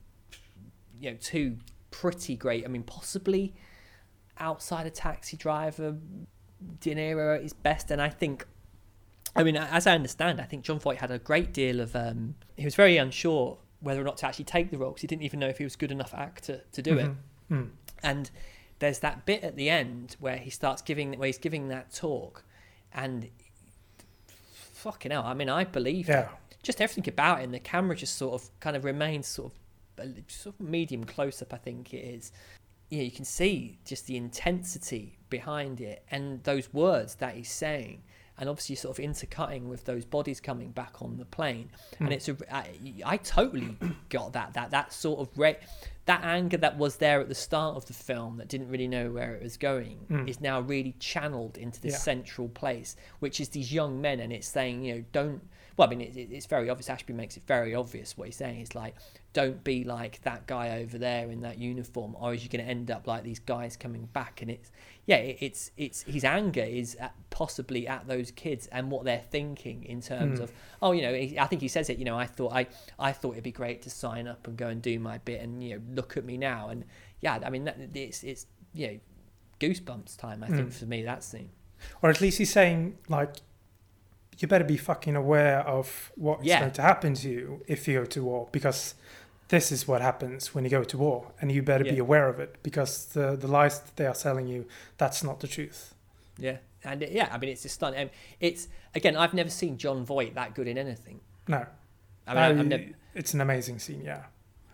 you 0.99 1.11
know 1.11 1.17
two 1.19 1.57
pretty 1.91 2.35
great 2.35 2.65
I 2.65 2.67
mean 2.67 2.83
possibly 2.83 3.53
outside 4.39 4.85
a 4.85 4.89
taxi 4.89 5.37
driver 5.37 5.97
De 6.79 6.95
Niro 6.95 7.35
at 7.35 7.41
his 7.43 7.53
best 7.53 7.91
and 7.91 8.01
I 8.01 8.09
think 8.09 8.45
I 9.35 9.43
mean 9.43 9.55
as 9.57 9.85
I 9.87 9.93
understand 9.95 10.39
I 10.39 10.43
think 10.45 10.63
Jon 10.63 10.79
Voight 10.79 10.97
had 10.99 11.11
a 11.11 11.19
great 11.19 11.53
deal 11.53 11.79
of 11.79 11.95
um, 11.95 12.35
he 12.55 12.65
was 12.65 12.75
very 12.75 12.97
unsure 12.97 13.57
whether 13.79 13.99
or 13.99 14.03
not 14.05 14.17
to 14.17 14.25
actually 14.27 14.45
take 14.45 14.71
the 14.71 14.77
role 14.77 14.91
because 14.91 15.01
he 15.01 15.07
didn't 15.07 15.23
even 15.23 15.39
know 15.39 15.49
if 15.49 15.57
he 15.57 15.63
was 15.63 15.75
good 15.75 15.91
enough 15.91 16.13
actor 16.13 16.61
to 16.71 16.81
do 16.81 16.97
it 16.97 17.11
Mm. 17.51 17.69
and 18.01 18.31
there's 18.79 18.99
that 18.99 19.25
bit 19.25 19.43
at 19.43 19.55
the 19.57 19.69
end 19.69 20.15
where 20.19 20.37
he 20.37 20.49
starts 20.49 20.81
giving 20.81 21.13
where 21.19 21.27
he's 21.27 21.37
giving 21.37 21.67
that 21.67 21.93
talk 21.93 22.45
and 22.93 23.29
fucking 24.73 25.11
hell 25.11 25.23
i 25.25 25.33
mean 25.33 25.49
i 25.49 25.63
believe 25.63 26.07
Yeah. 26.07 26.29
Just 26.63 26.81
everything 26.81 27.07
about 27.07 27.41
it 27.41 27.43
and 27.43 27.53
the 27.53 27.59
camera 27.59 27.95
just 27.95 28.17
sort 28.17 28.33
of 28.33 28.49
kind 28.59 28.75
of 28.75 28.83
remains 28.83 29.27
sort 29.27 29.51
of 29.51 30.05
a 30.05 30.23
sort 30.27 30.55
of 30.59 30.65
medium 30.65 31.03
close 31.03 31.41
up 31.41 31.53
i 31.53 31.57
think 31.57 31.93
it 31.93 31.97
is. 31.97 32.31
Yeah 32.89 33.03
you 33.03 33.11
can 33.11 33.25
see 33.25 33.77
just 33.85 34.07
the 34.07 34.17
intensity 34.17 35.19
behind 35.29 35.81
it 35.81 36.03
and 36.09 36.43
those 36.43 36.73
words 36.73 37.15
that 37.15 37.35
he's 37.35 37.51
saying 37.51 38.01
and 38.37 38.49
obviously 38.49 38.75
sort 38.75 38.97
of 38.97 39.03
intercutting 39.03 39.69
with 39.69 39.85
those 39.85 40.05
bodies 40.05 40.39
coming 40.39 40.71
back 40.71 41.01
on 41.01 41.17
the 41.17 41.25
plane. 41.25 41.69
And 41.99 42.07
hmm. 42.07 42.13
it's 42.13 42.27
a 42.29 42.37
I, 42.51 42.71
I 43.05 43.17
totally 43.17 43.77
got 44.09 44.33
that 44.33 44.53
that 44.55 44.71
that 44.71 44.91
sort 44.91 45.19
of 45.19 45.37
re- 45.37 45.59
that 46.05 46.23
anger 46.23 46.57
that 46.57 46.77
was 46.77 46.97
there 46.97 47.21
at 47.21 47.29
the 47.29 47.35
start 47.35 47.77
of 47.77 47.85
the 47.85 47.93
film 47.93 48.37
that 48.37 48.47
didn't 48.47 48.69
really 48.69 48.87
know 48.87 49.11
where 49.11 49.35
it 49.35 49.43
was 49.43 49.57
going 49.57 49.97
hmm. 50.07 50.27
is 50.27 50.41
now 50.41 50.59
really 50.59 50.95
channeled 50.99 51.57
into 51.57 51.79
this 51.79 51.93
Yeah. 51.93 51.99
central 51.99 52.49
place 52.49 52.95
which 53.19 53.39
is 53.39 53.49
these 53.49 53.71
young 53.71 54.01
men 54.01 54.19
and 54.19 54.33
it's 54.33 54.47
saying 54.47 54.83
you 54.83 54.95
know 54.95 55.03
don't 55.11 55.47
well 55.77 55.87
i 55.87 55.89
mean 55.89 56.01
it, 56.01 56.15
it- 56.15 56.31
it's 56.31 56.45
very 56.45 56.69
obvious. 56.69 56.89
Ashby 56.89 57.13
makes 57.13 57.37
it 57.37 57.43
very 57.43 57.75
obvious 57.75 58.17
what 58.17 58.27
he's 58.27 58.35
saying. 58.35 58.61
Is 58.61 58.75
like 58.75 58.95
don't 59.33 59.63
be 59.63 59.83
like 59.83 60.21
that 60.21 60.45
guy 60.45 60.79
over 60.81 60.97
there 60.97 61.29
in 61.29 61.41
that 61.41 61.57
uniform 61.57 62.15
or 62.19 62.33
is 62.33 62.43
you 62.43 62.49
going 62.49 62.63
to 62.63 62.69
end 62.69 62.91
up 62.91 63.07
like 63.07 63.23
these 63.23 63.39
guys 63.39 63.75
coming 63.75 64.05
back. 64.13 64.41
And 64.41 64.51
it's 64.51 64.71
yeah 65.05 65.17
it, 65.17 65.37
it's 65.39 65.71
it's 65.77 66.03
his 66.03 66.23
anger 66.23 66.61
is 66.63 66.95
at, 66.95 67.13
possibly 67.29 67.87
at 67.87 68.07
those 68.07 68.31
kids 68.31 68.67
and 68.67 68.91
what 68.91 69.05
they're 69.05 69.25
thinking 69.29 69.83
in 69.85 70.01
terms 70.01 70.37
hmm. 70.39 70.43
of 70.43 70.51
oh 70.81 70.91
you 70.91 71.01
know 71.01 71.13
he, 71.13 71.37
i 71.37 71.45
think 71.45 71.61
he 71.61 71.67
says 71.67 71.89
it 71.89 71.97
you 71.97 72.05
know 72.05 72.17
i 72.17 72.25
thought 72.25 72.53
i 72.53 72.65
i 72.99 73.11
thought 73.11 73.31
it'd 73.31 73.43
be 73.43 73.51
great 73.51 73.81
to 73.81 73.89
sign 73.89 74.27
up 74.27 74.47
and 74.47 74.55
go 74.55 74.67
and 74.67 74.81
do 74.81 74.99
my 74.99 75.17
bit 75.19 75.41
and 75.41 75.63
you 75.63 75.75
know 75.75 75.81
look 75.93 76.15
at 76.15 76.23
me 76.23 76.37
now. 76.37 76.69
And 76.69 76.85
yeah 77.21 77.39
i 77.45 77.49
mean 77.49 77.65
that, 77.65 77.77
it's 77.93 78.23
it's 78.23 78.45
you 78.73 78.87
know 78.87 78.99
goosebumps 79.59 80.17
time 80.17 80.43
i 80.43 80.47
think 80.47 80.63
hmm. 80.63 80.69
for 80.69 80.85
me 80.85 81.03
that 81.03 81.23
scene. 81.23 81.49
Or 82.01 82.09
at 82.09 82.21
least 82.21 82.37
he's 82.37 82.51
saying 82.51 82.97
like 83.09 83.35
you 84.41 84.47
better 84.47 84.63
be 84.65 84.77
fucking 84.77 85.15
aware 85.15 85.59
of 85.59 86.11
what's 86.15 86.43
Yeah. 86.45 86.59
going 86.61 86.71
to 86.73 86.81
happen 86.81 87.13
to 87.15 87.29
you 87.29 87.63
if 87.67 87.87
you 87.87 87.99
go 87.99 88.05
to 88.05 88.23
war 88.23 88.49
because 88.51 88.95
this 89.49 89.71
is 89.71 89.87
what 89.87 90.01
happens 90.01 90.55
when 90.55 90.63
you 90.63 90.69
go 90.69 90.83
to 90.83 90.97
war 90.97 91.31
and 91.39 91.51
you 91.51 91.61
better 91.61 91.83
be 91.83 91.99
aware 91.99 92.27
of 92.29 92.39
it 92.39 92.55
because 92.63 93.05
the 93.13 93.35
the 93.35 93.47
lies 93.47 93.79
that 93.79 93.95
they 93.97 94.05
are 94.07 94.15
selling 94.15 94.47
you 94.47 94.65
that's 94.97 95.23
not 95.23 95.39
the 95.39 95.47
truth. 95.47 95.93
Yeah, 96.39 96.57
and 96.83 97.03
it, 97.03 97.11
yeah, 97.11 97.29
I 97.31 97.37
mean 97.37 97.49
it's 97.51 97.61
just 97.63 97.75
stunning. 97.75 98.01
Um, 98.03 98.09
it's 98.39 98.67
again, 98.95 99.15
I've 99.15 99.33
never 99.33 99.49
seen 99.51 99.77
Jon 99.77 100.03
Voight 100.05 100.33
that 100.35 100.55
good 100.55 100.67
in 100.67 100.77
anything. 100.77 101.19
No. 101.47 101.65
I 102.25 102.33
mean, 102.33 102.43
I, 102.43 102.49
Uh, 102.61 102.63
never, 102.63 102.83
it's 103.13 103.33
an 103.33 103.41
amazing 103.41 103.79
scene, 103.79 104.01
yeah. 104.03 104.23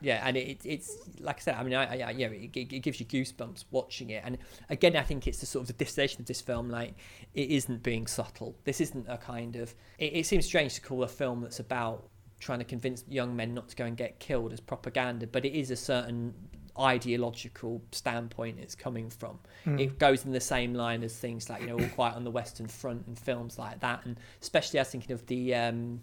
Yeah, 0.01 0.21
and 0.25 0.37
it, 0.37 0.59
it's 0.63 0.97
like 1.19 1.37
I 1.37 1.39
said. 1.39 1.55
I 1.55 1.63
mean, 1.63 1.73
I, 1.73 2.01
I 2.01 2.11
yeah, 2.11 2.27
it, 2.27 2.55
it 2.55 2.73
it 2.73 2.79
gives 2.79 2.99
you 2.99 3.05
goosebumps 3.05 3.65
watching 3.71 4.09
it. 4.09 4.23
And 4.25 4.37
again, 4.69 4.95
I 4.95 5.03
think 5.03 5.27
it's 5.27 5.39
the 5.39 5.45
sort 5.45 5.63
of 5.63 5.67
the 5.67 5.83
destination 5.83 6.21
of 6.21 6.27
this 6.27 6.41
film. 6.41 6.69
Like, 6.69 6.95
it 7.33 7.49
isn't 7.49 7.83
being 7.83 8.07
subtle. 8.07 8.55
This 8.63 8.81
isn't 8.81 9.07
a 9.07 9.17
kind 9.17 9.55
of. 9.55 9.75
It, 9.97 10.13
it 10.15 10.25
seems 10.25 10.45
strange 10.45 10.75
to 10.75 10.81
call 10.81 11.03
a 11.03 11.07
film 11.07 11.41
that's 11.41 11.59
about 11.59 12.09
trying 12.39 12.59
to 12.59 12.65
convince 12.65 13.03
young 13.07 13.35
men 13.35 13.53
not 13.53 13.69
to 13.69 13.75
go 13.75 13.85
and 13.85 13.97
get 13.97 14.19
killed 14.19 14.53
as 14.53 14.59
propaganda, 14.59 15.27
but 15.27 15.43
it 15.43 15.53
is 15.53 15.71
a 15.71 15.75
certain 15.75 16.33
ideological 16.79 17.81
standpoint 17.91 18.57
it's 18.59 18.75
coming 18.75 19.09
from. 19.09 19.39
It 19.77 19.99
goes 19.99 20.23
in 20.25 20.31
the 20.31 20.39
same 20.39 20.73
line 20.73 21.03
as 21.03 21.15
things 21.15 21.49
like 21.49 21.61
you 21.61 21.67
know 21.67 21.77
All 21.77 21.89
Quiet 21.89 22.15
on 22.15 22.23
the 22.23 22.31
Western 22.31 22.67
Front 22.67 23.05
and 23.07 23.19
films 23.19 23.59
like 23.59 23.81
that, 23.81 24.05
and 24.05 24.17
especially 24.41 24.79
I 24.79 24.83
was 24.83 24.89
thinking 24.89 25.11
of 25.11 25.25
the 25.27 25.53
um, 25.55 26.01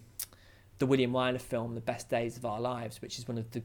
the 0.78 0.86
William 0.86 1.12
Wyler 1.12 1.40
film, 1.40 1.74
The 1.74 1.80
Best 1.80 2.10
Days 2.10 2.36
of 2.36 2.44
Our 2.44 2.60
Lives, 2.60 3.00
which 3.00 3.18
is 3.18 3.26
one 3.26 3.38
of 3.38 3.50
the 3.52 3.62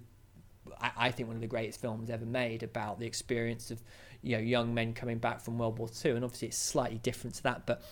I, 0.81 0.91
I 0.97 1.11
think 1.11 1.27
one 1.27 1.35
of 1.35 1.41
the 1.41 1.47
greatest 1.47 1.79
films 1.79 2.09
ever 2.09 2.25
made 2.25 2.63
about 2.63 2.99
the 2.99 3.05
experience 3.05 3.71
of 3.71 3.81
you 4.21 4.35
know 4.35 4.41
young 4.41 4.73
men 4.73 4.93
coming 4.93 5.17
back 5.17 5.41
from 5.41 5.57
World 5.57 5.79
War 5.79 5.89
Two, 5.89 6.15
and 6.15 6.23
obviously 6.23 6.49
it's 6.49 6.57
slightly 6.57 6.97
different 6.97 7.35
to 7.35 7.43
that, 7.43 7.65
but 7.65 7.83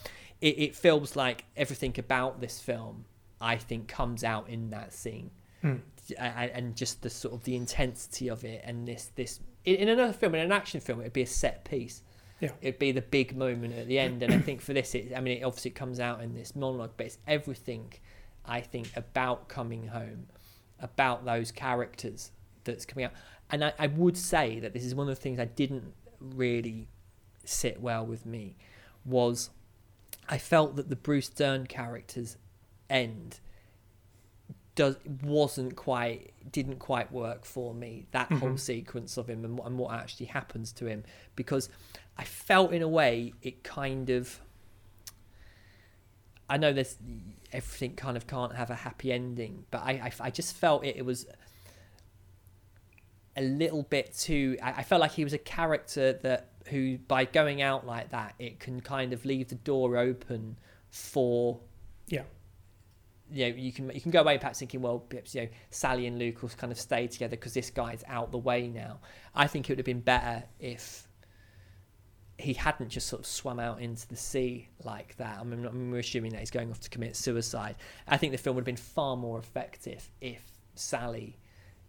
it, 0.41 0.59
it 0.59 0.75
feels 0.75 1.15
like 1.15 1.45
everything 1.55 1.95
about 1.97 2.41
this 2.41 2.59
film 2.59 3.05
I 3.39 3.57
think 3.57 3.87
comes 3.87 4.23
out 4.23 4.49
in 4.49 4.69
that 4.71 4.93
scene, 4.93 5.31
hmm. 5.61 5.75
and, 6.17 6.51
and 6.51 6.75
just 6.75 7.01
the 7.01 7.09
sort 7.09 7.33
of 7.33 7.43
the 7.43 7.55
intensity 7.55 8.29
of 8.29 8.43
it, 8.43 8.61
and 8.63 8.87
this 8.87 9.11
this 9.15 9.39
in, 9.65 9.75
in 9.75 9.89
another 9.89 10.13
film, 10.13 10.35
in 10.35 10.41
an 10.41 10.51
action 10.51 10.79
film, 10.79 11.01
it'd 11.01 11.13
be 11.13 11.21
a 11.21 11.27
set 11.27 11.65
piece. 11.65 12.01
Yeah. 12.41 12.51
It'd 12.61 12.79
be 12.79 12.93
the 12.93 13.01
big 13.01 13.35
moment 13.35 13.73
at 13.73 13.87
the 13.87 13.99
end, 13.99 14.23
and 14.23 14.33
I 14.33 14.39
think 14.39 14.61
for 14.61 14.71
this, 14.71 14.95
it, 14.95 15.11
I 15.13 15.19
mean, 15.19 15.39
it 15.39 15.43
obviously 15.43 15.71
comes 15.71 15.99
out 15.99 16.21
in 16.21 16.33
this 16.33 16.55
monologue, 16.55 16.91
but 16.95 17.07
it's 17.07 17.17
everything 17.27 17.91
I 18.45 18.61
think 18.61 18.89
about 18.95 19.49
coming 19.49 19.87
home, 19.87 20.27
about 20.79 21.25
those 21.25 21.51
characters 21.51 22.31
that's 22.71 22.85
coming 22.85 23.05
out. 23.05 23.13
And 23.49 23.65
I, 23.65 23.73
I 23.79 23.87
would 23.87 24.17
say 24.17 24.59
that 24.59 24.73
this 24.73 24.83
is 24.83 24.93
one 24.93 25.09
of 25.09 25.15
the 25.15 25.21
things 25.21 25.39
I 25.39 25.45
didn't 25.45 25.93
really 26.19 26.87
sit 27.45 27.81
well 27.81 28.05
with 28.05 28.25
me 28.25 28.55
was 29.05 29.49
I 30.27 30.37
felt 30.37 30.75
that 30.75 30.89
the 30.89 30.95
Bruce 30.95 31.29
Dern 31.29 31.65
character's 31.65 32.37
end 32.89 33.39
does 34.75 34.97
wasn't 35.23 35.75
quite 35.75 36.31
didn't 36.49 36.79
quite 36.79 37.11
work 37.11 37.43
for 37.43 37.73
me 37.73 38.05
that 38.11 38.29
mm-hmm. 38.29 38.37
whole 38.37 38.57
sequence 38.57 39.17
of 39.17 39.29
him 39.29 39.43
and, 39.43 39.57
what- 39.57 39.67
and 39.67 39.77
what 39.77 39.93
actually 39.93 40.27
happens 40.27 40.71
to 40.71 40.85
him 40.85 41.03
because 41.35 41.69
I 42.17 42.23
felt 42.23 42.71
in 42.71 42.81
a 42.81 42.87
way 42.87 43.33
it 43.41 43.63
kind 43.63 44.09
of 44.09 44.39
I 46.49 46.57
know 46.57 46.71
there's 46.71 46.97
everything 47.51 47.95
kind 47.95 48.15
of 48.15 48.25
can't 48.25 48.55
have 48.55 48.69
a 48.69 48.75
happy 48.75 49.11
ending, 49.11 49.65
but 49.69 49.81
I 49.83 49.91
I, 49.91 50.11
I 50.21 50.31
just 50.31 50.55
felt 50.55 50.85
it, 50.85 50.95
it 50.95 51.05
was 51.05 51.27
a 53.35 53.41
little 53.41 53.83
bit 53.83 54.15
too. 54.17 54.57
I, 54.61 54.71
I 54.77 54.83
felt 54.83 55.01
like 55.01 55.11
he 55.11 55.23
was 55.23 55.33
a 55.33 55.37
character 55.37 56.13
that 56.13 56.49
who 56.67 56.97
by 56.97 57.25
going 57.25 57.61
out 57.61 57.85
like 57.85 58.09
that, 58.11 58.35
it 58.39 58.59
can 58.59 58.81
kind 58.81 59.13
of 59.13 59.25
leave 59.25 59.49
the 59.49 59.55
door 59.55 59.97
open 59.97 60.57
for 60.89 61.59
Yeah. 62.07 62.23
you 63.31 63.49
know 63.49 63.55
you 63.55 63.71
can 63.71 63.89
you 63.93 64.01
can 64.01 64.11
go 64.11 64.21
away 64.21 64.37
perhaps 64.37 64.59
thinking 64.59 64.81
well 64.81 64.99
perhaps 64.99 65.35
you 65.35 65.41
know 65.43 65.47
Sally 65.69 66.07
and 66.07 66.17
Luke 66.19 66.41
will 66.41 66.49
kind 66.49 66.71
of 66.71 66.79
stay 66.79 67.07
together 67.07 67.35
because 67.35 67.53
this 67.53 67.69
guy's 67.69 68.03
out 68.07 68.31
the 68.31 68.37
way 68.37 68.67
now. 68.67 68.99
I 69.35 69.47
think 69.47 69.69
it 69.69 69.73
would 69.73 69.79
have 69.79 69.85
been 69.85 70.01
better 70.01 70.43
if 70.59 71.07
he 72.37 72.53
hadn't 72.53 72.89
just 72.89 73.07
sort 73.07 73.19
of 73.21 73.25
swum 73.25 73.59
out 73.59 73.81
into 73.81 74.07
the 74.07 74.15
sea 74.15 74.69
like 74.83 75.15
that. 75.17 75.39
I 75.39 75.43
mean, 75.43 75.67
I 75.67 75.71
mean, 75.71 75.91
we're 75.91 75.99
assuming 75.99 76.31
that 76.31 76.39
he's 76.39 76.51
going 76.51 76.71
off 76.71 76.79
to 76.81 76.89
commit 76.89 77.15
suicide. 77.17 77.75
I 78.07 78.15
think 78.15 78.31
the 78.31 78.37
film 78.37 78.55
would 78.55 78.61
have 78.61 78.65
been 78.65 78.77
far 78.77 79.17
more 79.17 79.37
effective 79.39 80.09
if 80.21 80.41
Sally 80.73 81.37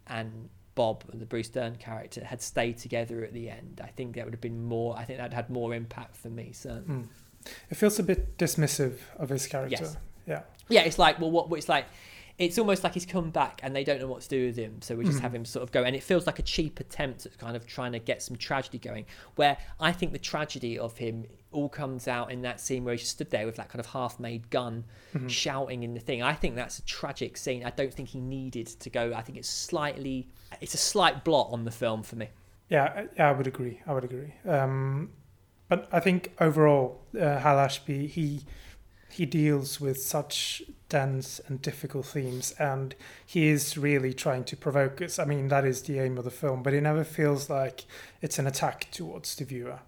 and 0.07 0.49
Bob, 0.81 1.03
and 1.11 1.21
the 1.21 1.27
Bruce 1.27 1.49
Dern 1.49 1.75
character, 1.75 2.25
had 2.25 2.41
stayed 2.41 2.79
together 2.79 3.23
at 3.23 3.33
the 3.33 3.51
end. 3.51 3.81
I 3.83 3.89
think 3.89 4.15
that 4.15 4.25
would 4.25 4.33
have 4.33 4.41
been 4.41 4.65
more. 4.65 4.97
I 4.97 5.03
think 5.05 5.19
that 5.19 5.31
had 5.31 5.47
more 5.51 5.75
impact 5.75 6.17
for 6.17 6.29
me. 6.29 6.53
Certainly. 6.53 7.03
Hmm. 7.03 7.51
It 7.69 7.75
feels 7.75 7.99
a 7.99 8.03
bit 8.03 8.35
dismissive 8.39 8.97
of 9.19 9.29
his 9.29 9.45
character. 9.45 9.77
Yes. 9.79 9.97
Yeah. 10.25 10.41
Yeah, 10.69 10.81
it's 10.81 10.97
like 10.97 11.19
well, 11.19 11.29
what 11.29 11.55
it's 11.55 11.69
like. 11.69 11.85
It's 12.41 12.57
almost 12.57 12.83
like 12.83 12.93
he's 12.93 13.05
come 13.05 13.29
back 13.29 13.59
and 13.63 13.75
they 13.75 13.83
don't 13.83 13.99
know 13.99 14.07
what 14.07 14.21
to 14.23 14.29
do 14.29 14.47
with 14.47 14.57
him, 14.57 14.81
so 14.81 14.95
we 14.95 15.05
just 15.05 15.17
Mm-hmm. 15.17 15.23
have 15.23 15.35
him 15.35 15.45
sort 15.45 15.63
of 15.63 15.71
go. 15.71 15.83
And 15.83 15.95
it 15.95 16.03
feels 16.03 16.25
like 16.25 16.39
a 16.39 16.41
cheap 16.41 16.79
attempt 16.79 17.25
at 17.25 17.37
kind 17.37 17.55
of 17.55 17.65
trying 17.67 17.91
to 17.93 17.99
get 17.99 18.21
some 18.21 18.35
tragedy 18.35 18.79
going. 18.79 19.05
Where 19.35 19.57
I 19.79 19.91
think 19.91 20.11
the 20.11 20.19
tragedy 20.19 20.77
of 20.79 20.97
him 20.97 21.25
all 21.51 21.69
comes 21.69 22.07
out 22.07 22.31
in 22.31 22.41
that 22.43 22.59
scene 22.59 22.83
where 22.83 22.93
he 22.93 22.97
just 22.97 23.11
stood 23.11 23.29
there 23.29 23.45
with 23.45 23.57
that 23.57 23.69
kind 23.69 23.79
of 23.79 23.85
half-made 23.87 24.49
gun, 24.49 24.85
Mm-hmm. 25.13 25.27
shouting 25.27 25.83
in 25.83 25.93
the 25.93 25.99
thing. 25.99 26.23
I 26.23 26.33
think 26.33 26.55
that's 26.55 26.79
a 26.79 26.85
tragic 26.85 27.35
scene. 27.37 27.63
I 27.65 27.69
don't 27.69 27.93
think 27.93 28.09
he 28.09 28.19
needed 28.21 28.67
to 28.67 28.89
go. 28.89 29.13
I 29.13 29.21
think 29.21 29.37
it's 29.37 29.49
slightly, 29.49 30.27
it's 30.61 30.73
a 30.73 30.77
slight 30.77 31.23
blot 31.25 31.49
on 31.51 31.65
the 31.65 31.71
film 31.71 32.01
for 32.03 32.15
me. 32.15 32.29
Yeah, 32.69 32.85
I- 32.85 33.07
yeah, 33.17 33.29
I 33.29 33.33
would 33.33 33.47
agree. 33.47 33.81
I 33.85 33.93
would 33.93 34.05
agree. 34.05 34.33
Um, 34.47 35.11
but 35.67 35.87
I 35.91 35.99
think 35.99 36.31
overall, 36.39 37.01
uh, 37.19 37.37
Hal 37.39 37.59
Ashby 37.59 38.07
he 38.07 38.41
he 39.11 39.25
deals 39.25 39.79
with 39.81 40.01
such 40.01 40.63
dense 40.89 41.39
and 41.47 41.61
difficult 41.61 42.05
themes, 42.05 42.53
and 42.59 42.95
he 43.25 43.47
is 43.47 43.77
really 43.77 44.13
trying 44.13 44.43
to 44.45 44.57
provoke 44.57 45.01
us. 45.01 45.19
I 45.19 45.25
mean, 45.25 45.47
that 45.49 45.65
is 45.65 45.83
the 45.83 45.99
aim 45.99 46.17
of 46.17 46.23
the 46.23 46.31
film, 46.31 46.63
but 46.63 46.73
it 46.73 46.81
never 46.81 47.03
feels 47.03 47.49
like 47.49 47.85
it's 48.21 48.39
an 48.39 48.47
attack 48.47 48.87
towards 48.91 49.35
the 49.35 49.45
viewer. 49.45 49.79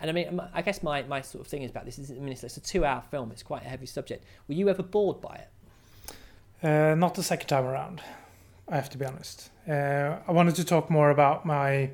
And 0.00 0.10
I 0.10 0.12
mean, 0.12 0.40
I 0.52 0.62
guess 0.62 0.82
my, 0.82 1.02
my 1.04 1.20
sort 1.20 1.42
of 1.42 1.46
thing 1.46 1.62
is 1.62 1.70
about 1.70 1.84
this 1.84 1.98
is, 1.98 2.10
I 2.10 2.14
mean, 2.14 2.32
it's, 2.32 2.42
it's 2.42 2.56
a 2.56 2.60
two-hour 2.60 3.04
film. 3.10 3.30
It's 3.30 3.44
quite 3.44 3.62
a 3.62 3.68
heavy 3.68 3.86
subject. 3.86 4.24
Were 4.48 4.54
you 4.54 4.68
ever 4.68 4.82
bored 4.82 5.20
by 5.20 5.44
it? 5.44 6.66
Uh, 6.66 6.94
not 6.96 7.14
the 7.14 7.22
second 7.22 7.46
time 7.46 7.64
around. 7.64 8.02
I 8.68 8.76
have 8.76 8.90
to 8.90 8.98
be 8.98 9.04
honest. 9.04 9.50
Uh, 9.68 10.18
I 10.26 10.32
wanted 10.32 10.56
to 10.56 10.64
talk 10.64 10.90
more 10.90 11.10
about 11.10 11.46
my 11.46 11.90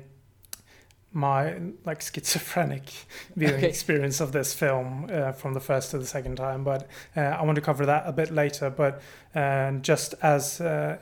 my 1.11 1.59
like 1.85 2.01
schizophrenic 2.01 2.83
viewing 3.35 3.55
Okay. 3.55 3.67
experience 3.67 4.19
of 4.21 4.31
this 4.31 4.53
film 4.53 5.07
uh, 5.11 5.31
from 5.31 5.53
the 5.53 5.59
first 5.59 5.91
to 5.91 5.97
the 5.97 6.05
second 6.05 6.35
time, 6.35 6.63
but 6.63 6.87
uh, 7.17 7.21
I 7.21 7.41
want 7.43 7.55
to 7.55 7.61
cover 7.61 7.85
that 7.85 8.03
a 8.05 8.11
bit 8.11 8.31
later. 8.31 8.69
But 8.69 9.01
uh, 9.33 9.71
just 9.73 10.13
as 10.21 10.61
uh, 10.61 10.97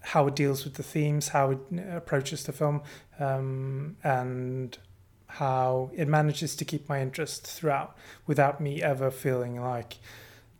how 0.00 0.26
it 0.26 0.36
deals 0.36 0.64
with 0.64 0.74
the 0.74 0.82
themes, 0.82 1.28
how 1.28 1.50
it 1.50 1.58
approaches 1.90 2.44
the 2.44 2.52
film, 2.52 2.82
um, 3.18 3.96
and 4.02 4.76
how 5.26 5.90
it 5.94 6.06
manages 6.08 6.54
to 6.56 6.64
keep 6.64 6.88
my 6.88 7.00
interest 7.00 7.46
throughout 7.46 7.96
without 8.26 8.60
me 8.60 8.82
ever 8.82 9.10
feeling 9.10 9.60
like 9.60 9.96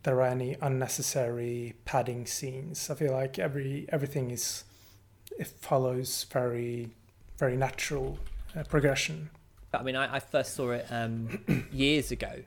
there 0.03 0.19
are 0.21 0.27
any 0.27 0.55
unnecessary 0.61 1.73
padding 1.85 2.25
scenes. 2.27 2.89
I 2.89 2.95
feel 2.95 3.13
like 3.13 3.39
every 3.39 3.87
everything 3.89 4.29
is 4.31 4.63
it 5.39 5.47
follows 5.47 6.25
very 6.31 6.89
very 7.37 7.57
natural 7.57 8.19
uh, 8.55 8.63
progression. 8.63 9.29
I 9.73 9.83
mean, 9.83 9.95
I, 9.95 10.15
I 10.15 10.19
first 10.19 10.55
saw 10.55 10.71
it 10.71 10.85
um, 10.89 11.67
years 11.71 12.11
ago, 12.11 12.43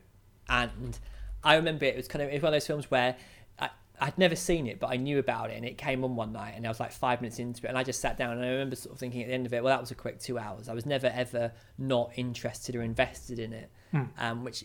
and 0.49 0.99
I 1.45 1.57
remember 1.57 1.85
it 1.85 1.97
was 1.97 2.09
kind 2.09 2.23
of 2.23 2.31
it 2.31 2.35
was 2.35 2.43
one 2.43 2.55
of 2.55 2.55
those 2.55 2.67
films 2.67 2.91
where 2.91 3.17
I, 3.59 3.69
I'd 4.01 4.17
never 4.17 4.35
seen 4.37 4.67
it, 4.67 4.81
but 4.81 4.89
I 4.89 4.97
knew 4.97 5.19
about 5.19 5.51
it, 5.51 5.57
and 5.57 5.67
it 5.67 5.77
came 5.77 6.05
on 6.05 6.17
one 6.17 6.33
night, 6.33 6.55
and 6.57 6.65
I 6.65 6.69
was 6.71 6.81
like 6.81 6.93
five 6.93 7.21
minutes 7.21 7.39
into 7.39 7.67
it, 7.67 7.69
and 7.69 7.77
I 7.77 7.83
just 7.83 8.01
sat 8.01 8.17
down, 8.17 8.33
and 8.33 8.45
I 8.45 8.49
remember 8.49 8.77
sort 8.77 8.95
of 8.95 8.99
thinking 8.99 9.23
at 9.23 9.29
the 9.29 9.35
end 9.35 9.47
of 9.47 9.53
it, 9.53 9.63
well, 9.63 9.75
that 9.75 9.81
was 9.81 9.91
a 9.91 9.95
quick 9.95 10.19
two 10.21 10.39
hours. 10.39 10.69
I 10.69 10.75
was 10.75 10.87
never 10.87 11.09
ever 11.09 11.53
not 11.77 12.13
interested 12.17 12.75
or 12.75 12.83
invested 12.83 13.39
in 13.39 13.53
it, 13.53 13.71
um, 14.19 14.45
which 14.45 14.65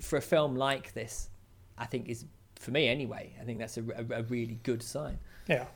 for 0.00 0.16
a 0.16 0.22
film 0.22 0.56
like 0.56 0.94
this, 0.94 1.28
I 1.76 1.86
think 1.86 2.08
is 2.08 2.24
for 2.56 2.70
me 2.70 2.88
anyway. 2.88 3.34
I 3.40 3.44
think 3.44 3.58
that's 3.58 3.76
a, 3.76 3.82
a, 3.82 4.20
a 4.20 4.22
really 4.22 4.58
good 4.62 4.82
sign. 4.82 5.18
Yeah, 5.48 5.66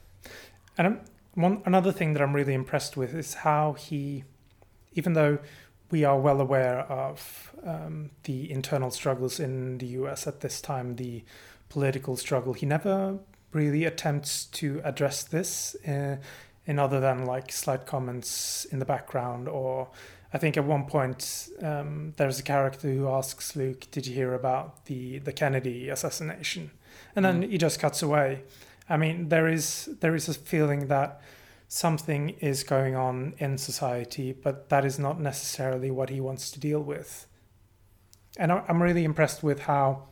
and 0.78 0.86
um, 0.86 1.00
one 1.34 1.62
another 1.66 1.92
thing 1.92 2.14
that 2.14 2.22
I'm 2.22 2.34
really 2.34 2.54
impressed 2.54 2.96
with 2.96 3.14
is 3.14 3.34
how 3.34 3.74
he, 3.74 4.24
even 4.98 5.12
though 5.12 5.38
we 5.90 6.04
are 6.04 6.18
well 6.18 6.40
aware 6.40 6.80
of 6.80 7.52
um, 7.64 8.10
the 8.24 8.50
internal 8.50 8.90
struggles 8.90 9.40
in 9.40 9.78
the 9.78 9.86
U.S. 10.00 10.26
at 10.26 10.40
this 10.40 10.60
time, 10.60 10.96
the 10.96 11.24
political 11.68 12.16
struggle, 12.16 12.52
he 12.52 12.66
never 12.66 13.18
really 13.52 13.84
attempts 13.84 14.44
to 14.44 14.80
address 14.84 15.22
this 15.22 15.74
uh, 15.86 16.16
in 16.66 16.78
other 16.78 17.00
than 17.00 17.24
like 17.24 17.50
slight 17.52 17.86
comments 17.86 18.66
in 18.66 18.78
the 18.78 18.84
background 18.84 19.48
or. 19.48 19.88
I 20.30 20.36
think 20.36 20.58
at 20.58 20.64
one 20.66 20.84
point 20.84 21.48
um, 21.62 22.12
there's 22.18 22.38
a 22.38 22.42
character 22.42 22.86
who 22.92 23.08
asks 23.08 23.56
Luke, 23.56 23.86
"Did 23.90 24.06
you 24.06 24.14
hear 24.14 24.34
about 24.34 24.84
the 24.84 25.20
the 25.20 25.32
Kennedy 25.32 25.88
assassination?" 25.88 26.70
And 27.16 27.24
then 27.24 27.40
he 27.40 27.56
just 27.56 27.80
cuts 27.80 28.02
away. 28.02 28.42
I 28.90 28.98
mean, 28.98 29.30
there 29.30 29.48
is 29.48 29.88
there 30.00 30.14
is 30.14 30.28
a 30.28 30.34
feeling 30.34 30.88
that 30.88 31.22
something 31.68 32.30
is 32.40 32.64
going 32.64 32.96
on 32.96 33.34
in 33.38 33.58
society, 33.58 34.32
but 34.32 34.70
that 34.70 34.84
is 34.84 34.98
not 34.98 35.20
necessarily 35.20 35.90
what 35.90 36.08
he 36.08 36.20
wants 36.20 36.50
to 36.50 36.58
deal 36.60 36.80
with. 36.80 37.26
And 38.38 38.50
I'm 38.50 38.82
really 38.82 39.04
impressed 39.04 39.42
with 39.42 39.60
how 39.60 40.08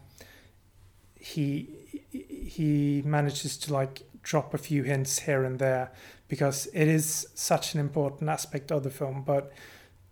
he 1.15 1.73
he 2.11 3.03
manages 3.05 3.57
to 3.57 3.73
like 3.73 4.03
drop 4.23 4.55
a 4.55 4.59
few 4.59 4.83
hints 4.83 5.21
here 5.21 5.45
and 5.45 5.59
there 5.59 5.93
because 6.29 6.67
it 6.73 6.89
is 6.89 7.27
such 7.35 7.75
an 7.75 7.81
important 7.81 8.29
aspect 8.29 8.71
of 8.73 8.83
the 8.83 8.91
film, 8.91 9.23
but 9.23 9.53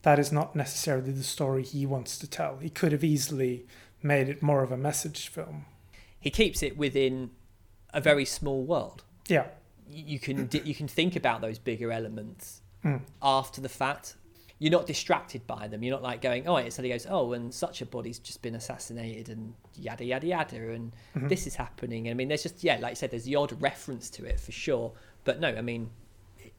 that 0.02 0.18
is 0.18 0.30
not 0.30 0.54
necessarily 0.54 1.10
the 1.10 1.24
story 1.24 1.62
he 1.62 1.84
wants 1.86 2.18
to 2.18 2.26
tell. 2.28 2.58
He 2.58 2.70
could 2.70 2.92
have 2.92 3.04
easily 3.04 3.66
made 4.02 4.28
it 4.28 4.42
more 4.42 4.62
of 4.62 4.70
a 4.70 4.76
message 4.76 5.28
film. 5.28 5.64
He 6.20 6.30
keeps 6.30 6.62
it 6.62 6.76
within 6.76 7.30
a 7.92 8.00
very 8.00 8.24
small 8.24 8.64
world. 8.64 9.02
Yeah. 9.28 9.46
You 9.90 10.18
can 10.18 10.46
di- 10.46 10.62
you 10.64 10.74
can 10.74 10.88
think 10.88 11.16
about 11.16 11.40
those 11.40 11.58
bigger 11.58 11.92
elements 11.92 12.60
Mm. 12.84 13.00
after 13.22 13.60
the 13.60 13.68
fact. 13.68 14.16
You're 14.60 14.70
not 14.70 14.86
distracted 14.86 15.46
by 15.48 15.66
them. 15.68 15.82
You're 15.82 15.94
not 15.96 16.02
like 16.02 16.22
going, 16.22 16.46
oh, 16.46 16.56
it 16.56 16.72
suddenly 16.72 16.90
goes, 16.94 17.06
oh, 17.10 17.32
and 17.32 17.52
such 17.52 17.82
a 17.82 17.86
body's 17.86 18.18
just 18.20 18.40
been 18.40 18.54
assassinated, 18.54 19.28
and 19.28 19.52
yada 19.74 20.04
yada 20.04 20.26
yada, 20.26 20.70
and 20.70 20.92
Mm-hmm. 21.16 21.28
this 21.28 21.46
is 21.46 21.56
happening. 21.56 22.08
I 22.08 22.14
mean, 22.14 22.28
there's 22.28 22.44
just 22.44 22.62
yeah, 22.62 22.74
like 22.80 22.92
I 22.92 22.94
said, 22.94 23.10
there's 23.10 23.24
the 23.24 23.34
odd 23.36 23.60
reference 23.60 24.08
to 24.10 24.24
it 24.24 24.38
for 24.38 24.52
sure, 24.52 24.92
but 25.24 25.40
no, 25.40 25.48
I 25.48 25.60
mean, 25.60 25.90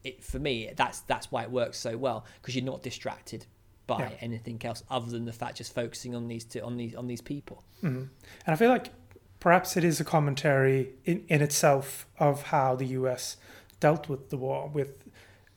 it, 0.03 0.23
for 0.23 0.39
me 0.39 0.71
that's 0.76 0.99
that's 1.01 1.32
why 1.32 1.43
it 1.43 1.51
works 1.51 1.78
so 1.80 1.95
well 1.97 2.26
because 2.41 2.55
you're 2.55 2.65
not 2.65 2.84
distracted 2.84 3.45
by 3.88 3.99
Yeah. 3.99 4.11
anything 4.19 4.61
else 4.65 4.84
other 4.89 5.09
than 5.09 5.26
the 5.26 5.32
fact 5.34 5.57
just 5.57 5.73
focusing 5.73 6.15
on 6.15 6.28
these 6.28 6.43
two, 6.43 6.59
on 6.61 6.76
these 6.78 6.95
on 6.95 7.07
these 7.07 7.21
people. 7.21 7.63
And 7.82 8.09
I 8.47 8.55
feel 8.55 8.69
like 8.69 8.88
perhaps 9.46 9.78
it 9.78 9.84
is 9.84 10.00
a 10.00 10.04
commentary 10.04 10.89
in, 11.06 11.24
in 11.28 11.39
itself 11.39 12.08
of 12.18 12.41
how 12.54 12.76
the 12.76 12.88
US 13.00 13.38
dealt 13.80 14.10
with 14.10 14.32
the 14.32 14.38
war, 14.38 14.68
with 14.68 15.04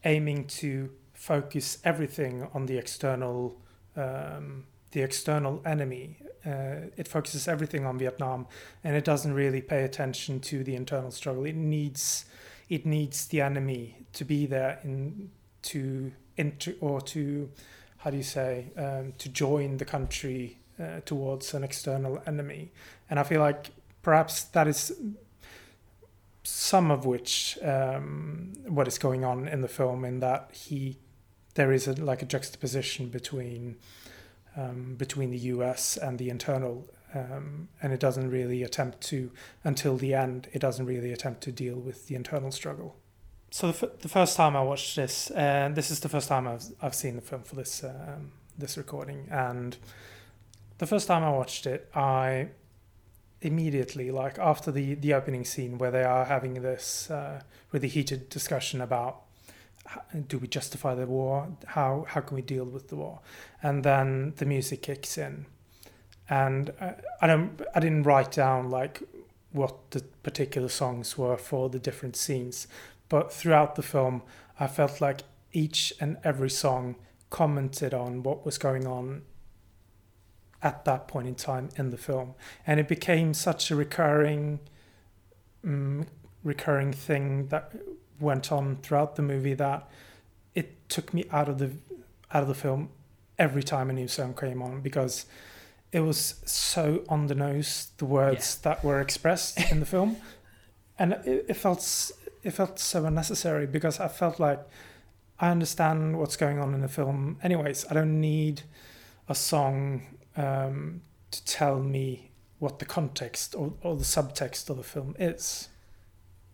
aiming 0.05 0.45
to 0.47 0.91
focus 1.15 1.79
everything 1.85 2.47
on 2.53 2.67
the 2.67 2.77
external, 2.77 3.57
um, 3.97 4.65
the 4.91 5.01
external 5.01 5.63
enemy. 5.65 6.19
Uh, 6.45 6.91
it 6.99 7.09
focuses 7.09 7.49
everything 7.49 7.87
on 7.87 7.97
Vietnam, 7.99 8.47
and 8.85 8.95
it 8.95 9.07
doesn't 9.07 9.33
really 9.33 9.63
pay 9.63 9.85
attention 9.85 10.39
to 10.39 10.63
the 10.63 10.77
internal 10.77 11.11
struggle. 11.11 11.47
It 11.47 11.57
needs, 11.57 12.27
it 12.69 12.85
needs 12.85 13.27
the 13.29 13.41
enemy 13.41 14.05
to 14.13 14.23
be 14.27 14.45
there 14.45 14.81
in 14.85 15.31
to 15.63 16.13
into 16.37 16.77
or 16.83 17.01
to, 17.01 17.51
how 17.97 18.11
do 18.11 18.19
you 18.19 18.23
say, 18.23 18.67
um, 18.77 19.15
to 19.17 19.31
join 19.31 19.79
the 19.79 19.87
country 19.87 20.59
uh, 20.79 21.01
towards 21.07 21.55
an 21.55 21.65
external 21.65 22.23
enemy. 22.27 22.71
And 23.09 23.19
I 23.19 23.23
feel 23.23 23.41
like 23.41 23.71
perhaps 24.03 24.45
that 24.45 24.69
is 24.69 24.93
some 26.43 26.91
of 26.91 27.05
which 27.05 27.59
um, 27.63 28.53
what 28.67 28.89
is 28.89 28.99
going 28.99 29.25
on 29.25 29.47
in 29.47 29.61
the 29.61 29.69
film 29.69 30.05
in 30.05 30.21
that 30.21 30.51
he 30.53 30.97
there 31.55 31.73
is 31.73 31.87
a, 31.89 31.93
like 31.93 32.23
a 32.23 32.25
juxtaposition 32.25 33.09
between 33.09 33.77
um, 34.57 34.95
between 34.97 35.31
the 35.31 35.39
US 35.55 35.97
and 35.97 36.19
the 36.19 36.31
internal 36.31 36.89
um, 37.15 37.69
and 37.83 37.93
it 37.93 38.01
doesn't 38.01 38.31
really 38.31 38.63
attempt 38.63 39.01
to 39.03 39.31
until 39.65 39.97
the 39.97 40.15
end 40.15 40.49
it 40.53 40.61
doesn't 40.61 40.87
really 40.87 41.13
attempt 41.13 41.43
to 41.43 41.53
deal 41.53 41.77
with 41.77 42.07
the 42.07 42.15
internal 42.15 42.51
struggle. 42.51 42.97
So 43.51 43.73
the, 43.73 43.87
f- 43.87 43.99
the 44.01 44.09
first 44.09 44.37
time 44.37 44.57
I 44.57 44.63
watched 44.63 44.97
this 44.97 45.31
and 45.31 45.75
this 45.75 45.91
is 45.91 46.01
the 46.01 46.09
first 46.09 46.29
time 46.29 46.47
I've, 46.47 46.65
I've 46.81 46.95
seen 46.95 47.17
the 47.17 47.23
film 47.23 47.43
for 47.43 47.57
this 47.57 47.85
um, 47.85 48.33
this 48.57 48.77
recording. 48.77 49.29
And 49.31 49.77
the 50.79 50.87
first 50.87 51.07
time 51.09 51.23
I 51.23 51.31
watched 51.31 51.67
it 51.67 51.91
I 51.95 52.49
immediately 53.41 54.11
like 54.11 54.39
after 54.39 54.73
the 54.73 54.95
the 54.95 55.15
opening 55.15 55.45
scene 55.45 55.79
where 55.79 55.91
they 55.91 56.03
are 56.03 56.25
having 56.25 56.55
this 56.55 57.11
uh, 57.11 57.41
really 57.73 57.89
heated 57.89 58.29
discussion 58.29 58.81
about 58.81 59.23
do 60.27 60.37
we 60.39 60.47
justify 60.47 60.95
the 60.95 61.07
war? 61.07 61.49
How 61.67 62.05
how 62.09 62.21
can 62.21 62.35
we 62.35 62.43
deal 62.43 62.65
with 62.65 62.89
the 62.89 62.97
war? 62.97 63.21
And 63.63 63.85
then 63.85 64.35
the 64.37 64.45
music 64.45 64.83
kicks 64.83 65.17
in. 65.17 65.47
And 66.29 66.71
uh, 66.81 66.93
I 67.23 67.27
don't 67.27 67.61
I 67.75 67.81
didn't 67.81 68.03
write 68.03 68.33
down 68.33 68.71
like 68.71 69.03
what 69.53 69.91
the 69.91 70.03
particular 70.23 70.69
songs 70.69 71.17
were 71.17 71.37
for 71.37 71.71
the 71.71 71.79
different 71.79 72.17
scenes 72.17 72.69
but 73.09 73.33
throughout 73.33 73.75
the 73.75 73.83
film 73.83 74.23
I 74.61 74.67
felt 74.67 75.01
like 75.01 75.23
each 75.53 75.93
and 76.01 76.19
every 76.25 76.51
song 76.51 76.97
commented 77.31 77.95
on 77.95 78.23
what 78.23 78.45
was 78.45 78.59
going 78.59 78.87
on 78.87 79.23
at 80.63 80.85
that 80.85 81.07
point 81.09 81.29
in 81.29 81.35
time 81.35 81.69
in 81.77 81.91
the 81.91 81.97
film. 81.97 82.35
And 82.67 82.81
it 82.81 82.89
became 82.89 83.35
such 83.35 83.71
a 83.71 83.77
recurring 83.77 84.61
um, 85.65 86.07
recurring 86.45 86.93
thing 86.93 87.49
that 87.49 87.73
went 88.21 88.51
on 88.53 88.77
throughout 88.77 89.17
the 89.17 89.23
movie 89.23 89.55
that 89.55 89.89
it 90.55 90.89
took 90.89 91.13
me 91.13 91.25
out 91.33 91.49
of 91.49 91.59
the 91.59 91.71
out 92.33 92.43
of 92.43 92.49
the 92.49 92.55
film 92.55 92.91
every 93.39 93.63
time 93.63 93.91
a 93.91 93.93
new 93.93 94.09
song 94.09 94.35
came 94.35 94.63
on 94.63 94.81
because 94.81 95.27
it 95.93 96.01
was 96.01 96.41
so 96.45 97.05
on 97.09 97.27
the 97.27 97.35
nose 97.35 97.89
the 97.99 98.05
words 98.05 98.57
that 98.59 98.85
were 98.85 99.01
expressed 99.01 99.71
in 99.71 99.81
the 99.81 99.87
film. 99.87 100.17
And 101.01 101.13
it, 101.13 101.47
it 101.49 101.55
felt 101.55 102.11
it 102.43 102.51
felt 102.51 102.81
so 102.81 103.05
unnecessary 103.05 103.69
because 103.69 104.01
I 104.01 104.09
felt 104.09 104.41
like 104.41 104.59
I 105.39 105.51
understand 105.51 106.19
what's 106.19 106.37
going 106.37 106.59
on 106.59 106.75
in 106.75 106.81
the 106.81 106.89
film. 106.89 107.39
Anyways, 107.41 107.87
I 107.89 107.95
don't 107.95 108.21
need 108.21 108.63
a 109.29 109.35
song 109.37 110.18
um, 110.37 111.03
to 111.31 111.45
tell 111.45 111.79
me 111.79 112.31
what 112.59 112.79
the 112.79 112.85
context 112.85 113.55
or, 113.55 113.75
or 113.83 113.97
the 113.97 114.05
subtext 114.05 114.69
of 114.71 114.77
the 114.77 114.83
film 114.83 115.15
is. 115.19 115.69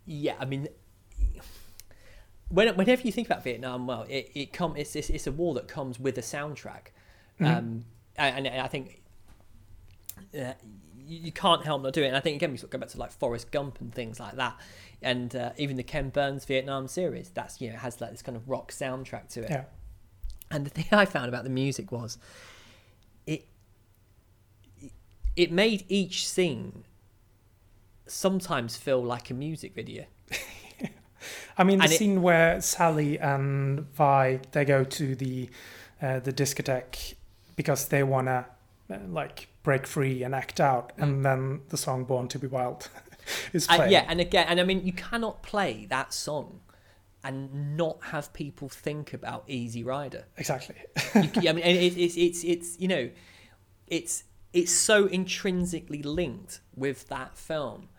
Yeah, 0.05 0.35
I 0.39 0.45
mean, 0.45 0.67
when, 2.49 2.75
whenever 2.75 3.01
you 3.01 3.11
think 3.11 3.27
about 3.27 3.43
Vietnam, 3.43 3.87
well, 3.87 4.05
it, 4.07 4.31
it 4.35 4.53
come 4.53 4.75
it's, 4.77 4.95
it's 4.95 5.09
it's 5.09 5.27
a 5.27 5.31
war 5.31 5.53
that 5.55 5.67
comes 5.67 5.99
with 5.99 6.17
a 6.17 6.21
soundtrack, 6.21 6.87
um, 7.39 7.85
and, 8.17 8.47
and 8.47 8.61
I 8.61 8.67
think 8.67 9.01
uh, 10.39 10.53
you, 10.95 11.19
you 11.25 11.31
can't 11.31 11.65
help 11.65 11.81
not 11.81 11.93
doing 11.93 12.05
it. 12.05 12.09
And 12.09 12.17
I 12.17 12.19
think 12.19 12.35
again 12.35 12.51
we 12.51 12.57
sort 12.57 12.65
of 12.65 12.71
go 12.71 12.77
back 12.79 12.89
to 12.89 12.99
like 12.99 13.11
Forrest 13.11 13.51
Gump 13.51 13.81
and 13.81 13.93
things 13.93 14.19
like 14.19 14.35
that, 14.35 14.59
and 15.01 15.35
uh, 15.35 15.51
even 15.57 15.75
the 15.75 15.83
Ken 15.83 16.09
Burns 16.09 16.45
Vietnam 16.45 16.87
series. 16.87 17.29
That's 17.29 17.59
you 17.59 17.71
know 17.71 17.77
has 17.77 17.99
like 17.99 18.11
this 18.11 18.21
kind 18.21 18.37
of 18.37 18.47
rock 18.47 18.71
soundtrack 18.71 19.29
to 19.29 19.43
it. 19.43 19.49
Yeah. 19.49 19.63
And 20.51 20.65
the 20.65 20.69
thing 20.69 20.85
I 20.91 21.05
found 21.05 21.27
about 21.27 21.43
the 21.43 21.49
music 21.49 21.91
was, 21.91 22.19
it 23.25 23.47
it 25.35 25.51
made 25.51 25.83
each 25.89 26.27
scene 26.27 26.83
sometimes 28.07 28.77
feel 28.77 29.03
like 29.03 29.29
a 29.29 29.33
music 29.33 29.73
video. 29.73 30.05
I 31.57 31.63
mean, 31.63 31.77
the 31.79 31.83
And 31.85 31.93
it- 31.93 31.97
scene 31.97 32.21
where 32.21 32.61
Sally 32.61 33.17
and 33.19 33.79
Vi 33.93 34.39
they 34.51 34.65
go 34.65 34.83
to 34.83 35.15
the 35.15 35.49
uh, 36.01 36.19
the 36.19 36.33
discotheque 36.33 37.15
because 37.55 37.87
they 37.87 38.03
wanna 38.03 38.45
uh, 38.91 38.97
like 39.07 39.47
break 39.63 39.87
free 39.87 40.23
and 40.23 40.35
act 40.35 40.59
out, 40.59 40.91
and 40.97 41.25
then 41.25 41.61
the 41.69 41.77
song 41.77 42.03
"Born 42.05 42.27
to 42.29 42.39
Be 42.39 42.47
Wild" 42.47 42.89
is 43.53 43.65
And, 43.67 43.77
playing. 43.77 43.91
yeah, 43.93 44.05
and 44.07 44.19
again, 44.21 44.45
and 44.49 44.59
I 44.59 44.63
mean, 44.63 44.85
you 44.85 44.93
cannot 44.93 45.41
play 45.41 45.87
that 45.89 46.13
song 46.13 46.59
and 47.23 47.75
not 47.75 47.97
have 48.11 48.31
people 48.33 48.69
think 48.69 49.11
about 49.13 49.45
Easy 49.47 49.83
Rider. 49.83 50.25
exactly. 50.37 50.75
You, 51.15 51.49
I 51.49 51.53
mean, 51.53 51.65
it, 51.65 51.97
it's 51.97 52.15
it's 52.17 52.43
it's 52.43 52.79
you 52.79 52.87
know, 52.87 53.09
it's 53.87 54.23
it's 54.55 54.71
so 54.71 55.05
intrinsically 55.07 56.01
linked 56.01 56.61
with 56.75 57.09
that 57.09 57.37
film, 57.37 57.89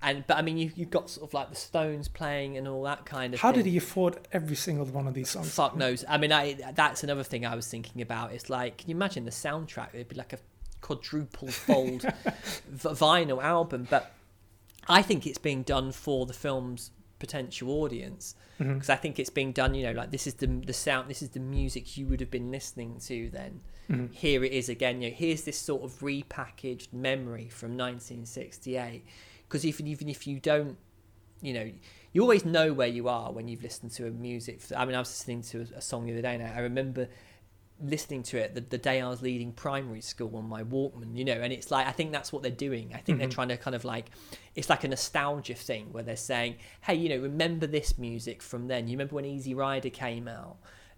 and 0.00 0.26
but 0.26 0.38
I 0.38 0.42
mean, 0.42 0.56
you 0.56 0.72
you've 0.74 0.90
got 0.90 1.10
sort 1.10 1.28
of 1.28 1.34
like 1.34 1.50
the 1.50 1.56
Stones 1.56 2.08
playing 2.08 2.56
and 2.56 2.66
all 2.66 2.82
that 2.84 3.04
kind 3.04 3.34
of. 3.34 3.40
How 3.40 3.52
thing. 3.52 3.64
did 3.64 3.70
he 3.70 3.76
afford 3.76 4.18
every 4.32 4.56
single 4.56 4.86
one 4.86 5.06
of 5.06 5.12
these 5.12 5.28
songs? 5.28 5.54
Fuck 5.54 5.76
knows. 5.76 6.06
I 6.08 6.16
mean, 6.16 6.32
I 6.32 6.54
that's 6.74 7.04
another 7.04 7.22
thing 7.22 7.44
I 7.44 7.54
was 7.54 7.68
thinking 7.68 8.00
about. 8.00 8.32
It's 8.32 8.48
like, 8.48 8.78
can 8.78 8.88
you 8.88 8.96
imagine 8.96 9.26
the 9.26 9.30
soundtrack? 9.30 9.90
It'd 9.92 10.08
be 10.08 10.16
like 10.16 10.32
a 10.32 10.38
quadruple 10.80 11.48
fold 11.48 12.02
v- 12.68 12.88
vinyl 12.88 13.42
album. 13.42 13.86
But 13.90 14.14
I 14.88 15.02
think 15.02 15.26
it's 15.26 15.38
being 15.38 15.62
done 15.64 15.92
for 15.92 16.24
the 16.24 16.32
film's 16.32 16.92
potential 17.18 17.70
audience 17.70 18.34
mm-hmm. 18.60 18.74
because 18.74 18.90
I 18.90 18.96
think 18.96 19.18
it's 19.18 19.30
being 19.30 19.52
done. 19.52 19.74
You 19.74 19.86
know, 19.86 19.92
like 19.92 20.10
this 20.10 20.26
is 20.26 20.34
the 20.34 20.46
the 20.46 20.72
sound. 20.72 21.08
This 21.08 21.22
is 21.22 21.30
the 21.30 21.40
music 21.40 21.96
you 21.96 22.06
would 22.06 22.20
have 22.20 22.30
been 22.30 22.50
listening 22.50 22.98
to 23.06 23.30
then. 23.30 23.60
Mm-hmm. 23.90 24.12
Here 24.12 24.44
it 24.44 24.52
is 24.52 24.68
again. 24.68 25.00
You 25.02 25.10
know, 25.10 25.16
here's 25.16 25.42
this 25.42 25.58
sort 25.58 25.82
of 25.82 26.00
repackaged 26.00 26.92
memory 26.92 27.48
from 27.48 27.76
1968. 27.76 29.04
Because 29.48 29.64
even 29.64 29.86
even 29.86 30.08
if 30.08 30.26
you 30.26 30.40
don't 30.40 30.76
you 31.42 31.52
know, 31.52 31.70
you 32.12 32.22
always 32.22 32.44
know 32.44 32.72
where 32.72 32.88
you 32.88 33.08
are 33.08 33.30
when 33.30 33.46
you've 33.46 33.62
listened 33.62 33.92
to 33.92 34.06
a 34.06 34.10
music. 34.10 34.60
I 34.74 34.84
mean, 34.84 34.94
I 34.94 34.98
was 34.98 35.10
listening 35.10 35.42
to 35.42 35.66
a, 35.74 35.78
a 35.78 35.80
song 35.82 36.06
the 36.06 36.12
other 36.12 36.22
day, 36.22 36.34
and 36.34 36.42
I 36.42 36.60
remember 36.60 37.08
listening 37.82 38.22
to 38.22 38.38
it 38.38 38.54
the, 38.54 38.60
the 38.60 38.78
day 38.78 39.00
I 39.00 39.08
was 39.08 39.22
leaving 39.22 39.52
primary 39.52 40.00
school 40.00 40.36
on 40.36 40.48
my 40.48 40.62
Walkman, 40.62 41.16
you 41.16 41.24
know, 41.24 41.34
and 41.34 41.52
it's 41.52 41.70
like, 41.70 41.86
I 41.86 41.92
think 41.92 42.12
that's 42.12 42.32
what 42.32 42.42
they're 42.42 42.50
doing. 42.50 42.92
I 42.94 42.98
think 42.98 43.18
they're 43.18 43.28
mm-hmm. 43.28 43.34
trying 43.34 43.48
to 43.48 43.56
kind 43.56 43.74
of 43.74 43.84
like, 43.84 44.10
it's 44.54 44.70
like 44.70 44.84
a 44.84 44.88
nostalgia 44.88 45.54
thing 45.54 45.92
where 45.92 46.02
they're 46.02 46.16
saying, 46.16 46.56
hey, 46.82 46.94
you 46.94 47.08
know, 47.08 47.18
remember 47.18 47.66
this 47.66 47.98
music 47.98 48.42
from 48.42 48.68
then. 48.68 48.88
You 48.88 48.92
remember 48.92 49.16
when 49.16 49.24
Easy 49.24 49.54
Rider 49.54 49.90
came 49.90 50.28
out? 50.28 50.56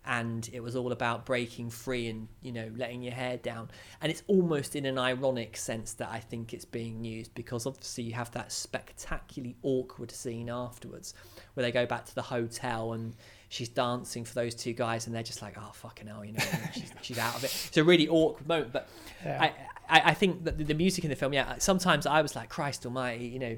and 0.09 0.49
it 0.53 0.63
was 0.63 0.75
all 0.75 0.91
about 0.91 1.27
breaking 1.27 1.69
free 1.69 2.09
and 2.09 2.29
you 2.41 2.51
know 2.51 2.71
letting 2.77 3.03
your 3.03 3.13
hair 3.13 3.37
down 3.37 3.71
and 4.01 4.11
it's 4.11 4.23
almost 4.27 4.75
in 4.75 4.87
an 4.87 4.99
ironic 4.99 5.57
sense 5.57 5.93
that 5.93 6.09
i 6.11 6.19
think 6.19 6.55
it's 6.55 6.65
being 6.65 7.05
used 7.05 7.33
because 7.35 7.67
obviously 7.67 8.05
you 8.05 8.15
have 8.15 8.31
that 8.31 8.51
spectacularly 8.51 9.55
awkward 9.63 10.11
scene 10.11 10.49
afterwards 10.49 11.15
where 11.55 11.63
they 11.63 11.71
go 11.71 11.85
back 11.85 12.07
to 12.07 12.15
the 12.15 12.23
hotel 12.23 12.95
and 12.95 13.15
she's 13.49 13.69
dancing 13.69 14.25
for 14.25 14.35
those 14.35 14.55
two 14.55 14.73
guys 14.73 15.07
and 15.07 15.15
they're 15.15 15.23
just 15.23 15.43
like 15.43 15.57
oh 15.59 15.71
fucking 15.73 16.07
hell 16.07 16.25
you 16.25 16.33
know 16.33 16.45
she's, 16.75 16.93
she's 17.03 17.19
out 17.19 17.35
of 17.35 17.45
it. 17.45 17.67
It's 17.69 17.77
a 17.77 17.85
really 17.85 18.09
awkward 18.09 18.47
moment 18.47 18.73
but 18.73 18.89
Yeah. 19.25 19.39
I, 19.43 19.47
I 19.89 20.11
i 20.11 20.15
think 20.15 20.45
that 20.45 20.59
the- 20.59 20.75
music 20.75 21.05
in 21.05 21.11
the 21.11 21.17
film 21.17 21.33
yeah 21.33 21.57
sometimes 21.59 22.07
i 22.07 22.23
was 22.23 22.37
like 22.37 22.49
christ 22.49 22.87
almighty 22.87 23.27
you 23.27 23.39
know. 23.39 23.57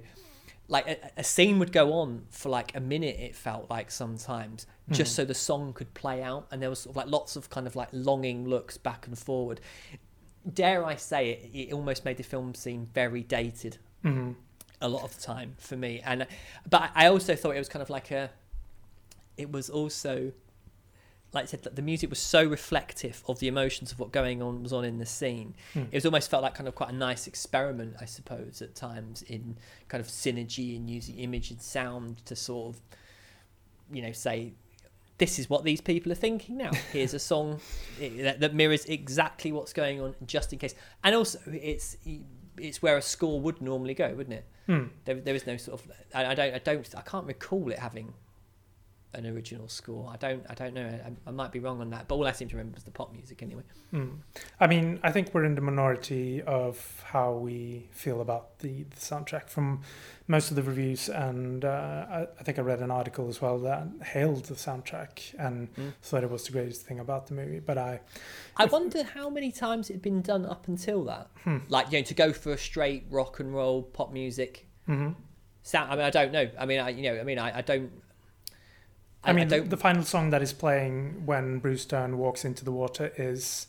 Like 0.69 0.87
a, 0.87 1.21
a 1.21 1.25
scene 1.25 1.59
would 1.59 1.73
go 1.73 1.95
on 1.95 2.27
for 2.31 2.49
like 2.49 2.77
a 2.77 2.81
minute 2.81 3.17
it 3.19 3.35
felt 3.35 3.69
like 3.69 3.91
sometimes 3.91 4.69
hmm. 4.87 4.95
just 4.95 5.17
so 5.17 5.25
the 5.25 5.35
song 5.35 5.73
could 5.73 5.93
play 5.95 6.23
out 6.23 6.47
and 6.53 6.63
there 6.63 6.71
was 6.71 6.79
sort 6.79 6.93
of 6.93 6.97
like 6.97 7.09
lots 7.11 7.35
of 7.35 7.51
kind 7.51 7.67
of 7.67 7.75
like 7.75 7.89
longing 7.91 8.47
looks 8.49 8.77
back 8.79 9.09
and 9.09 9.19
forward. 9.19 9.61
Dare 10.55 10.87
i 10.87 10.95
say 10.95 11.31
it 11.31 11.51
it 11.53 11.73
almost 11.73 12.05
made 12.05 12.19
the 12.19 12.23
film 12.23 12.55
seem 12.55 12.87
very 12.95 13.25
dated 13.25 13.79
mm-hmm. 14.05 14.31
a 14.81 14.89
lot 14.89 15.03
of 15.03 15.13
the 15.17 15.21
time 15.21 15.57
for 15.59 15.77
me. 15.77 16.03
And 16.05 16.25
but 16.69 16.93
i 16.95 17.07
also 17.07 17.35
thought 17.35 17.57
it 17.57 17.59
was 17.59 17.69
kind 17.69 17.83
of 17.83 17.91
like 17.91 18.13
a 18.13 18.31
it 19.37 19.51
was 19.51 19.71
also 19.71 20.33
like 21.33 21.45
I 21.45 21.47
said, 21.47 21.63
the 21.63 21.83
music 21.83 22.11
was 22.11 22.19
so 22.19 22.45
reflective 22.45 23.23
of 23.29 23.39
the 23.39 23.47
emotions 23.47 23.93
of 23.93 24.01
what 24.01 24.11
going 24.11 24.43
on 24.43 24.63
was 24.63 24.73
on 24.73 24.85
in 24.85 24.99
the 24.99 25.07
scene. 25.07 25.55
Hmm. 25.75 25.85
It 25.93 25.95
was 25.95 26.05
almost 26.05 26.29
felt 26.29 26.43
like 26.43 26.55
kind 26.55 26.67
of 26.67 26.75
quite 26.75 26.91
a 26.91 26.95
nice 26.95 27.27
experiment, 27.27 27.95
I 28.01 28.05
suppose, 28.05 28.61
at 28.63 28.75
times 28.75 29.23
in 29.23 29.57
kind 29.89 30.01
of 30.01 30.09
synergy 30.09 30.77
and 30.77 30.91
using 30.91 31.19
image 31.19 31.51
and 31.53 31.63
sound 31.63 32.25
to 32.27 32.35
sort 32.35 32.75
of, 32.75 32.83
you 33.93 34.03
know, 34.03 34.13
say, 34.13 34.55
this 35.19 35.39
is 35.39 35.49
what 35.49 35.63
these 35.63 35.81
people 35.81 36.11
are 36.11 36.17
thinking 36.17 36.57
now. 36.57 36.73
Here's 36.93 37.15
a 37.15 37.19
song 37.21 37.61
that, 38.01 38.41
that 38.41 38.55
mirrors 38.55 38.85
exactly 38.87 39.53
what's 39.53 39.73
going 39.73 40.01
on, 40.01 40.17
just 40.27 40.53
in 40.53 40.59
case. 40.59 40.75
And 41.05 41.15
also, 41.15 41.39
it's 41.47 41.97
it's 42.59 42.83
where 42.83 42.97
a 42.97 43.03
score 43.03 43.41
would 43.41 43.63
normally 43.63 43.95
go, 43.95 44.09
wouldn't 44.15 44.35
it? 44.35 44.47
Hmm. 44.67 44.85
There, 45.05 45.15
there 45.15 45.35
is 45.35 45.47
no 45.47 45.57
sort 45.57 45.81
of. 45.81 45.93
I, 46.15 46.27
I 46.27 46.35
don't. 46.35 46.55
I 46.55 46.59
don't. 46.59 46.95
I 46.97 47.03
can't 47.03 47.27
recall 47.27 47.71
it 47.71 47.79
having 47.79 48.15
an 49.13 49.27
original 49.27 49.69
score. 49.69 50.09
I 50.13 50.17
don't. 50.17 50.45
I 50.49 50.55
don't 50.55 50.73
know. 50.75 50.87
I, 50.87 51.11
I 51.29 51.31
might 51.33 51.51
be 51.53 51.59
wrong 51.59 51.81
on 51.81 51.91
that. 51.91 52.07
But 52.09 52.15
all 52.15 52.27
I 52.27 52.33
seem 52.33 52.49
to 52.49 52.57
remember 52.57 52.79
is 52.79 52.85
the 52.85 52.91
pop 52.91 53.13
music 53.13 53.43
anyway. 53.43 53.63
I 54.61 54.67
mean, 54.69 55.01
I 55.03 55.11
think 55.11 55.35
we're 55.35 55.45
in 55.45 55.57
the 55.57 55.61
minority 55.61 56.43
of 56.43 57.03
how 57.07 57.33
we 57.33 57.89
feel 57.93 58.21
about 58.21 58.61
the, 58.61 58.85
the 58.85 58.97
soundtrack 58.97 59.49
from 59.49 59.83
most 60.29 60.51
of 60.51 60.57
the 60.57 60.63
reviews, 60.63 61.09
and 61.09 61.65
uh, 61.65 62.07
I, 62.09 62.27
I 62.39 62.43
think 62.45 62.59
I 62.59 62.63
read 62.63 62.79
an 62.81 62.93
article 62.93 63.29
as 63.29 63.43
well 63.43 63.59
that 63.61 63.89
hailed 64.05 64.45
the 64.45 64.55
soundtrack 64.55 65.35
and 65.39 65.75
Mm. 65.75 65.93
thought 66.03 66.23
it 66.23 66.31
was 66.31 66.45
the 66.45 66.53
greatest 66.53 66.87
thing 66.87 67.01
about 67.01 67.27
the 67.27 67.35
movie. 67.35 67.59
But 67.59 67.79
I, 67.79 68.01
I 68.57 68.67
wonder 68.67 69.03
how 69.03 69.29
many 69.29 69.51
times 69.51 69.91
it 69.91 69.95
had 69.95 70.03
been 70.03 70.23
done 70.23 70.47
up 70.47 70.69
until 70.69 71.05
that. 71.05 71.29
Hmm. 71.45 71.59
Like 71.69 71.91
you 71.91 71.99
know, 71.99 72.05
to 72.05 72.15
go 72.15 72.33
for 72.33 72.53
a 72.53 72.59
straight 72.59 73.07
rock 73.11 73.41
and 73.41 73.53
roll 73.53 73.83
pop 73.83 74.13
music 74.13 74.67
Mm-hmm. 74.89 75.13
sound. 75.63 75.91
I 75.93 75.97
mean, 75.97 76.05
I 76.05 76.11
don't 76.11 76.33
know. 76.33 76.49
I 76.59 76.67
mean, 76.67 76.81
I 76.81 76.89
you 76.91 77.03
know, 77.03 77.21
I 77.21 77.25
mean, 77.25 77.39
I, 77.39 77.59
I 77.59 77.61
don't. 77.63 77.91
I 79.25 79.33
mean, 79.33 79.49
don't. 79.49 79.69
the 79.69 79.77
final 79.77 80.03
song 80.03 80.31
that 80.31 80.43
is 80.43 80.53
playing 80.53 81.27
when 81.27 81.59
Bruce 81.59 81.85
Dern 81.85 82.17
walks 82.19 82.45
into 82.45 82.65
the 82.65 82.73
water 82.73 83.13
is, 83.17 83.67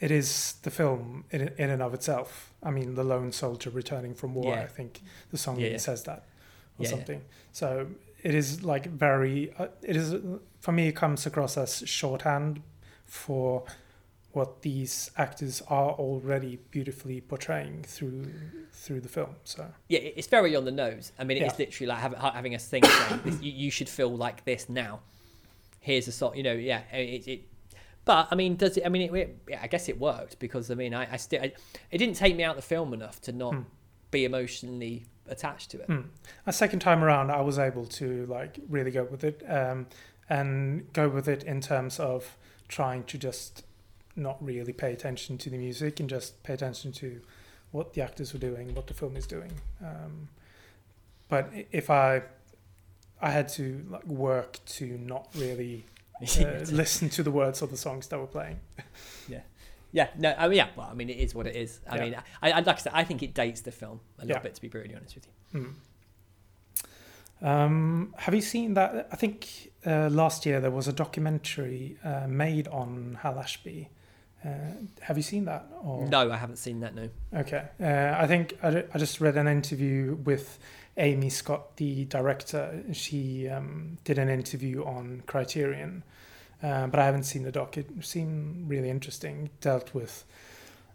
it 0.00 0.10
is 0.10 0.54
the 0.62 0.70
film 0.70 1.24
in, 1.30 1.52
in 1.56 1.70
and 1.70 1.82
of 1.82 1.94
itself. 1.94 2.52
I 2.62 2.70
mean, 2.70 2.94
the 2.94 3.04
lone 3.04 3.32
soldier 3.32 3.70
returning 3.70 4.14
from 4.14 4.34
war. 4.34 4.54
Yeah. 4.54 4.62
I 4.62 4.66
think 4.66 5.00
the 5.30 5.38
song 5.38 5.58
Yeah, 5.58 5.68
yeah. 5.68 5.76
says 5.78 6.02
that, 6.04 6.24
or 6.78 6.84
something. 6.84 7.22
So 7.52 7.86
it 8.22 8.34
is 8.34 8.62
like 8.64 8.86
very. 8.86 9.52
Uh, 9.58 9.68
it 9.82 9.96
is 9.96 10.14
for 10.60 10.72
me. 10.72 10.88
It 10.88 10.96
comes 10.96 11.26
across 11.26 11.56
as 11.56 11.82
shorthand 11.86 12.62
for 13.06 13.64
what 14.32 14.62
these 14.62 15.10
actors 15.16 15.62
are 15.68 15.90
already 15.92 16.58
beautifully 16.70 17.20
portraying 17.20 17.82
through 17.82 18.32
through 18.72 19.00
the 19.00 19.08
film. 19.08 19.36
So 19.44 19.66
yeah, 19.88 20.00
it's 20.00 20.26
very 20.26 20.56
on 20.56 20.64
the 20.64 20.70
nose. 20.72 21.12
I 21.18 21.24
mean, 21.24 21.36
it's 21.42 21.54
Yeah. 21.58 21.64
literally 21.66 21.86
like 21.88 21.98
having, 21.98 22.18
having 22.18 22.54
a 22.54 22.58
thing 22.58 22.82
saying 22.84 23.38
you, 23.40 23.52
you 23.52 23.70
should 23.70 23.88
feel 23.88 24.14
like 24.16 24.44
this 24.44 24.68
now. 24.68 25.00
Here's 25.80 26.08
a 26.08 26.12
song, 26.12 26.36
you 26.36 26.42
know, 26.42 26.52
yeah. 26.52 26.80
It, 26.92 27.26
it, 27.28 27.48
but 28.04 28.28
I 28.30 28.34
mean, 28.34 28.56
does 28.56 28.76
it? 28.76 28.84
I 28.86 28.88
mean, 28.88 29.14
it, 29.14 29.36
it, 29.48 29.58
I 29.60 29.66
guess 29.66 29.88
it 29.88 29.98
worked 29.98 30.38
because 30.38 30.70
I 30.70 30.74
mean, 30.74 30.94
I, 30.94 31.12
I 31.12 31.16
still, 31.16 31.42
it 31.42 31.98
didn't 31.98 32.14
take 32.16 32.34
me 32.36 32.44
out 32.44 32.56
of 32.56 32.62
the 32.62 32.66
film 32.66 32.94
enough 32.94 33.20
to 33.22 33.32
not 33.32 33.54
be 34.10 34.24
emotionally 34.24 35.06
attached 35.28 35.70
to 35.70 35.80
it. 35.80 35.86
Hmm. 35.86 36.00
a 36.46 36.52
second 36.52 36.80
time 36.80 37.04
around, 37.04 37.30
I 37.30 37.40
was 37.40 37.58
able 37.58 37.86
to 37.86 38.26
like 38.26 38.58
really 38.68 38.90
go 38.90 39.04
with 39.04 39.24
it, 39.24 39.42
um, 39.48 39.86
and 40.28 40.92
go 40.92 41.08
with 41.08 41.28
it 41.28 41.42
in 41.44 41.60
terms 41.60 42.00
of 42.00 42.36
trying 42.68 43.04
to 43.04 43.18
just 43.18 43.64
not 44.16 44.42
really 44.44 44.72
pay 44.72 44.92
attention 44.92 45.38
to 45.38 45.50
the 45.50 45.56
music 45.58 46.00
and 46.00 46.08
just 46.08 46.42
pay 46.42 46.52
attention 46.54 46.92
to 46.92 47.20
what 47.70 47.94
the 47.94 48.02
actors 48.02 48.32
were 48.32 48.38
doing, 48.38 48.74
what 48.74 48.86
the 48.86 48.94
film 48.94 49.16
is 49.16 49.26
doing. 49.26 49.52
Um, 49.82 50.28
but 51.28 51.50
if 51.70 51.88
I 51.90 52.22
I 53.20 53.30
had 53.30 53.48
to 53.50 53.84
like 53.88 54.04
work 54.06 54.58
to 54.66 54.86
not 54.98 55.28
really 55.34 55.86
uh, 56.40 56.64
listen 56.70 57.08
to 57.10 57.22
the 57.22 57.30
words 57.30 57.62
of 57.62 57.70
the 57.70 57.76
songs 57.76 58.08
that 58.08 58.18
were 58.18 58.26
playing. 58.26 58.60
Yeah, 59.28 59.40
Yeah, 59.92 60.08
no, 60.18 60.34
I 60.36 60.48
mean, 60.48 60.56
yeah, 60.56 60.68
well, 60.76 60.88
I 60.90 60.94
mean, 60.94 61.08
it 61.08 61.18
is 61.18 61.34
what 61.34 61.46
it 61.46 61.54
is. 61.56 61.80
I 61.88 61.96
Yeah. 61.96 62.02
mean, 62.04 62.16
I, 62.42 62.50
I 62.52 62.60
like 62.60 62.68
I 62.76 62.80
said, 62.80 62.92
I 62.94 63.04
think 63.04 63.22
it 63.22 63.32
dates 63.34 63.60
the 63.62 63.70
film 63.72 64.00
a 64.18 64.22
little 64.22 64.36
Yeah. 64.36 64.42
bit, 64.42 64.54
to 64.56 64.60
be 64.60 64.68
brutally 64.68 64.94
honest 64.96 65.14
with 65.14 65.26
you. 65.54 65.74
Um, 67.40 68.14
have 68.18 68.34
you 68.34 68.40
seen 68.40 68.74
that? 68.74 69.08
I 69.10 69.16
think 69.16 69.72
uh, 69.84 70.08
last 70.10 70.46
year 70.46 70.60
there 70.60 70.70
was 70.70 70.86
a 70.86 70.92
documentary 70.92 71.96
uh, 72.04 72.26
made 72.28 72.68
on 72.68 73.18
Hal 73.22 73.38
Ashby. 73.38 73.88
Uh, 74.44 74.74
have 75.00 75.16
you 75.16 75.22
seen 75.22 75.44
that? 75.44 75.66
Or? 75.82 76.06
No, 76.06 76.30
I 76.30 76.36
haven't 76.36 76.56
seen 76.56 76.80
that. 76.80 76.94
No. 76.94 77.08
Okay. 77.34 77.64
Uh, 77.80 78.16
I 78.18 78.26
think 78.26 78.58
I, 78.62 78.84
I 78.92 78.98
just 78.98 79.20
read 79.20 79.36
an 79.36 79.46
interview 79.46 80.16
with 80.24 80.58
Amy 80.96 81.30
Scott, 81.30 81.76
the 81.76 82.04
director. 82.06 82.82
She 82.92 83.48
um, 83.48 83.98
did 84.04 84.18
an 84.18 84.28
interview 84.28 84.84
on 84.84 85.22
Criterion, 85.26 86.02
uh, 86.62 86.88
but 86.88 86.98
I 86.98 87.06
haven't 87.06 87.22
seen 87.22 87.44
the 87.44 87.52
doc. 87.52 87.78
It 87.78 87.86
seemed 88.00 88.68
really 88.68 88.90
interesting. 88.90 89.44
It 89.46 89.60
dealt 89.60 89.94
with 89.94 90.24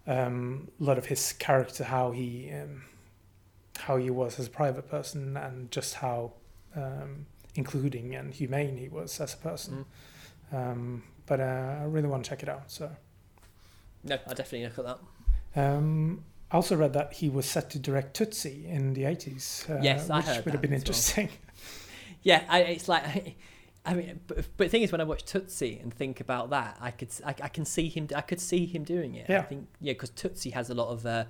um, 0.05 0.67
a 0.79 0.83
lot 0.83 0.97
of 0.97 1.05
his 1.05 1.31
character, 1.33 1.85
how 1.85 2.11
he 2.11 2.51
um, 2.51 2.83
how 3.79 3.95
he 3.95 4.09
was 4.09 4.39
as 4.39 4.47
a 4.47 4.49
private 4.49 4.89
person, 4.89 5.37
and 5.37 5.71
just 5.71 5.95
how 5.95 6.33
um, 6.75 7.27
including 7.55 8.13
and 8.13 8.33
humane 8.33 8.75
he 8.75 8.89
was 8.89 9.21
as 9.21 9.33
a 9.33 9.37
person. 9.37 9.85
Um, 10.51 11.03
but 11.25 11.39
uh, 11.39 11.77
I 11.81 11.83
really 11.85 12.07
want 12.07 12.25
to 12.25 12.29
check 12.29 12.43
it 12.43 12.49
out. 12.49 12.69
So. 12.69 12.91
No, 14.07 14.17
I'll 14.27 14.35
definitely 14.35 14.63
look 14.67 14.79
at 14.79 14.85
that. 15.55 15.61
Um, 15.61 16.23
I 16.51 16.55
also 16.55 16.75
read 16.75 16.93
that 16.93 17.13
he 17.13 17.29
was 17.29 17.45
set 17.45 17.69
to 17.71 17.79
direct 17.79 18.15
Tootsie 18.15 18.65
in 18.67 18.93
the 18.93 19.03
80s. 19.03 19.69
Uh, 19.69 19.81
Yes, 19.81 20.09
I 20.09 20.17
which 20.17 20.25
heard 20.27 20.45
would 20.45 20.53
have 20.53 20.61
been 20.61 20.73
as 20.73 20.81
well. 20.83 20.87
interesting. 20.87 21.29
Yeah, 22.23 22.43
I, 22.49 22.59
it's 22.61 22.89
like. 22.89 23.35
I 23.85 23.93
mean, 23.93 24.19
but, 24.27 24.37
but 24.57 24.65
the 24.65 24.69
thing 24.69 24.81
is, 24.81 24.91
when 24.91 24.99
I 24.99 25.05
watch 25.05 25.23
Tootsie 25.23 25.79
and 25.81 25.93
think 25.93 26.19
about 26.19 26.49
that, 26.49 26.75
I 26.81 26.91
could, 26.91 27.07
I, 27.25 27.29
I 27.41 27.47
can 27.47 27.63
see 27.63 27.87
him, 27.87 28.09
I 28.13 28.19
could 28.21 28.41
see 28.41 28.65
him 28.65 28.83
doing 28.83 29.15
it. 29.15 29.27
Yeah. 29.29 29.39
I 29.39 29.43
think, 29.43 29.67
yeah, 29.79 29.93
because 29.93 30.09
Tootsie 30.09 30.49
has 30.49 30.69
a 30.69 30.73
lot 30.73 30.89
of 30.89 31.05
uh, 31.05 31.23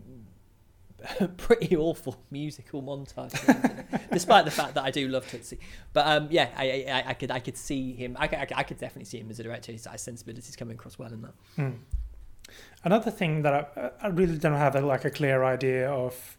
pretty 1.36 1.76
awful 1.76 2.16
musical 2.30 2.80
montages, 2.82 3.84
despite 4.12 4.44
the 4.44 4.50
fact 4.52 4.74
that 4.74 4.84
I 4.84 4.90
do 4.90 5.08
love 5.08 5.28
Tootsie. 5.28 5.58
But 5.92 6.06
um, 6.06 6.28
yeah, 6.30 6.50
I, 6.56 6.86
I, 6.88 7.04
I 7.10 7.14
could, 7.14 7.30
I 7.30 7.38
could 7.40 7.56
see 7.56 7.92
him. 7.94 8.16
I, 8.20 8.28
could- 8.28 8.38
I, 8.38 8.46
I 8.56 8.62
could 8.62 8.78
definitely 8.78 9.04
see 9.06 9.18
him 9.18 9.28
as 9.30 9.40
a 9.40 9.42
director. 9.42 9.72
His 9.72 9.88
sensibilities 9.96 10.54
coming 10.54 10.74
across 10.76 10.98
well 10.98 11.12
in 11.12 11.22
that. 11.22 11.34
Hmm. 11.56 11.70
Another 12.86 13.10
thing 13.10 13.42
that 13.42 13.54
I, 13.76 14.06
I 14.06 14.08
really 14.20 14.38
don't 14.38 14.54
have 14.66 14.76
a, 14.76 14.80
like 14.80 15.04
a 15.04 15.10
clear 15.10 15.42
idea 15.42 15.90
of 15.90 16.38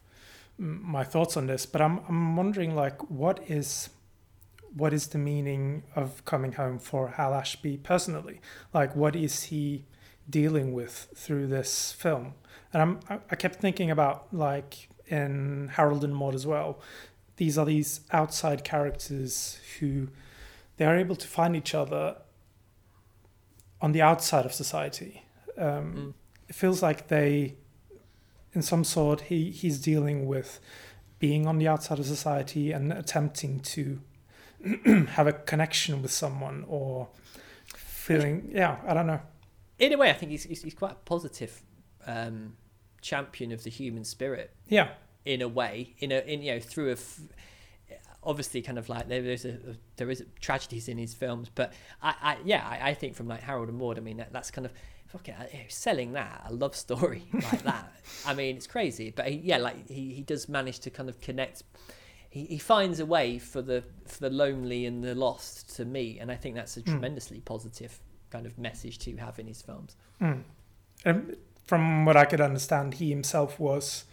my 0.56 1.04
thoughts 1.04 1.36
on 1.36 1.46
this, 1.46 1.66
but 1.66 1.80
I'm 1.82 2.00
I'm 2.08 2.36
wondering 2.36 2.74
like 2.74 2.98
what 3.10 3.38
is 3.48 3.90
what 4.74 4.92
is 4.94 5.08
the 5.08 5.18
meaning 5.18 5.82
of 5.94 6.24
coming 6.24 6.52
home 6.52 6.78
for 6.78 7.02
Hal 7.18 7.34
Ashby 7.34 7.76
personally? 7.76 8.40
Like 8.72 8.96
what 8.96 9.14
is 9.14 9.34
he 9.50 9.84
dealing 10.38 10.72
with 10.72 11.08
through 11.14 11.48
this 11.48 11.92
film? 11.92 12.32
And 12.72 12.80
I'm 12.82 13.00
I, 13.10 13.18
I 13.30 13.36
kept 13.36 13.60
thinking 13.60 13.90
about 13.90 14.32
like 14.32 14.88
in 15.06 15.68
Harold 15.74 16.02
and 16.02 16.14
Maude 16.14 16.34
as 16.34 16.46
well. 16.46 16.80
These 17.36 17.58
are 17.58 17.66
these 17.66 18.00
outside 18.10 18.64
characters 18.64 19.58
who 19.78 20.08
they 20.78 20.86
are 20.86 20.96
able 20.96 21.16
to 21.16 21.28
find 21.28 21.54
each 21.54 21.74
other 21.74 22.16
on 23.82 23.92
the 23.92 24.00
outside 24.00 24.46
of 24.46 24.54
society. 24.54 25.24
Um, 25.58 25.94
Mm. 25.94 26.14
It 26.48 26.54
feels 26.54 26.82
like 26.82 27.08
they, 27.08 27.56
in 28.52 28.62
some 28.62 28.84
sort, 28.84 29.22
he 29.22 29.50
he's 29.50 29.78
dealing 29.80 30.26
with 30.26 30.60
being 31.18 31.46
on 31.46 31.58
the 31.58 31.68
outside 31.68 31.98
of 31.98 32.06
society 32.06 32.72
and 32.72 32.92
attempting 32.92 33.60
to 33.60 34.00
have 35.10 35.26
a 35.26 35.32
connection 35.32 36.00
with 36.02 36.10
someone 36.12 36.64
or 36.68 37.08
feeling 37.74 38.48
yeah 38.52 38.76
I 38.86 38.94
don't 38.94 39.06
know 39.06 39.20
In 39.78 39.92
a 39.92 39.98
way, 39.98 40.10
I 40.10 40.12
think 40.14 40.30
he's, 40.30 40.44
he's, 40.44 40.62
he's 40.62 40.74
quite 40.74 40.92
a 40.92 40.96
positive 41.04 41.60
um, 42.06 42.56
champion 43.00 43.52
of 43.52 43.64
the 43.64 43.70
human 43.70 44.04
spirit. 44.04 44.54
yeah 44.68 44.90
in 45.24 45.42
a 45.42 45.48
way, 45.48 45.94
in 45.98 46.10
a 46.10 46.20
in 46.20 46.40
you 46.42 46.54
know 46.54 46.60
through 46.60 46.88
a 46.88 46.92
f- 46.92 47.20
obviously 48.22 48.62
kind 48.62 48.78
of 48.78 48.88
like 48.88 49.08
there 49.08 49.24
is 49.24 49.44
a 49.44 49.58
there 49.96 50.10
is 50.10 50.24
tragedies 50.40 50.88
in 50.88 50.96
his 50.98 51.12
films, 51.14 51.50
but 51.54 51.72
I, 52.02 52.14
I 52.22 52.36
yeah 52.44 52.66
I, 52.66 52.90
I 52.90 52.94
think 52.94 53.14
from 53.14 53.28
like 53.28 53.40
Harold 53.42 53.68
and 53.68 53.76
Maude, 53.76 53.98
I 53.98 54.00
mean 54.00 54.16
that, 54.18 54.32
that's 54.32 54.50
kind 54.50 54.64
of 54.64 54.72
fucking 55.08 55.34
you 55.52 55.58
know, 55.58 55.64
selling 55.68 56.12
that 56.12 56.44
a 56.46 56.52
love 56.52 56.76
story 56.76 57.24
like 57.32 57.62
that. 57.62 57.92
I 58.26 58.34
mean 58.34 58.56
it's 58.56 58.66
crazy, 58.66 59.12
but 59.14 59.28
he, 59.28 59.36
yeah, 59.36 59.58
like 59.58 59.88
he, 59.88 60.14
he 60.14 60.22
does 60.22 60.48
manage 60.48 60.78
to 60.80 60.90
kind 60.90 61.08
of 61.08 61.20
connect. 61.20 61.62
He, 62.30 62.44
he 62.44 62.58
finds 62.58 63.00
a 63.00 63.06
way 63.06 63.38
for 63.38 63.62
the 63.62 63.82
for 64.06 64.20
the 64.20 64.30
lonely 64.30 64.86
and 64.86 65.02
the 65.02 65.14
lost 65.14 65.74
to 65.76 65.84
meet, 65.84 66.18
and 66.18 66.30
I 66.30 66.36
think 66.36 66.54
that's 66.54 66.76
a 66.76 66.82
tremendously 66.82 67.40
positive 67.40 68.00
kind 68.30 68.46
of 68.46 68.58
message 68.58 68.98
to 69.00 69.16
have 69.16 69.38
in 69.38 69.46
his 69.46 69.62
films. 69.62 69.96
Mm. 70.20 70.42
And 71.04 71.36
from 71.64 72.04
what 72.04 72.16
I 72.16 72.24
could 72.24 72.40
understand, 72.40 72.94
he 72.94 73.08
himself 73.08 73.58
was 73.58 74.04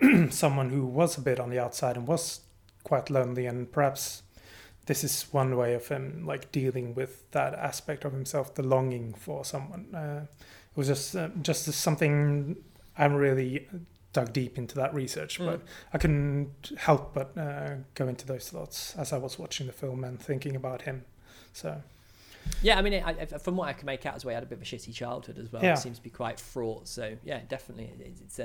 someone 0.30 0.70
who 0.70 0.84
was 0.84 1.16
a 1.16 1.20
bit 1.20 1.40
on 1.40 1.50
the 1.50 1.58
outside 1.58 1.96
and 1.96 2.06
was 2.06 2.40
quite 2.84 3.08
lonely, 3.10 3.46
and 3.46 3.72
perhaps 3.72 4.22
this 4.86 5.04
is 5.04 5.26
one 5.32 5.56
way 5.56 5.74
of 5.74 5.88
him 5.88 6.24
like 6.24 6.50
dealing 6.52 6.94
with 6.94 7.30
that 7.32 7.54
aspect 7.54 8.04
of 8.04 8.12
himself, 8.12 8.54
the 8.54 8.62
longing 8.62 9.14
for 9.14 9.44
someone. 9.44 9.94
Uh, 9.94 10.26
it 10.70 10.76
was 10.76 10.86
just 10.86 11.14
uh, 11.16 11.28
just 11.42 11.64
something 11.72 12.56
I 12.96 13.02
haven't 13.02 13.18
really 13.18 13.68
dug 14.12 14.32
deep 14.32 14.56
into 14.56 14.76
that 14.76 14.94
research, 14.94 15.38
but 15.38 15.60
I 15.92 15.98
couldn't 15.98 16.72
help 16.78 17.12
but 17.12 17.36
uh, 17.36 17.74
go 17.94 18.08
into 18.08 18.26
those 18.26 18.48
thoughts 18.48 18.94
as 18.96 19.12
I 19.12 19.18
was 19.18 19.38
watching 19.38 19.66
the 19.66 19.72
film 19.72 20.04
and 20.04 20.18
thinking 20.20 20.56
about 20.56 20.82
him. 20.82 21.04
So 21.52 21.82
Yeah, 22.62 22.78
I 22.78 22.82
mean, 22.82 22.94
I, 22.94 23.10
I, 23.10 23.24
from 23.26 23.56
what 23.56 23.68
I 23.68 23.72
can 23.72 23.86
make 23.86 24.06
out 24.06 24.14
as 24.14 24.24
well, 24.24 24.32
he 24.32 24.34
had 24.36 24.44
a 24.44 24.46
bit 24.46 24.58
of 24.58 24.62
a 24.62 24.64
shitty 24.64 24.94
childhood 24.94 25.38
as 25.38 25.52
well. 25.52 25.62
Yeah. 25.62 25.74
It 25.74 25.78
seems 25.78 25.98
to 25.98 26.02
be 26.02 26.10
quite 26.10 26.40
fraught. 26.40 26.88
So 26.88 27.16
yeah, 27.24 27.40
definitely, 27.48 27.90
it's, 28.00 28.20
it's 28.20 28.38
a, 28.38 28.44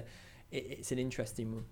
it, 0.52 0.66
it's 0.80 0.92
an 0.92 1.00
interesting 1.00 1.54
one. 1.54 1.66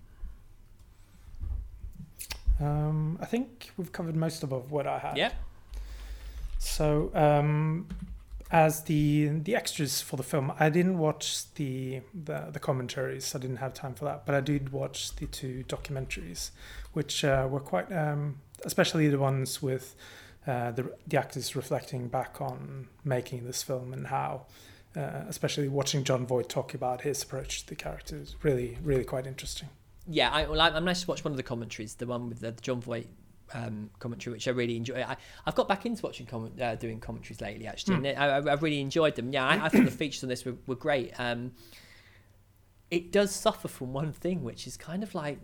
Um, 2.59 3.17
I 3.21 3.25
think 3.25 3.71
we've 3.77 3.91
covered 3.91 4.15
most 4.15 4.43
of 4.43 4.71
what 4.71 4.85
I 4.85 4.99
had. 4.99 5.17
Yeah, 5.17 5.31
So, 6.57 7.11
um, 7.13 7.87
as 8.51 8.83
the 8.83 9.27
the 9.27 9.55
extras 9.55 10.01
for 10.01 10.17
the 10.17 10.23
film, 10.23 10.51
I 10.59 10.69
didn't 10.69 10.97
watch 10.97 11.53
the, 11.53 12.01
the 12.13 12.47
the 12.51 12.59
commentaries. 12.59 13.33
I 13.35 13.39
didn't 13.39 13.57
have 13.57 13.73
time 13.73 13.93
for 13.93 14.05
that, 14.05 14.25
but 14.25 14.35
I 14.35 14.41
did 14.41 14.71
watch 14.71 15.15
the 15.15 15.27
two 15.27 15.63
documentaries, 15.67 16.51
which 16.93 17.23
uh, 17.23 17.47
were 17.49 17.59
quite, 17.59 17.91
um, 17.91 18.39
especially 18.65 19.07
the 19.07 19.19
ones 19.19 19.61
with 19.61 19.95
uh, 20.47 20.71
the 20.71 20.91
the 21.07 21.17
actors 21.17 21.55
reflecting 21.55 22.07
back 22.07 22.41
on 22.41 22.87
making 23.03 23.45
this 23.45 23.63
film 23.63 23.93
and 23.93 24.07
how. 24.07 24.45
Uh, 24.97 25.23
especially 25.27 25.67
watching 25.67 26.03
Jon 26.03 26.25
Voight 26.25 26.49
talk 26.49 26.73
about 26.73 27.01
his 27.01 27.21
approach 27.21 27.61
to 27.61 27.67
the 27.67 27.75
characters, 27.75 28.35
really, 28.41 28.79
really 28.83 29.03
quite 29.03 29.27
interesting. 29.27 29.69
Yeah. 30.09 30.31
I, 30.31 30.45
well, 30.45 30.59
I, 30.59 30.69
I'm 30.69 30.85
nice 30.85 31.01
to 31.01 31.07
watch 31.07 31.23
one 31.23 31.31
of 31.31 31.37
the 31.37 31.43
commentaries, 31.43 31.95
the 31.95 32.07
one 32.07 32.29
with 32.29 32.41
the, 32.41 32.51
the 32.51 32.61
Jon 32.61 32.81
Voight 32.81 33.07
um, 33.53 33.89
commentary, 33.99 34.33
which 34.33 34.47
I 34.47 34.51
really 34.51 34.75
enjoy. 34.75 35.03
I, 35.03 35.17
I've 35.45 35.55
got 35.55 35.67
back 35.67 35.85
into 35.85 36.03
watching 36.03 36.25
comment, 36.25 36.59
uh, 36.61 36.75
doing 36.75 36.99
commentaries 36.99 37.41
lately, 37.41 37.67
actually, 37.67 37.95
and 37.95 38.07
I, 38.07 38.37
I, 38.37 38.51
I've 38.53 38.63
really 38.63 38.79
enjoyed 38.79 39.15
them. 39.15 39.31
Yeah, 39.31 39.45
I, 39.45 39.65
I 39.65 39.69
think 39.69 39.85
the 39.85 39.91
features 39.91 40.23
on 40.23 40.29
this 40.29 40.45
were, 40.45 40.55
were 40.67 40.75
great. 40.75 41.19
Um, 41.19 41.53
it 42.91 43.11
does 43.11 43.33
suffer 43.33 43.67
from 43.67 43.93
one 43.93 44.11
thing, 44.11 44.43
which 44.43 44.67
is 44.67 44.77
kind 44.77 45.03
of 45.03 45.13
like 45.13 45.39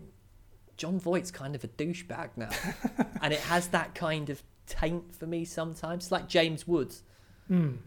Jon 0.76 0.98
Voight's 0.98 1.30
kind 1.30 1.54
of 1.54 1.64
a 1.64 1.68
douchebag 1.68 2.30
now, 2.36 2.50
and 3.22 3.32
it 3.32 3.40
has 3.40 3.68
that 3.68 3.94
kind 3.94 4.30
of 4.30 4.42
taint 4.66 5.14
for 5.14 5.26
me 5.26 5.44
sometimes. 5.44 6.04
It's 6.04 6.12
like 6.12 6.28
James 6.28 6.66
Woods. 6.66 7.02
Mm. 7.50 7.78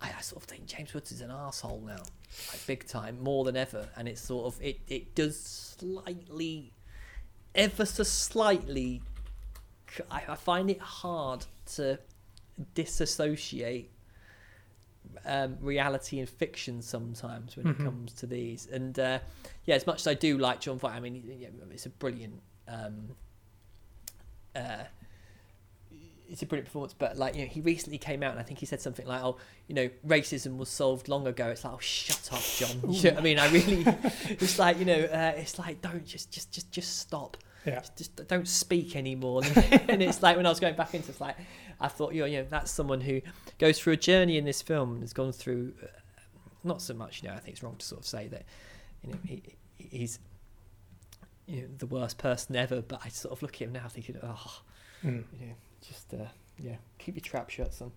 I, 0.00 0.12
I 0.16 0.20
sort 0.20 0.42
of 0.42 0.48
think 0.48 0.66
James 0.66 0.94
Woods 0.94 1.12
is 1.12 1.20
an 1.20 1.30
asshole 1.30 1.82
now, 1.86 2.02
like 2.52 2.66
big 2.66 2.86
time, 2.86 3.20
more 3.22 3.44
than 3.44 3.56
ever, 3.56 3.88
and 3.96 4.08
it's 4.08 4.20
sort 4.20 4.46
of 4.54 4.60
it. 4.62 4.80
It 4.88 5.14
does 5.14 5.38
slightly, 5.38 6.72
ever 7.54 7.84
so 7.86 8.02
slightly. 8.02 9.02
I 10.10 10.34
find 10.36 10.70
it 10.70 10.80
hard 10.80 11.46
to 11.76 11.98
disassociate 12.74 13.90
um, 15.24 15.56
reality 15.60 16.18
and 16.20 16.28
fiction 16.28 16.82
sometimes 16.82 17.56
when 17.56 17.66
Mhm. 17.66 17.80
it 17.80 17.84
comes 17.84 18.12
to 18.14 18.26
these. 18.26 18.66
And 18.66 18.98
uh, 18.98 19.18
yeah, 19.64 19.74
as 19.76 19.86
much 19.86 20.00
as 20.00 20.06
I 20.06 20.14
do 20.14 20.36
like 20.38 20.60
Jon 20.60 20.78
Voight, 20.78 20.92
I 20.92 21.00
mean, 21.00 21.22
it's 21.72 21.86
a 21.86 21.90
brilliant. 21.90 22.40
Um, 22.68 23.16
uh, 24.54 24.84
it's 26.30 26.42
a 26.42 26.46
brilliant 26.46 26.66
performance, 26.66 26.94
but 26.98 27.16
like 27.16 27.34
you 27.34 27.42
know, 27.42 27.48
he 27.48 27.60
recently 27.60 27.98
came 27.98 28.22
out 28.22 28.32
and 28.32 28.40
I 28.40 28.42
think 28.42 28.58
he 28.58 28.66
said 28.66 28.80
something 28.80 29.06
like, 29.06 29.22
"Oh, 29.22 29.36
you 29.66 29.74
know, 29.74 29.88
racism 30.06 30.56
was 30.56 30.68
solved 30.68 31.08
long 31.08 31.26
ago." 31.26 31.48
It's 31.48 31.64
like, 31.64 31.72
"Oh, 31.74 31.78
shut 31.80 32.30
up, 32.32 32.42
John." 32.42 32.92
You 32.92 33.10
know 33.10 33.18
I 33.18 33.20
mean, 33.22 33.38
I 33.38 33.48
really, 33.50 33.84
it's 34.28 34.58
like 34.58 34.78
you 34.78 34.84
know, 34.84 35.00
uh, 35.00 35.32
it's 35.36 35.58
like 35.58 35.80
don't 35.80 36.04
just 36.06 36.30
just 36.30 36.52
just 36.52 36.70
just 36.70 36.98
stop. 36.98 37.36
Yeah. 37.64 37.80
Just, 37.80 37.96
just 37.96 38.28
don't 38.28 38.46
speak 38.48 38.94
anymore. 38.96 39.42
and 39.88 40.02
it's 40.02 40.22
like 40.22 40.36
when 40.36 40.46
I 40.46 40.48
was 40.48 40.60
going 40.60 40.76
back 40.76 40.94
into, 40.94 41.10
it's 41.10 41.20
like 41.20 41.36
I 41.80 41.88
thought, 41.88 42.14
you 42.14 42.20
know, 42.20 42.26
you 42.26 42.38
know, 42.38 42.46
that's 42.48 42.70
someone 42.70 43.00
who 43.00 43.20
goes 43.58 43.78
through 43.78 43.94
a 43.94 43.96
journey 43.98 44.38
in 44.38 44.44
this 44.44 44.62
film 44.62 44.92
and 44.92 45.00
has 45.02 45.12
gone 45.12 45.32
through, 45.32 45.74
uh, 45.82 45.86
not 46.64 46.80
so 46.80 46.94
much, 46.94 47.22
you 47.22 47.28
know, 47.28 47.34
I 47.34 47.38
think 47.40 47.54
it's 47.54 47.62
wrong 47.62 47.76
to 47.76 47.84
sort 47.84 48.00
of 48.00 48.06
say 48.06 48.28
that, 48.28 48.44
you 49.02 49.12
know, 49.12 49.18
he, 49.26 49.42
he's 49.76 50.18
you 51.46 51.62
know, 51.62 51.68
the 51.78 51.86
worst 51.86 52.16
person 52.18 52.56
ever. 52.56 52.80
But 52.80 53.00
I 53.04 53.08
sort 53.08 53.32
of 53.32 53.42
look 53.42 53.54
at 53.54 53.60
him 53.60 53.72
now 53.72 53.88
thinking, 53.88 54.18
oh, 54.22 54.60
Mm. 55.04 55.24
you 55.38 55.46
know, 55.46 55.54
just 55.86 56.12
uh, 56.14 56.26
yeah, 56.58 56.76
keep 56.98 57.14
your 57.16 57.22
trap 57.22 57.50
shut, 57.50 57.72
son. 57.74 57.92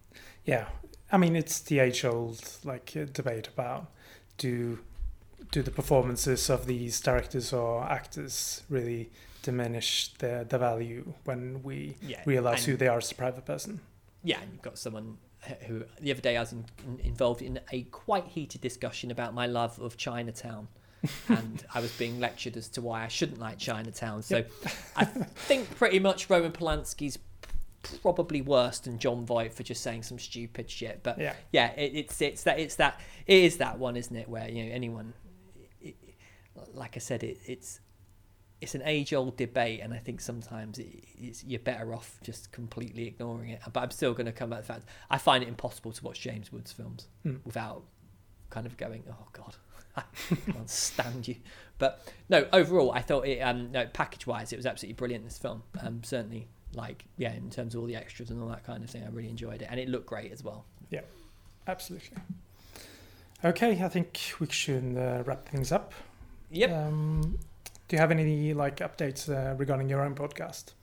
Yeah, 0.45 0.67
I 1.11 1.17
mean 1.17 1.35
it's 1.35 1.59
the 1.59 1.79
age-old 1.79 2.41
like 2.63 2.93
uh, 2.95 3.05
debate 3.11 3.47
about 3.47 3.87
do 4.37 4.79
do 5.51 5.61
the 5.61 5.71
performances 5.71 6.49
of 6.49 6.65
these 6.65 7.01
directors 7.01 7.51
or 7.51 7.83
actors 7.83 8.61
really 8.69 9.11
diminish 9.41 10.13
the 10.19 10.45
the 10.47 10.57
value 10.57 11.13
when 11.25 11.61
we 11.63 11.95
Yeah, 12.01 12.21
realize 12.25 12.65
who 12.65 12.77
they 12.77 12.87
are 12.87 12.97
as 12.99 13.11
a 13.11 13.15
private 13.15 13.45
person. 13.45 13.81
yeah, 14.23 14.39
and 14.41 14.51
you've 14.53 14.61
got 14.61 14.77
someone 14.77 15.17
who 15.67 15.83
the 15.99 16.11
other 16.11 16.21
day 16.21 16.37
I 16.37 16.41
was 16.41 16.51
in, 16.51 16.65
in, 16.85 16.99
involved 16.99 17.41
in 17.41 17.59
a 17.71 17.81
quite 17.83 18.25
heated 18.27 18.61
discussion 18.61 19.09
about 19.09 19.33
my 19.33 19.47
love 19.47 19.79
of 19.79 19.97
Chinatown. 19.97 20.67
and 21.29 21.65
I 21.73 21.79
was 21.79 21.91
being 21.93 22.19
lectured 22.19 22.55
as 22.55 22.67
to 22.69 22.81
why 22.81 23.03
I 23.03 23.07
shouldn't 23.07 23.39
like 23.39 23.57
Chinatown. 23.57 24.21
So 24.21 24.43
I 24.95 25.05
think 25.05 25.75
pretty 25.75 25.97
much 25.97 26.29
Roman 26.29 26.51
Polanski's 26.51 27.17
probably 28.01 28.41
worse 28.41 28.79
than 28.79 28.99
Jon 28.99 29.25
Voight 29.25 29.53
for 29.53 29.63
just 29.63 29.81
saying 29.81 30.03
some 30.03 30.19
stupid 30.19 30.69
shit. 30.69 31.01
But 31.03 31.19
Yeah. 31.19 31.33
yeah, 31.51 31.71
it, 31.71 31.93
it's 31.95 32.21
it's 32.21 32.43
that 32.43 32.59
it's 32.59 32.75
that 32.75 32.99
it 33.27 33.43
is 33.43 33.57
that 33.57 33.79
one, 33.79 33.95
isn't 33.97 34.15
it? 34.15 34.27
Where 34.29 34.47
you 34.49 34.65
know 34.65 34.71
anyone, 34.71 35.13
it, 35.81 35.95
like 36.73 36.95
I 36.95 36.99
said, 36.99 37.23
it, 37.23 37.37
it's 37.45 37.79
it's 38.61 38.75
an 38.75 38.83
age 38.85 39.11
old 39.13 39.37
debate, 39.37 39.79
and 39.81 39.91
I 39.93 39.97
think 39.97 40.21
sometimes 40.21 40.77
it, 40.77 41.03
it's, 41.17 41.43
you're 41.43 41.59
better 41.59 41.95
off 41.95 42.19
just 42.23 42.51
completely 42.51 43.07
ignoring 43.07 43.49
it. 43.49 43.61
But 43.73 43.81
I'm 43.81 43.89
still 43.91 44.13
going 44.13 44.27
to 44.27 44.31
come 44.31 44.51
back 44.51 44.59
to 44.61 44.67
the 44.67 44.73
fact 44.73 44.85
I 45.09 45.17
find 45.17 45.43
it 45.43 45.47
impossible 45.47 45.91
to 45.93 46.03
watch 46.03 46.21
James 46.21 46.51
Woods 46.51 46.71
films 46.71 47.07
Hmm. 47.23 47.37
without 47.43 47.83
kind 48.51 48.65
of 48.67 48.77
going, 48.77 49.03
oh 49.09 49.27
god. 49.33 49.55
I 49.97 50.03
can't 50.51 50.69
stand 50.69 51.27
you, 51.27 51.35
but 51.77 52.07
no. 52.29 52.47
Overall, 52.53 52.91
I 52.93 53.01
thought 53.01 53.27
it. 53.27 53.39
Um, 53.39 53.73
no, 53.73 53.85
package-wise, 53.87 54.53
it 54.53 54.55
was 54.55 54.65
absolutely 54.65 54.93
brilliant. 54.93 55.25
This 55.25 55.37
film, 55.37 55.63
um, 55.81 56.01
certainly, 56.03 56.47
like 56.73 57.05
yeah, 57.17 57.33
in 57.33 57.49
terms 57.49 57.75
of 57.75 57.81
all 57.81 57.87
the 57.87 57.95
extras 57.95 58.29
and 58.29 58.41
all 58.41 58.49
that 58.49 58.63
kind 58.65 58.83
of 58.83 58.89
thing, 58.89 59.03
I 59.03 59.09
really 59.09 59.29
enjoyed 59.29 59.61
it, 59.61 59.67
and 59.69 59.79
it 59.79 59.89
looked 59.89 60.07
great 60.07 60.31
as 60.31 60.43
well. 60.43 60.65
Yeah, 60.89 61.01
absolutely. 61.67 62.17
Okay, 63.43 63.83
I 63.83 63.89
think 63.89 64.19
we 64.39 64.47
should 64.47 64.95
uh, 64.97 65.23
wrap 65.25 65.47
things 65.49 65.71
up. 65.71 65.93
Yep. 66.51 66.71
Um, 66.71 67.39
do 67.87 67.95
you 67.95 67.99
have 67.99 68.11
any 68.11 68.53
like 68.53 68.77
updates 68.77 69.29
uh, 69.29 69.55
regarding 69.55 69.89
your 69.89 70.01
own 70.01 70.15
podcast? 70.15 70.73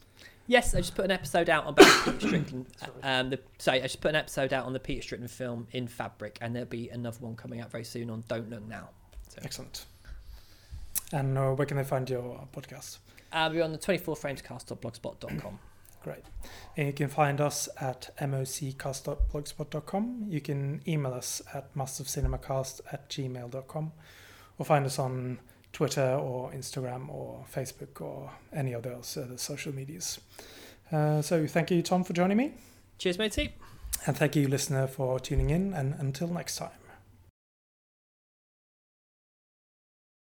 Yes, 0.47 0.75
I 0.75 0.79
just 0.79 0.95
put 0.95 1.05
an 1.05 1.11
episode 1.11 1.51
out 1.51 1.69
about 1.69 2.05
Peter 2.05 2.27
Strickland. 2.27 2.67
Um, 3.03 3.31
the, 3.31 3.39
sorry, 3.59 3.81
I 3.81 3.83
just 3.83 4.01
put 4.01 4.09
an 4.09 4.17
episode 4.17 4.53
out 4.55 4.65
on 4.65 4.73
the 4.73 4.81
Peter 4.81 5.03
Strickland 5.03 5.31
film 5.31 5.69
in 5.73 5.87
Fabric, 5.87 6.39
and 6.41 6.55
there'll 6.55 6.69
be 6.69 6.89
another 6.89 7.19
one 7.21 7.37
coming 7.37 7.61
out 7.61 7.71
very 7.71 7.85
soon 7.85 8.09
on 8.09 8.25
Don't 8.29 8.49
Look 8.49 8.67
Now. 8.67 8.89
So, 9.29 9.41
Excellent. 9.45 9.85
And 11.13 11.37
uh, 11.37 11.53
where 11.53 11.67
can 11.67 11.77
they 11.77 11.85
find 11.85 12.09
your 12.09 12.47
podcast? 12.55 12.99
uh, 13.33 13.51
we're 13.53 13.63
on 13.63 13.73
the 13.73 13.79
24framescast.blogspot.com. 13.79 15.59
Great. 16.09 16.25
And 16.79 16.87
you 16.87 16.95
can 16.95 17.09
find 17.09 17.39
us 17.39 17.69
at 17.79 18.09
moccast.blogspot.com. 18.19 20.25
You 20.27 20.41
can 20.41 20.81
email 20.89 21.13
us 21.13 21.43
at 21.53 21.75
massivecinemacast 21.75 22.81
at 22.91 23.11
gmail.com 23.11 23.93
or 24.57 24.65
find 24.65 24.87
us 24.87 24.99
on 24.99 25.39
Twitter 25.71 26.15
or 26.15 26.51
Instagram 26.53 27.11
or 27.11 27.45
Facebook 27.55 28.01
or 28.01 28.31
any 28.55 28.73
of 28.73 28.85
those 28.85 29.19
uh, 29.19 29.37
social 29.37 29.75
medias. 29.75 30.19
Uh, 30.91 31.21
so 31.21 31.47
thank 31.47 31.71
you, 31.71 31.83
Tom, 31.83 32.05
for 32.05 32.15
joining 32.15 32.39
me. 32.39 32.55
Cheers, 32.97 33.19
matey. 33.19 33.53
And 34.07 34.17
thank 34.17 34.35
you, 34.35 34.49
listener, 34.49 34.87
for 34.87 35.21
tuning 35.21 35.51
in. 35.51 35.75
And 35.75 35.95
until 35.99 36.29
next 36.29 36.57
time. 36.57 36.88